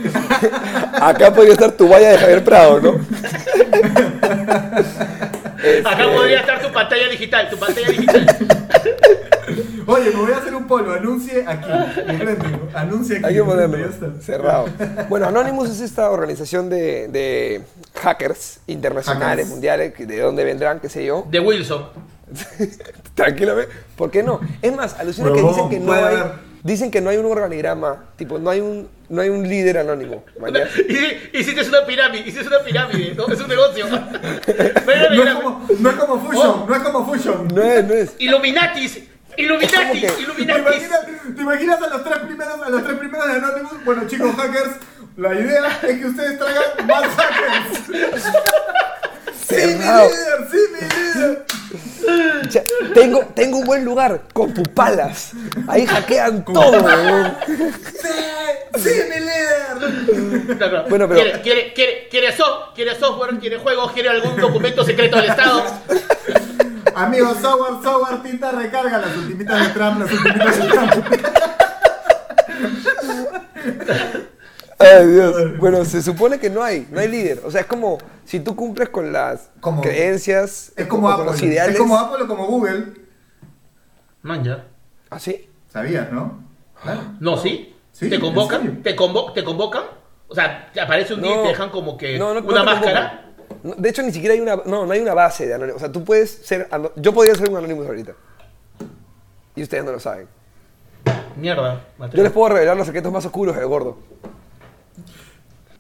Acá 1.01 1.33
podría 1.33 1.53
estar 1.53 1.71
tu 1.73 1.89
valla 1.89 2.11
de 2.11 2.19
Javier 2.19 2.45
Prado, 2.45 2.81
¿no? 2.81 2.91
Acá 2.91 4.83
Este, 5.63 6.09
podría 6.15 6.41
estar 6.41 6.63
tu 6.63 6.73
pantalla 6.73 7.09
digital, 7.09 7.49
tu 7.51 7.57
pantalla 7.59 7.89
digital. 7.89 8.27
Oye, 9.87 10.11
me 10.11 10.17
voy 10.17 10.33
a 10.33 10.37
hacer 10.37 10.55
un 10.55 10.67
polo. 10.67 10.93
Anuncie 10.93 11.45
aquí. 11.47 11.69
Anuncie 12.75 13.17
aquí. 13.19 13.25
Hay 13.25 13.35
que 13.35 13.45
ponerlo 13.45 13.89
cerrado. 14.21 14.67
Bueno, 15.09 15.27
Anonymous 15.27 15.71
es 15.71 15.81
esta 15.81 16.11
organización 16.11 16.69
de, 16.69 17.07
de 17.09 17.63
hackers 18.03 18.59
internacionales, 18.67 19.47
Hackers. 19.47 19.49
mundiales, 19.49 19.93
de 19.97 20.21
dónde 20.21 20.43
vendrán, 20.45 20.81
qué 20.81 20.89
sé 20.89 21.05
yo. 21.05 21.25
De 21.31 21.39
Wilson. 21.39 21.87
Tranquilamente. 23.15 23.73
¿Por 23.97 24.11
qué 24.11 24.23
no? 24.23 24.41
Es 24.63 24.75
más, 24.75 24.95
alucina 24.99 25.33
que 25.33 25.43
dicen 25.43 25.69
que 25.71 25.79
no 25.81 25.93
hay, 25.93 26.17
dicen 26.63 26.91
que 26.91 27.01
no 27.01 27.11
hay 27.11 27.17
un 27.17 27.27
organigrama, 27.27 28.05
tipo, 28.17 28.39
no 28.39 28.51
hay 28.51 28.61
un, 28.61 28.89
no 29.09 29.23
hay 29.23 29.29
un 29.29 29.49
líder 29.49 29.79
anónimo. 29.79 30.25
Y 30.89 31.39
hiciste 31.39 31.63
una 31.69 31.87
pirámide, 31.87 32.23
hiciste 32.29 32.49
una 32.49 32.61
pirámide, 32.61 33.15
¿no? 33.15 33.27
Es 33.29 33.41
un 33.41 33.49
negocio. 33.49 33.87
No 35.17 35.23
es 35.23 35.35
como, 35.35 35.67
no 35.79 35.91
es 35.91 35.97
como 35.97 36.21
Fusion. 36.27 36.47
Oh. 36.49 36.67
No 36.69 36.75
es 36.75 36.83
como 36.83 37.07
Fusion. 37.07 37.49
No 37.55 37.63
es, 37.63 37.85
no 37.85 37.95
es. 37.95 38.15
Illuminatis, 38.19 39.01
Illuminatis, 39.37 40.01
que- 40.01 40.09
¿Te 40.09 40.23
Illuminatis. 40.23 40.61
imaginas, 40.63 41.01
¿Te 41.37 41.43
imaginas 41.43 41.83
a 41.83 41.89
los 41.89 42.05
tres 42.05 42.19
primeros, 42.21 42.61
a 42.63 42.71
los 42.71 42.85
tres 42.85 42.99
primeros 42.99 43.27
de 43.27 43.33
Anonymous? 43.35 43.85
Bueno, 43.85 44.07
chicos 44.07 44.35
hackers, 44.37 44.71
la 45.17 45.35
idea 45.35 45.79
es 45.83 45.99
que 45.99 46.07
ustedes 46.07 46.39
traigan 46.39 46.87
más 46.87 47.05
hackers. 47.17 48.25
Sí, 49.49 49.55
mi 49.57 49.73
líder, 49.75 50.49
sí, 50.51 50.59
mi 50.73 50.81
líder. 50.81 51.45
Ya, 52.51 52.63
tengo, 52.95 53.25
tengo 53.35 53.59
un 53.59 53.65
buen 53.67 53.85
lugar, 53.85 54.21
con 54.33 54.55
pupalas. 54.55 55.33
Ahí 55.67 55.85
hackean 55.87 56.45
todo, 56.45 56.81
weón. 56.81 57.37
Sí, 57.47 58.79
sí, 58.79 58.91
mi 59.09 59.21
líder. 59.21 60.87
Bueno, 60.89 61.09
pero- 61.09 61.15
¿Quiere, 61.15 61.41
quiere, 61.43 61.73
quiere, 61.75 62.09
quiere, 62.09 62.37
so- 62.37 62.73
quiere 62.77 62.95
software, 62.95 63.37
quiere 63.41 63.59
juegos, 63.59 63.91
quiere 63.91 64.11
algún 64.11 64.37
documento 64.41 64.85
secreto 64.85 65.17
del 65.17 65.31
Estado? 65.31 65.65
Amigos, 66.95 67.39
software, 67.43 67.83
software, 67.83 68.23
tinta 68.23 68.53
recarga 68.53 68.99
las 68.99 69.17
ultimitas 69.17 69.67
de 69.67 69.75
Trump, 69.75 70.01
las 70.01 70.13
ultimitas 70.13 70.59
de 70.59 70.69
Trump. 70.69 71.07
Ay, 74.79 75.07
Dios. 75.09 75.59
Bueno, 75.59 75.85
se 75.85 76.03
supone 76.03 76.39
que 76.39 76.51
no 76.51 76.63
hay, 76.63 76.87
no 76.91 77.01
hay 77.01 77.09
líder. 77.09 77.41
O 77.45 77.51
sea, 77.51 77.63
es 77.63 77.67
como 77.67 77.99
si 78.25 78.41
tú 78.41 78.55
cumples 78.55 78.89
con 78.91 79.13
las 79.13 79.51
Como- 79.61 79.81
creencias, 79.83 80.73
Es 80.77 80.87
como 80.87 81.15
con 81.15 81.25
los 81.27 81.37
Apple. 81.37 81.49
ideales. 81.49 81.75
Es 81.75 81.81
como 81.81 81.99
Apple 81.99 82.25
o 82.25 82.29
como 82.29 82.47
Google. 82.47 82.85
Man, 84.23 84.45
ya. 84.45 84.67
¿Ah, 85.11 85.19
sí? 85.19 85.49
¿Sabías, 85.73 86.11
no? 86.13 86.43
Claro. 86.83 87.01
No, 87.21 87.37
¿sí? 87.39 87.75
Sí, 87.93 88.09
¿Te 88.11 88.17
¿en 88.17 88.21
convocan? 88.21 88.83
¿Te, 88.83 88.95
convo 88.95 89.33
¿Te 89.33 89.43
convocan? 89.45 89.85
O 90.29 90.35
sea, 90.35 90.71
te 90.73 90.81
aparece 90.81 91.15
un 91.15 91.23
día 91.23 91.39
y 91.39 91.43
te 91.43 91.49
dejan 91.49 91.71
como 91.71 91.97
que 91.97 92.19
no, 92.19 92.35
no, 92.35 92.41
no 92.41 92.49
una 92.49 92.65
máscara. 92.65 93.31
de 93.63 93.89
hecho, 93.89 94.03
ni 94.03 94.13
siquiera 94.13 94.35
hay 94.35 94.41
una, 94.41 94.57
no, 94.67 94.85
no 94.85 94.93
hay 94.93 95.01
una 95.01 95.15
base 95.15 95.47
de 95.47 95.55
Anonymous. 95.55 95.77
O 95.77 95.85
sea, 95.85 95.93
tú 95.93 96.05
puedes 96.05 96.31
ser, 96.31 96.69
yo 96.97 97.15
podría 97.15 97.35
ser 97.35 97.49
un 97.49 97.57
Anonymous 97.57 97.87
ahorita. 97.87 98.13
Y 99.55 99.63
ustedes 99.63 99.85
no 99.85 99.93
lo 99.93 100.01
saben. 100.01 100.29
Mierda. 101.37 101.85
Yo 102.13 102.23
les 102.23 102.33
puedo 102.33 102.49
revelar 102.51 102.77
los 102.77 102.87
secretos 102.87 103.13
más 103.13 103.25
oscuros 103.25 103.57
del 103.57 103.67
gordo. 103.67 103.97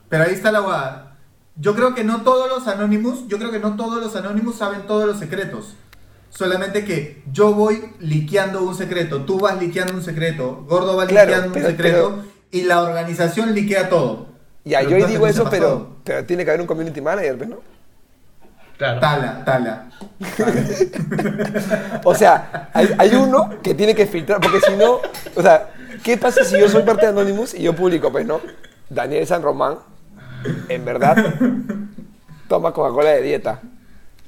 Pero 0.09 0.25
ahí 0.25 0.35
está 0.35 0.53
la 0.53 0.61
guada. 0.61 1.17
Yo 1.57 1.75
creo 1.75 1.95
que 1.95 2.05
no 2.05 2.23
todos 2.23 2.49
los 2.49 2.67
Anonymous, 2.69 3.27
yo 3.29 3.39
creo 3.39 3.51
que 3.51 3.59
no 3.59 3.77
todos 3.77 4.03
los 4.03 4.15
Anonymous 4.15 4.57
saben 4.57 4.83
todos 4.87 5.07
los 5.07 5.19
secretos. 5.19 5.75
Solamente 6.31 6.85
que 6.85 7.23
yo 7.33 7.55
voy 7.55 7.93
liqueando 7.99 8.63
un 8.63 8.75
secreto, 8.75 9.23
tú 9.23 9.39
vas 9.41 9.59
liqueando 9.59 9.95
un 9.95 10.03
secreto, 10.03 10.65
Gordo 10.69 10.97
va 10.97 11.07
Claro, 11.07 11.29
liqueando 11.31 11.53
pero- 11.55 11.65
un 11.67 11.71
secreto 11.73 12.25
y 12.51 12.63
la 12.65 12.83
organización 12.83 13.55
liquea 13.55 13.89
todo. 13.89 14.27
Ya, 14.65 14.81
Pero 14.81 14.91
yo 14.91 14.97
hoy 15.07 15.11
digo 15.13 15.27
eso, 15.27 15.49
pero, 15.49 15.97
pero 16.05 16.25
tiene 16.27 16.45
que 16.45 16.51
haber 16.51 16.61
un 16.61 16.67
community 16.67 17.01
manager, 17.01 17.49
¿no? 17.49 17.57
Claro. 18.77 19.01
Tala, 19.01 19.45
tala. 19.45 19.89
O 22.05 22.15
sea, 22.15 22.69
hay, 22.75 22.89
hay 22.99 23.15
uno 23.15 23.51
que 23.63 23.75
tiene 23.75 23.95
que 23.95 24.07
filtrar, 24.07 24.41
porque 24.41 24.61
si 24.61 24.77
no, 24.77 25.01
o 25.35 25.43
sea, 25.43 25.71
¿qué 26.03 26.17
pasa 26.17 26.45
si 26.45 26.59
yo 26.59 26.69
soy 26.69 26.83
parte 26.83 27.07
de 27.07 27.13
Anonymous 27.13 27.55
y 27.55 27.63
yo 27.63 27.75
publico, 27.75 28.13
pues, 28.13 28.27
no? 28.27 28.41
Daniel 28.91 29.27
San 29.27 29.43
Román, 29.43 29.79
en 30.69 30.85
verdad, 30.85 31.35
toma 32.49 32.73
Coca-Cola 32.73 33.11
de 33.11 33.23
dieta. 33.23 33.61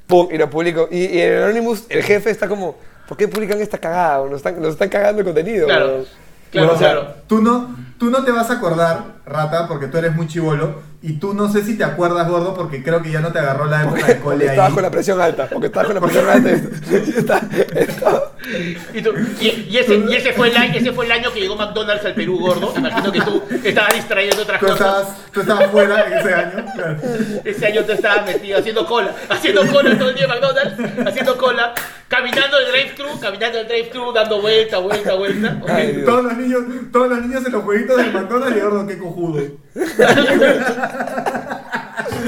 Pum, 0.06 0.28
y 0.30 0.38
lo 0.38 0.48
publico. 0.48 0.88
Y, 0.90 1.04
y 1.04 1.20
en 1.20 1.42
Anonymous, 1.42 1.84
el 1.88 2.02
jefe 2.02 2.30
está 2.30 2.48
como, 2.48 2.76
¿por 3.06 3.16
qué 3.16 3.28
publican 3.28 3.60
esta 3.60 3.78
cagada? 3.78 4.24
Nos 4.26 4.36
están, 4.36 4.60
nos 4.60 4.72
están 4.72 4.88
cagando 4.88 5.20
el 5.20 5.26
contenido. 5.26 5.66
Claro. 5.66 6.04
Claro, 6.50 6.72
o 6.72 6.78
sea, 6.78 6.92
claro. 6.92 7.14
Tú 7.26 7.42
no, 7.42 7.76
tú 7.98 8.10
no 8.10 8.24
te 8.24 8.30
vas 8.30 8.50
a 8.50 8.54
acordar, 8.54 9.18
Rata, 9.26 9.66
porque 9.68 9.86
tú 9.88 9.98
eres 9.98 10.14
muy 10.14 10.26
chivolo. 10.26 10.86
Y 11.00 11.12
tú 11.20 11.32
no 11.32 11.48
sé 11.48 11.62
si 11.62 11.78
te 11.78 11.84
acuerdas, 11.84 12.28
Gordo, 12.28 12.54
porque 12.54 12.82
creo 12.82 13.00
que 13.00 13.12
ya 13.12 13.20
no 13.20 13.30
te 13.30 13.38
agarró 13.38 13.66
la 13.66 13.82
época 13.82 13.98
de 13.98 14.14
Porque 14.16 14.20
cole 14.20 14.44
ahí. 14.46 14.50
estabas 14.50 14.72
con 14.72 14.82
la 14.82 14.90
presión 14.90 15.20
alta, 15.20 15.46
porque 15.48 15.66
estabas 15.68 15.86
con 15.86 15.94
la 15.94 16.00
presión 16.00 16.28
alta. 16.28 16.50
y- 16.50 16.94
y 17.06 17.10
está- 17.18 17.40
estaba- 17.76 18.32
Y, 18.92 19.00
tú- 19.02 19.12
y- 19.40 19.66
y 19.70 19.76
ese, 19.78 19.94
y 19.94 20.12
ese, 20.16 20.32
fue 20.32 20.48
el 20.48 20.56
año, 20.56 20.72
ese 20.74 20.92
fue 20.92 21.04
el 21.06 21.12
año 21.12 21.32
que 21.32 21.38
llegó 21.38 21.54
McDonald's 21.54 22.04
al 22.04 22.14
Perú 22.14 22.40
gordo. 22.40 22.72
Imagino 22.76 23.12
que 23.12 23.20
tú 23.20 23.42
estabas 23.62 23.94
distraído 23.94 24.34
en 24.34 24.40
otras 24.40 24.58
Tú 24.58 24.66
cosas. 24.66 24.80
estabas, 24.80 25.08
tú 25.30 25.40
estabas 25.42 25.70
fuera 25.70 26.04
en 26.04 26.12
ese 26.14 26.34
año. 26.34 26.64
claro. 26.74 26.96
Ese 27.44 27.66
año 27.66 27.84
tú 27.84 27.92
estabas 27.92 28.26
metido 28.26 28.58
haciendo 28.58 28.84
cola, 28.86 29.14
haciendo 29.28 29.66
cola 29.68 29.96
todo 29.96 30.08
el 30.08 30.14
día 30.16 30.24
en 30.24 30.30
McDonald's, 30.30 31.06
haciendo 31.08 31.36
cola, 31.38 31.74
caminando 32.08 32.56
el 32.58 32.72
drive-thru, 32.72 33.20
caminando 33.20 33.60
el 33.60 33.68
drive-thru, 33.68 34.12
dando 34.12 34.40
vuelta, 34.40 34.78
vuelta, 34.78 35.14
vuelta. 35.14 35.58
Ay. 35.68 36.02
Todos 36.04 36.24
los 36.24 36.36
niños, 36.36 36.62
todos 36.92 37.08
los 37.08 37.20
niños 37.22 37.46
en 37.46 37.52
los 37.52 37.62
jueguitos 37.62 37.87
del 37.96 38.12
McDonald's 38.12 38.56
y 38.56 38.60
gordo, 38.60 38.86
qué 38.86 38.98
cojudo. 38.98 39.42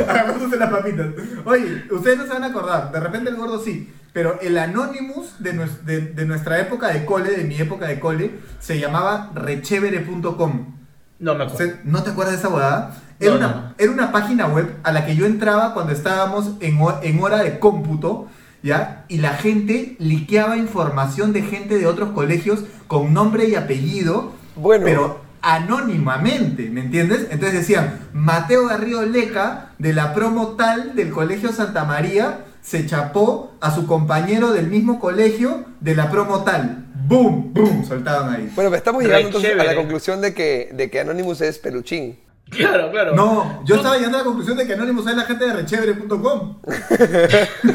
Agarrándose 0.08 0.56
las 0.56 0.70
papitas. 0.70 1.06
Oye, 1.44 1.84
ustedes 1.90 2.18
no 2.18 2.24
se 2.26 2.32
van 2.32 2.44
a 2.44 2.48
acordar, 2.48 2.92
de 2.92 3.00
repente 3.00 3.30
el 3.30 3.36
gordo 3.36 3.60
sí, 3.62 3.92
pero 4.12 4.38
el 4.40 4.56
Anonymous 4.58 5.42
de, 5.42 5.54
nues- 5.54 5.80
de- 5.84 6.00
de 6.00 6.26
nuestra 6.26 6.58
época 6.60 6.88
de 6.88 7.04
cole, 7.04 7.30
de 7.30 7.44
mi 7.44 7.56
época 7.56 7.86
de 7.86 7.98
cole, 8.00 8.32
se 8.58 8.78
llamaba 8.78 9.30
rechevere.com. 9.34 10.76
No 11.18 11.34
me 11.34 11.44
acuerdo. 11.44 11.52
¿Usted 11.64 11.80
¿No 11.84 12.02
te 12.02 12.10
acuerdas 12.10 12.34
de 12.34 12.38
esa 12.40 12.48
bodada? 12.48 12.96
Era, 13.18 13.32
No, 13.32 13.38
una, 13.38 13.48
no. 13.48 13.74
era 13.78 13.92
una 13.92 14.12
página 14.12 14.46
web 14.46 14.74
a 14.82 14.92
la 14.92 15.04
que 15.04 15.14
yo 15.16 15.26
entraba 15.26 15.74
cuando 15.74 15.92
estábamos 15.92 16.52
en, 16.60 16.80
ho- 16.80 17.00
en 17.02 17.20
hora 17.22 17.42
de 17.42 17.58
cómputo, 17.58 18.28
¿ya? 18.62 19.04
Y 19.08 19.18
la 19.18 19.34
gente 19.34 19.96
liqueaba 19.98 20.56
información 20.56 21.32
de 21.32 21.42
gente 21.42 21.76
de 21.78 21.86
otros 21.86 22.10
colegios 22.10 22.64
con 22.86 23.12
nombre 23.12 23.44
y 23.48 23.54
apellido, 23.54 24.32
Bueno. 24.56 24.84
pero 24.84 25.20
anónimamente, 25.42 26.68
¿me 26.70 26.80
entiendes? 26.80 27.26
Entonces 27.30 27.60
decían, 27.60 28.08
Mateo 28.12 28.66
Garrido 28.66 29.04
Leca, 29.06 29.70
de 29.78 29.92
la 29.92 30.14
promo 30.14 30.56
tal 30.56 30.94
del 30.94 31.10
Colegio 31.10 31.52
Santa 31.52 31.84
María, 31.84 32.40
se 32.62 32.86
chapó 32.86 33.54
a 33.60 33.74
su 33.74 33.86
compañero 33.86 34.52
del 34.52 34.66
mismo 34.66 35.00
colegio 35.00 35.64
de 35.80 35.94
la 35.94 36.10
promo 36.10 36.44
tal. 36.44 36.84
¡Boom! 37.06 37.52
¡Boom! 37.54 37.84
Soltaban 37.86 38.34
ahí. 38.34 38.50
Bueno, 38.54 38.70
pero 38.70 38.76
estamos 38.76 39.02
llegando 39.02 39.28
entonces 39.28 39.58
a 39.58 39.64
la 39.64 39.74
conclusión 39.74 40.20
de 40.20 40.34
que, 40.34 40.68
de 40.72 40.90
que 40.90 41.00
Anonymous 41.00 41.40
es 41.40 41.58
peluchín. 41.58 42.18
Claro, 42.50 42.90
claro. 42.90 43.14
No, 43.14 43.62
yo 43.64 43.76
estaba 43.76 43.96
llegando 43.96 44.18
a 44.18 44.20
la 44.20 44.24
conclusión 44.24 44.56
de 44.58 44.66
que 44.66 44.74
Anonymous 44.74 45.06
es 45.06 45.16
la 45.16 45.24
gente 45.24 45.46
de 45.46 45.52
rechevere.com. 45.54 46.58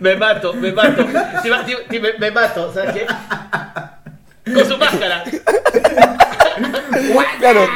Me 0.00 0.16
mato, 0.16 0.52
me 0.54 0.72
mato. 0.72 1.04
Sí, 1.42 1.48
va- 1.48 1.66
sí, 1.66 1.74
sí, 1.90 1.98
me, 1.98 2.12
me 2.18 2.30
mato, 2.30 2.72
¿sabes 2.72 2.94
qué? 2.94 3.06
Con 4.54 4.64
su 4.64 4.78
máscara. 4.78 5.24
Claro, 7.38 7.66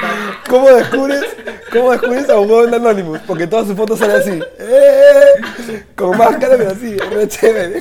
¿cómo 0.49 0.71
descubres, 0.73 1.25
cómo 1.71 1.93
descubres 1.93 2.29
a 2.29 2.39
un 2.39 2.51
huevón 2.51 2.71
de 2.71 2.77
Anonymous? 2.77 3.21
Porque 3.27 3.47
todas 3.47 3.67
sus 3.67 3.77
fotos 3.77 3.99
salen 3.99 4.17
así. 4.17 4.41
¡eh! 4.59 5.85
Con 5.97 6.17
máscara, 6.17 6.57
pero 6.57 6.71
así, 6.71 6.97
re 6.97 7.29
chévere. 7.29 7.81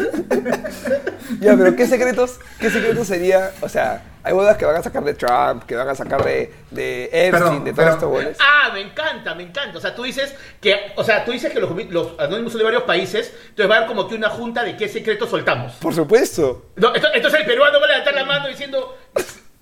Ya, 1.39 1.55
pero 1.57 1.75
¿qué 1.75 1.87
secretos, 1.87 2.39
qué 2.59 2.69
secretos 2.69 3.07
sería? 3.07 3.51
O 3.61 3.69
sea, 3.69 4.03
hay 4.23 4.33
bodas 4.33 4.57
que 4.57 4.65
van 4.65 4.75
a 4.75 4.83
sacar 4.83 5.03
de 5.03 5.13
Trump, 5.13 5.63
que 5.65 5.75
van 5.75 5.87
a 5.89 5.95
sacar 5.95 6.23
de, 6.23 6.53
de 6.69 7.05
Epstein, 7.05 7.31
Perdón, 7.31 7.63
de 7.63 7.71
todos 7.71 7.75
pero- 7.75 7.91
estos 7.91 8.09
boles. 8.09 8.37
Ah, 8.39 8.69
me 8.73 8.81
encanta, 8.81 9.33
me 9.33 9.43
encanta. 9.43 9.77
O 9.77 9.81
sea, 9.81 9.95
tú 9.95 10.03
dices 10.03 10.33
que, 10.59 10.91
o 10.95 11.03
sea, 11.03 11.25
tú 11.25 11.31
dices 11.31 11.51
que 11.51 11.59
los, 11.59 11.71
los 11.89 12.19
anónimos 12.19 12.51
son 12.51 12.59
de 12.59 12.65
varios 12.65 12.83
países, 12.83 13.33
entonces 13.49 13.69
va 13.69 13.75
a 13.75 13.77
haber 13.77 13.87
como 13.89 14.07
que 14.07 14.15
una 14.15 14.29
junta 14.29 14.63
de 14.63 14.75
qué 14.77 14.87
secretos 14.87 15.29
soltamos. 15.29 15.73
Por 15.73 15.95
supuesto. 15.95 16.65
No, 16.75 16.93
ento- 16.93 17.09
entonces 17.13 17.39
el 17.39 17.45
peruano 17.45 17.79
va 17.79 17.85
a 17.85 17.89
levantar 17.89 18.13
la 18.13 18.25
mano 18.25 18.47
diciendo 18.47 18.97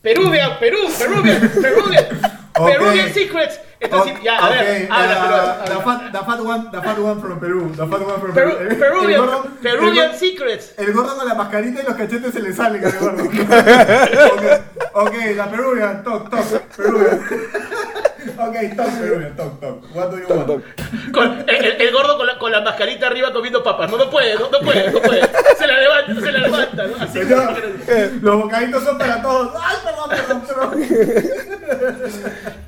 Peruvian, 0.01 0.57
Perú, 0.59 0.77
Peruvian, 0.97 1.49
Peruvian. 1.61 2.05
Peruvian 2.53 3.13
Secrets. 3.13 3.59
Entonces, 3.81 4.13
Ok, 4.17 4.23
ya, 4.23 4.37
a 4.37 4.49
ver, 4.49 4.87
habla 4.91 5.61
uh, 5.61 5.65
the, 5.65 5.83
fat, 5.83 6.11
the 6.11 6.17
fat 6.19 6.39
one, 6.41 6.69
the 6.71 6.81
fat 6.81 6.99
one 6.99 7.21
from 7.21 7.39
Perú. 7.39 7.69
The 7.71 7.87
fat 7.87 8.01
one 8.01 8.19
from 8.19 8.33
Peru- 8.33 8.57
Perú. 8.57 8.77
Peruvian, 8.79 9.21
gordo- 9.21 10.17
Secrets. 10.17 10.73
El 10.77 10.91
gordo 10.91 11.15
con 11.15 11.25
la 11.27 11.33
mascarita 11.35 11.81
y 11.81 11.85
los 11.85 11.95
cachetes 11.95 12.33
se 12.33 12.41
le 12.41 12.53
salen 12.53 12.83
al 12.83 12.91
gordo. 12.99 13.23
ok, 14.93 15.13
la 15.35 15.49
Peruvian, 15.49 16.03
toc, 16.03 16.29
toc, 16.29 16.61
Peruvian. 16.75 17.21
ok, 18.37 18.75
toc, 18.75 18.99
Peruvian, 18.99 19.35
toc, 19.35 19.59
toc. 19.59 19.95
What 19.95 20.09
do 20.11 20.17
you 20.19 20.27
want? 20.27 20.63
Con- 21.13 21.45
el, 21.49 21.65
el- 21.65 21.81
el 21.81 21.91
gordo 21.93 22.17
con 22.17 22.27
la, 22.27 22.37
con 22.37 22.51
la 22.51 22.61
mascarita 22.61 23.07
arriba 23.07 23.31
comiendo 23.33 23.63
papas. 23.63 23.89
No, 23.89 23.97
no 23.97 24.09
puede, 24.09 24.35
no, 24.35 24.49
no 24.49 24.59
puede, 24.59 24.91
no 24.91 24.99
puede. 25.01 25.21
Se 25.57 25.67
la 25.67 25.79
levanta, 25.79 26.21
se 26.21 26.31
la 26.31 26.39
levanta, 26.39 26.87
¿no? 26.87 26.95
Así 27.03 27.19
Señor, 27.19 27.53
los 28.21 28.35
bocaditos 28.43 28.83
son 28.83 28.97
para 28.97 29.21
todos. 29.21 29.51
Ay, 29.61 29.77
perdón, 29.83 30.09
perdón, 30.09 30.41
perdón. 30.47 31.99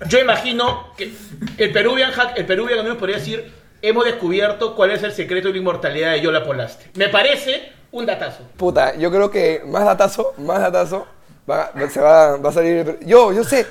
Yo 0.08 0.20
imagino 0.20 0.88
que 0.98 1.12
el 1.58 1.72
Peruvian 1.72 2.12
hack, 2.12 2.38
el 2.38 2.46
Peruvian 2.46 2.80
Anonymous 2.80 3.00
podría 3.00 3.18
decir, 3.18 3.52
hemos 3.82 4.06
descubierto 4.06 4.76
cuál 4.76 4.92
es 4.92 5.04
el 5.04 5.12
secreto 5.12 5.48
de 5.48 5.54
la 5.56 5.60
inmortalidad 5.60 6.12
de 6.14 6.22
Yola 6.22 6.44
Polaste. 6.44 6.90
Me 6.96 7.10
parece 7.10 7.72
un 7.92 8.06
datazo. 8.06 8.44
Puta, 8.58 8.96
yo 8.96 9.12
creo 9.12 9.30
que 9.32 9.62
más 9.66 9.86
datazo, 9.86 10.34
más 10.38 10.60
datazo, 10.62 11.08
va, 11.50 11.72
va- 11.78 11.90
se 11.90 12.00
va, 12.00 12.38
va 12.38 12.50
a 12.50 12.54
salir. 12.54 13.00
Yo, 13.02 13.32
yo 13.34 13.44
sé, 13.44 13.66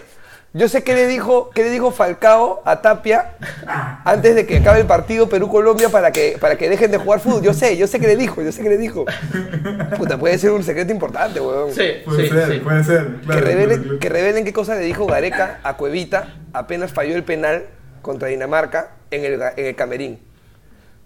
yo 0.53 0.68
sé 0.68 0.82
qué 0.82 0.94
le 0.94 1.07
dijo, 1.07 1.51
qué 1.55 1.62
le 1.62 1.70
dijo 1.70 1.92
Falcao 1.92 2.61
a 2.64 2.82
Tapia 2.82 3.34
antes 4.05 4.34
de 4.34 4.46
que 4.46 4.57
acabe 4.59 4.80
el 4.80 4.86
partido 4.86 5.28
Perú-Colombia 5.28 5.88
para 5.90 6.11
que, 6.11 6.36
para 6.40 6.57
que 6.57 6.68
dejen 6.68 6.90
de 6.90 6.98
jugar 6.98 7.20
fútbol. 7.20 7.42
Yo 7.42 7.55
sé, 7.55 7.76
yo 7.76 7.86
sé 7.86 8.01
qué 8.01 8.09
le 8.09 8.16
dijo, 8.16 8.42
yo 8.42 8.51
sé 8.51 8.62
qué 8.62 8.68
le 8.68 8.76
dijo. 8.78 9.05
Puta, 9.96 10.18
puede 10.18 10.38
ser 10.38 10.51
un 10.51 10.64
secreto 10.64 10.92
importante, 10.92 11.40
weón. 11.40 11.72
Sí, 11.72 11.84
Puede 12.05 12.24
sí, 12.24 12.34
ser, 12.34 12.53
sí. 12.53 12.59
puede 12.61 12.82
ser. 12.84 13.07
Que 13.26 13.32
revelen, 13.32 13.68
claro, 13.68 13.82
claro. 13.84 13.98
que 14.01 14.09
revelen 14.09 14.44
qué 14.44 14.53
cosa 14.53 14.74
le 14.74 14.80
dijo 14.82 15.07
Gareca 15.07 15.61
a 15.62 15.76
Cuevita 15.76 16.34
apenas 16.53 16.92
falló 16.92 17.14
el 17.14 17.22
penal 17.22 17.66
contra 18.03 18.28
Dinamarca 18.28 18.92
en 19.12 19.24
el, 19.24 19.40
en 19.57 19.66
el 19.66 19.76
Camerín. 19.76 20.18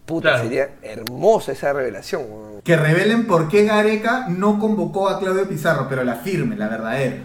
Puta, 0.07 0.31
Claro. 0.31 0.45
sería 0.45 0.69
hermosa 0.83 1.53
esa 1.53 1.73
revelación, 1.73 2.23
weón. 2.29 2.61
Que 2.63 2.77
revelen 2.77 3.27
por 3.27 3.49
qué 3.49 3.65
Gareca 3.65 4.27
no 4.29 4.59
convocó 4.59 5.09
a 5.09 5.19
Claudio 5.19 5.47
Pizarro, 5.49 5.87
pero 5.89 6.03
la 6.05 6.15
firme, 6.17 6.57
la 6.57 6.69
verdadera. 6.69 7.17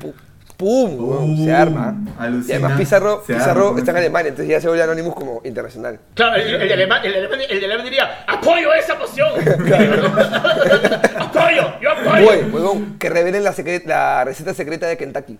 ¡Pum! 0.59 1.45
se 1.45 1.53
arma. 1.53 1.95
alucina, 2.19 2.53
y 2.53 2.57
además 2.59 2.77
Pizarro, 2.77 3.23
Pizarro 3.25 3.67
arma, 3.69 3.79
está 3.79 3.91
en. 3.91 3.97
Alemania, 3.97 4.29
entonces 4.29 4.51
ya 4.51 4.59
se 4.59 4.67
vuelve 4.67 4.83
Anonymous 4.83 5.15
como 5.15 5.41
internacional. 5.45 5.97
Claro, 6.15 6.35
el, 6.35 6.53
el 6.53 6.67
de 6.67 6.73
alemán, 6.73 7.01
el, 7.05 7.13
de 7.13 7.17
alemán, 7.19 7.39
el 7.49 7.59
de 7.61 7.65
alemán 7.65 7.85
diría, 7.85 8.25
apoyo 8.27 8.73
esa 8.73 8.95
moción. 8.95 9.29
apoyo, 11.17 11.79
yo 11.81 11.91
apoyo. 11.91 12.27
Huevón, 12.51 12.97
que 12.99 13.09
revelen 13.09 13.45
la, 13.45 13.53
secre- 13.53 13.85
la 13.85 14.25
receta 14.25 14.53
secreta 14.53 14.85
de 14.87 14.97
Kentucky. 14.97 15.39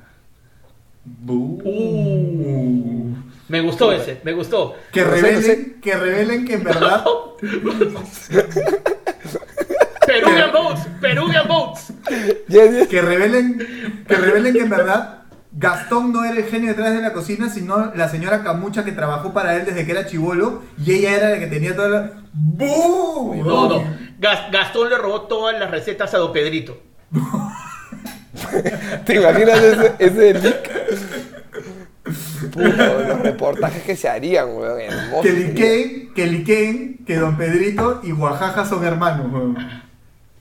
Uh. 1.28 3.14
Me 3.50 3.60
gustó 3.62 3.92
ese, 3.92 4.22
me 4.24 4.32
gustó. 4.32 4.76
Que 4.94 5.02
No 5.02 5.08
sé, 5.10 5.16
revelen, 5.16 5.36
no 5.36 5.42
sé. 5.48 5.74
que 5.82 5.96
revelen 5.98 6.46
que 6.46 6.54
en 6.54 6.64
verdad. 6.64 7.04
Peruvian 10.14 10.52
Boats, 10.52 10.82
Peruvian 11.02 11.48
Boats. 11.48 11.94
Que 12.90 13.02
revelen, 13.02 14.04
que 14.08 14.16
revelen 14.16 14.54
que 14.54 14.62
en 14.62 14.70
verdad 14.70 15.16
Gastón 15.52 16.12
no 16.14 16.24
era 16.24 16.36
el 16.38 16.46
genio 16.46 16.70
detrás 16.70 16.94
de 16.94 17.02
la 17.02 17.14
cocina, 17.14 17.50
sino 17.50 17.92
la 17.96 18.10
señora 18.10 18.44
Camucha 18.44 18.84
que 18.86 18.92
trabajó 18.92 19.34
para 19.34 19.56
él 19.56 19.66
desde 19.66 19.86
que 19.86 19.92
era 19.92 20.06
chivolo 20.06 20.64
y 20.84 20.94
ella 20.94 21.16
era 21.16 21.30
la 21.32 21.40
que 21.40 21.48
tenía 21.48 21.76
toda 21.76 21.90
la. 21.90 22.12
¡Bu! 22.34 23.36
No, 23.46 23.70
no. 23.70 23.84
Gas- 24.20 24.52
Gastón 24.52 24.90
le 24.90 24.98
robó 24.98 25.22
todas 25.24 25.60
las 25.60 25.70
recetas 25.72 26.14
a 26.14 26.18
Don 26.18 26.32
Pedrito. 26.34 26.78
¿Te 29.06 29.16
imaginas 29.16 29.60
ese, 29.60 29.94
ese 30.00 30.34
leak? 30.34 30.70
Puta, 32.52 32.94
los 33.08 33.20
reportajes 33.22 33.84
que 33.84 33.96
se 33.96 34.08
harían, 34.10 34.50
weón, 34.56 34.80
hermoso. 34.80 35.22
Que 35.22 35.30
sería. 35.32 35.48
liqueen, 35.48 36.14
que 36.14 36.28
liqueen 36.28 36.98
que 37.06 37.18
Don 37.18 37.38
Pedrito 37.38 38.02
y 38.04 38.12
Oaxaca 38.12 38.66
son 38.66 38.84
hermanos, 38.86 39.32
weón. 39.32 39.58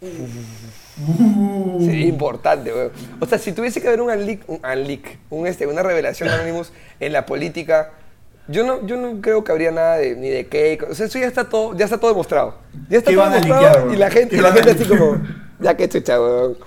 Uh. 0.00 1.80
Sería 1.80 2.06
importante, 2.06 2.72
weón. 2.72 2.92
O 3.20 3.26
sea, 3.26 3.38
si 3.38 3.52
tuviese 3.52 3.80
que 3.80 3.88
haber 3.88 4.00
un 4.00 4.10
unleak, 4.10 4.48
un, 4.48 4.60
unleak, 4.64 5.18
un, 5.30 5.46
este, 5.46 5.66
una 5.66 5.82
revelación 5.82 6.28
de 6.28 6.34
Anonymous 6.36 6.72
en 7.00 7.12
la 7.12 7.26
política, 7.26 7.90
yo 8.46 8.64
no, 8.64 8.86
yo 8.86 8.96
no 8.96 9.20
creo 9.20 9.44
que 9.44 9.52
habría 9.52 9.70
nada 9.70 9.96
de, 9.96 10.16
ni 10.16 10.28
de 10.28 10.46
cake. 10.46 10.86
O 10.90 10.94
sea, 10.94 11.06
eso 11.06 11.18
ya 11.18 11.26
está 11.26 11.48
todo, 11.48 11.76
ya 11.76 11.84
está 11.84 11.98
todo 11.98 12.10
demostrado. 12.10 12.54
Ya 12.88 12.98
está 12.98 13.10
¿Qué 13.10 13.16
todo 13.16 13.28
demostrado 13.30 13.62
liquear, 13.62 13.94
y 13.94 13.96
la 13.96 14.10
gente, 14.10 14.30
¿Qué 14.30 14.36
y 14.36 14.40
la 14.40 14.52
gente 14.52 14.70
así 14.70 14.84
como, 14.84 15.18
ya 15.60 15.76
que 15.76 15.88
chucha, 15.88 16.20
weón. 16.20 16.58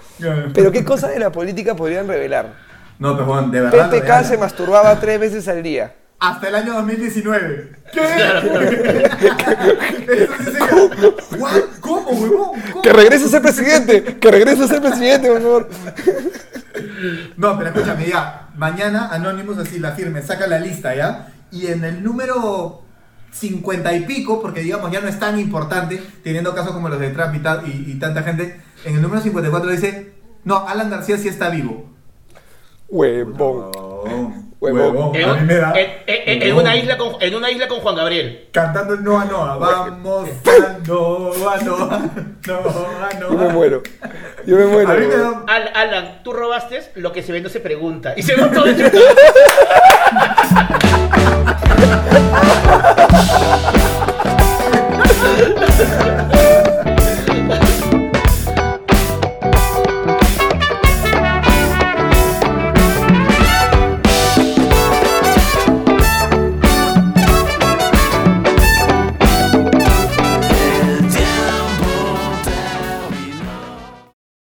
Pero 0.53 0.71
qué 0.71 0.83
cosas 0.83 1.11
de 1.11 1.19
la 1.19 1.31
política 1.31 1.75
podrían 1.75 2.07
revelar. 2.07 2.53
No, 2.99 3.13
pero 3.15 3.25
Juan, 3.25 3.49
de 3.49 3.61
verdad. 3.61 3.89
PPK 3.89 4.23
se 4.25 4.37
masturbaba 4.37 4.99
tres 4.99 5.19
veces 5.19 5.47
al 5.47 5.63
día. 5.63 5.95
Hasta 6.21 6.47
el 6.49 6.55
año 6.55 6.73
2019. 6.75 7.71
¿Qué? 7.91 7.99
Eso 10.07 10.33
sí 10.37 10.43
sería- 10.43 10.69
What? 11.39 11.61
¿Cómo, 11.79 12.09
huevón? 12.11 12.61
¿Cómo? 12.71 12.81
Que 12.83 12.93
regrese 12.93 13.25
a 13.25 13.29
ser 13.29 13.41
presidente, 13.41 14.03
que 14.19 14.31
regrese 14.31 14.63
a 14.63 14.67
ser 14.67 14.81
presidente, 14.81 15.29
por 15.29 15.41
favor. 15.41 15.69
No, 17.37 17.57
pero 17.57 17.69
escúchame, 17.71 18.07
ya. 18.07 18.49
Mañana 18.55 19.07
Anonymous 19.11 19.57
así 19.57 19.79
la 19.79 19.93
firme, 19.93 20.21
saca 20.21 20.45
la 20.45 20.59
lista, 20.59 20.93
¿ya? 20.95 21.33
Y 21.51 21.67
en 21.67 21.83
el 21.83 22.03
número 22.03 22.83
50 23.31 23.91
y 23.95 24.01
pico, 24.05 24.41
porque 24.43 24.61
digamos 24.61 24.91
ya 24.91 25.01
no 25.01 25.07
es 25.07 25.17
tan 25.19 25.39
importante, 25.39 26.03
teniendo 26.23 26.53
casos 26.53 26.73
como 26.73 26.87
los 26.89 26.99
de 26.99 27.09
Trump 27.09 27.33
y- 27.65 27.91
y 27.91 27.95
tanta 27.99 28.21
gente, 28.21 28.61
en 28.85 28.95
el 28.95 29.01
número 29.01 29.21
54 29.23 29.71
dice, 29.71 30.13
no, 30.43 30.67
Alan 30.67 30.91
García 30.91 31.17
sí 31.17 31.27
está 31.27 31.49
vivo. 31.49 31.89
Huevón. 32.89 33.71
No. 33.73 34.50
Huevón. 34.61 35.15
En, 35.15 35.27
A 35.27 35.33
mí 35.33 35.45
me 35.47 35.55
da. 35.55 35.73
en- 35.75 35.89
en- 36.05 36.41
en 36.43 36.47
huevón. 36.49 36.61
una 36.61 36.75
isla 36.75 36.95
con, 36.97 37.15
en 37.19 37.33
una 37.35 37.49
isla 37.49 37.67
con 37.67 37.79
Juan 37.79 37.95
Gabriel. 37.95 38.47
Cantando 38.51 38.93
el 38.93 39.03
Noa 39.03 39.25
Noa. 39.25 39.57
Vamos 39.57 40.29
a 40.45 40.77
Noa 40.87 41.57
Noa. 41.63 42.01
Noa 42.45 43.09
Yo 43.19 43.29
me 43.31 43.35
Noa. 43.37 43.49
muero. 43.53 43.81
Yo 44.45 44.55
me 44.57 44.65
muero. 44.67 44.91
A 44.91 44.93
mí 44.93 45.07
me 45.07 45.17
da. 45.17 45.43
Al- 45.47 45.71
Alan, 45.73 46.21
tú 46.23 46.31
robaste 46.33 46.79
lo 46.95 47.11
que 47.11 47.23
se 47.23 47.31
ve 47.31 47.41
no 47.41 47.49
se 47.49 47.59
pregunta. 47.59 48.13
Y 48.15 48.21
se 48.21 48.35
ve 48.35 48.43
todo 48.53 48.67
en 48.67 48.77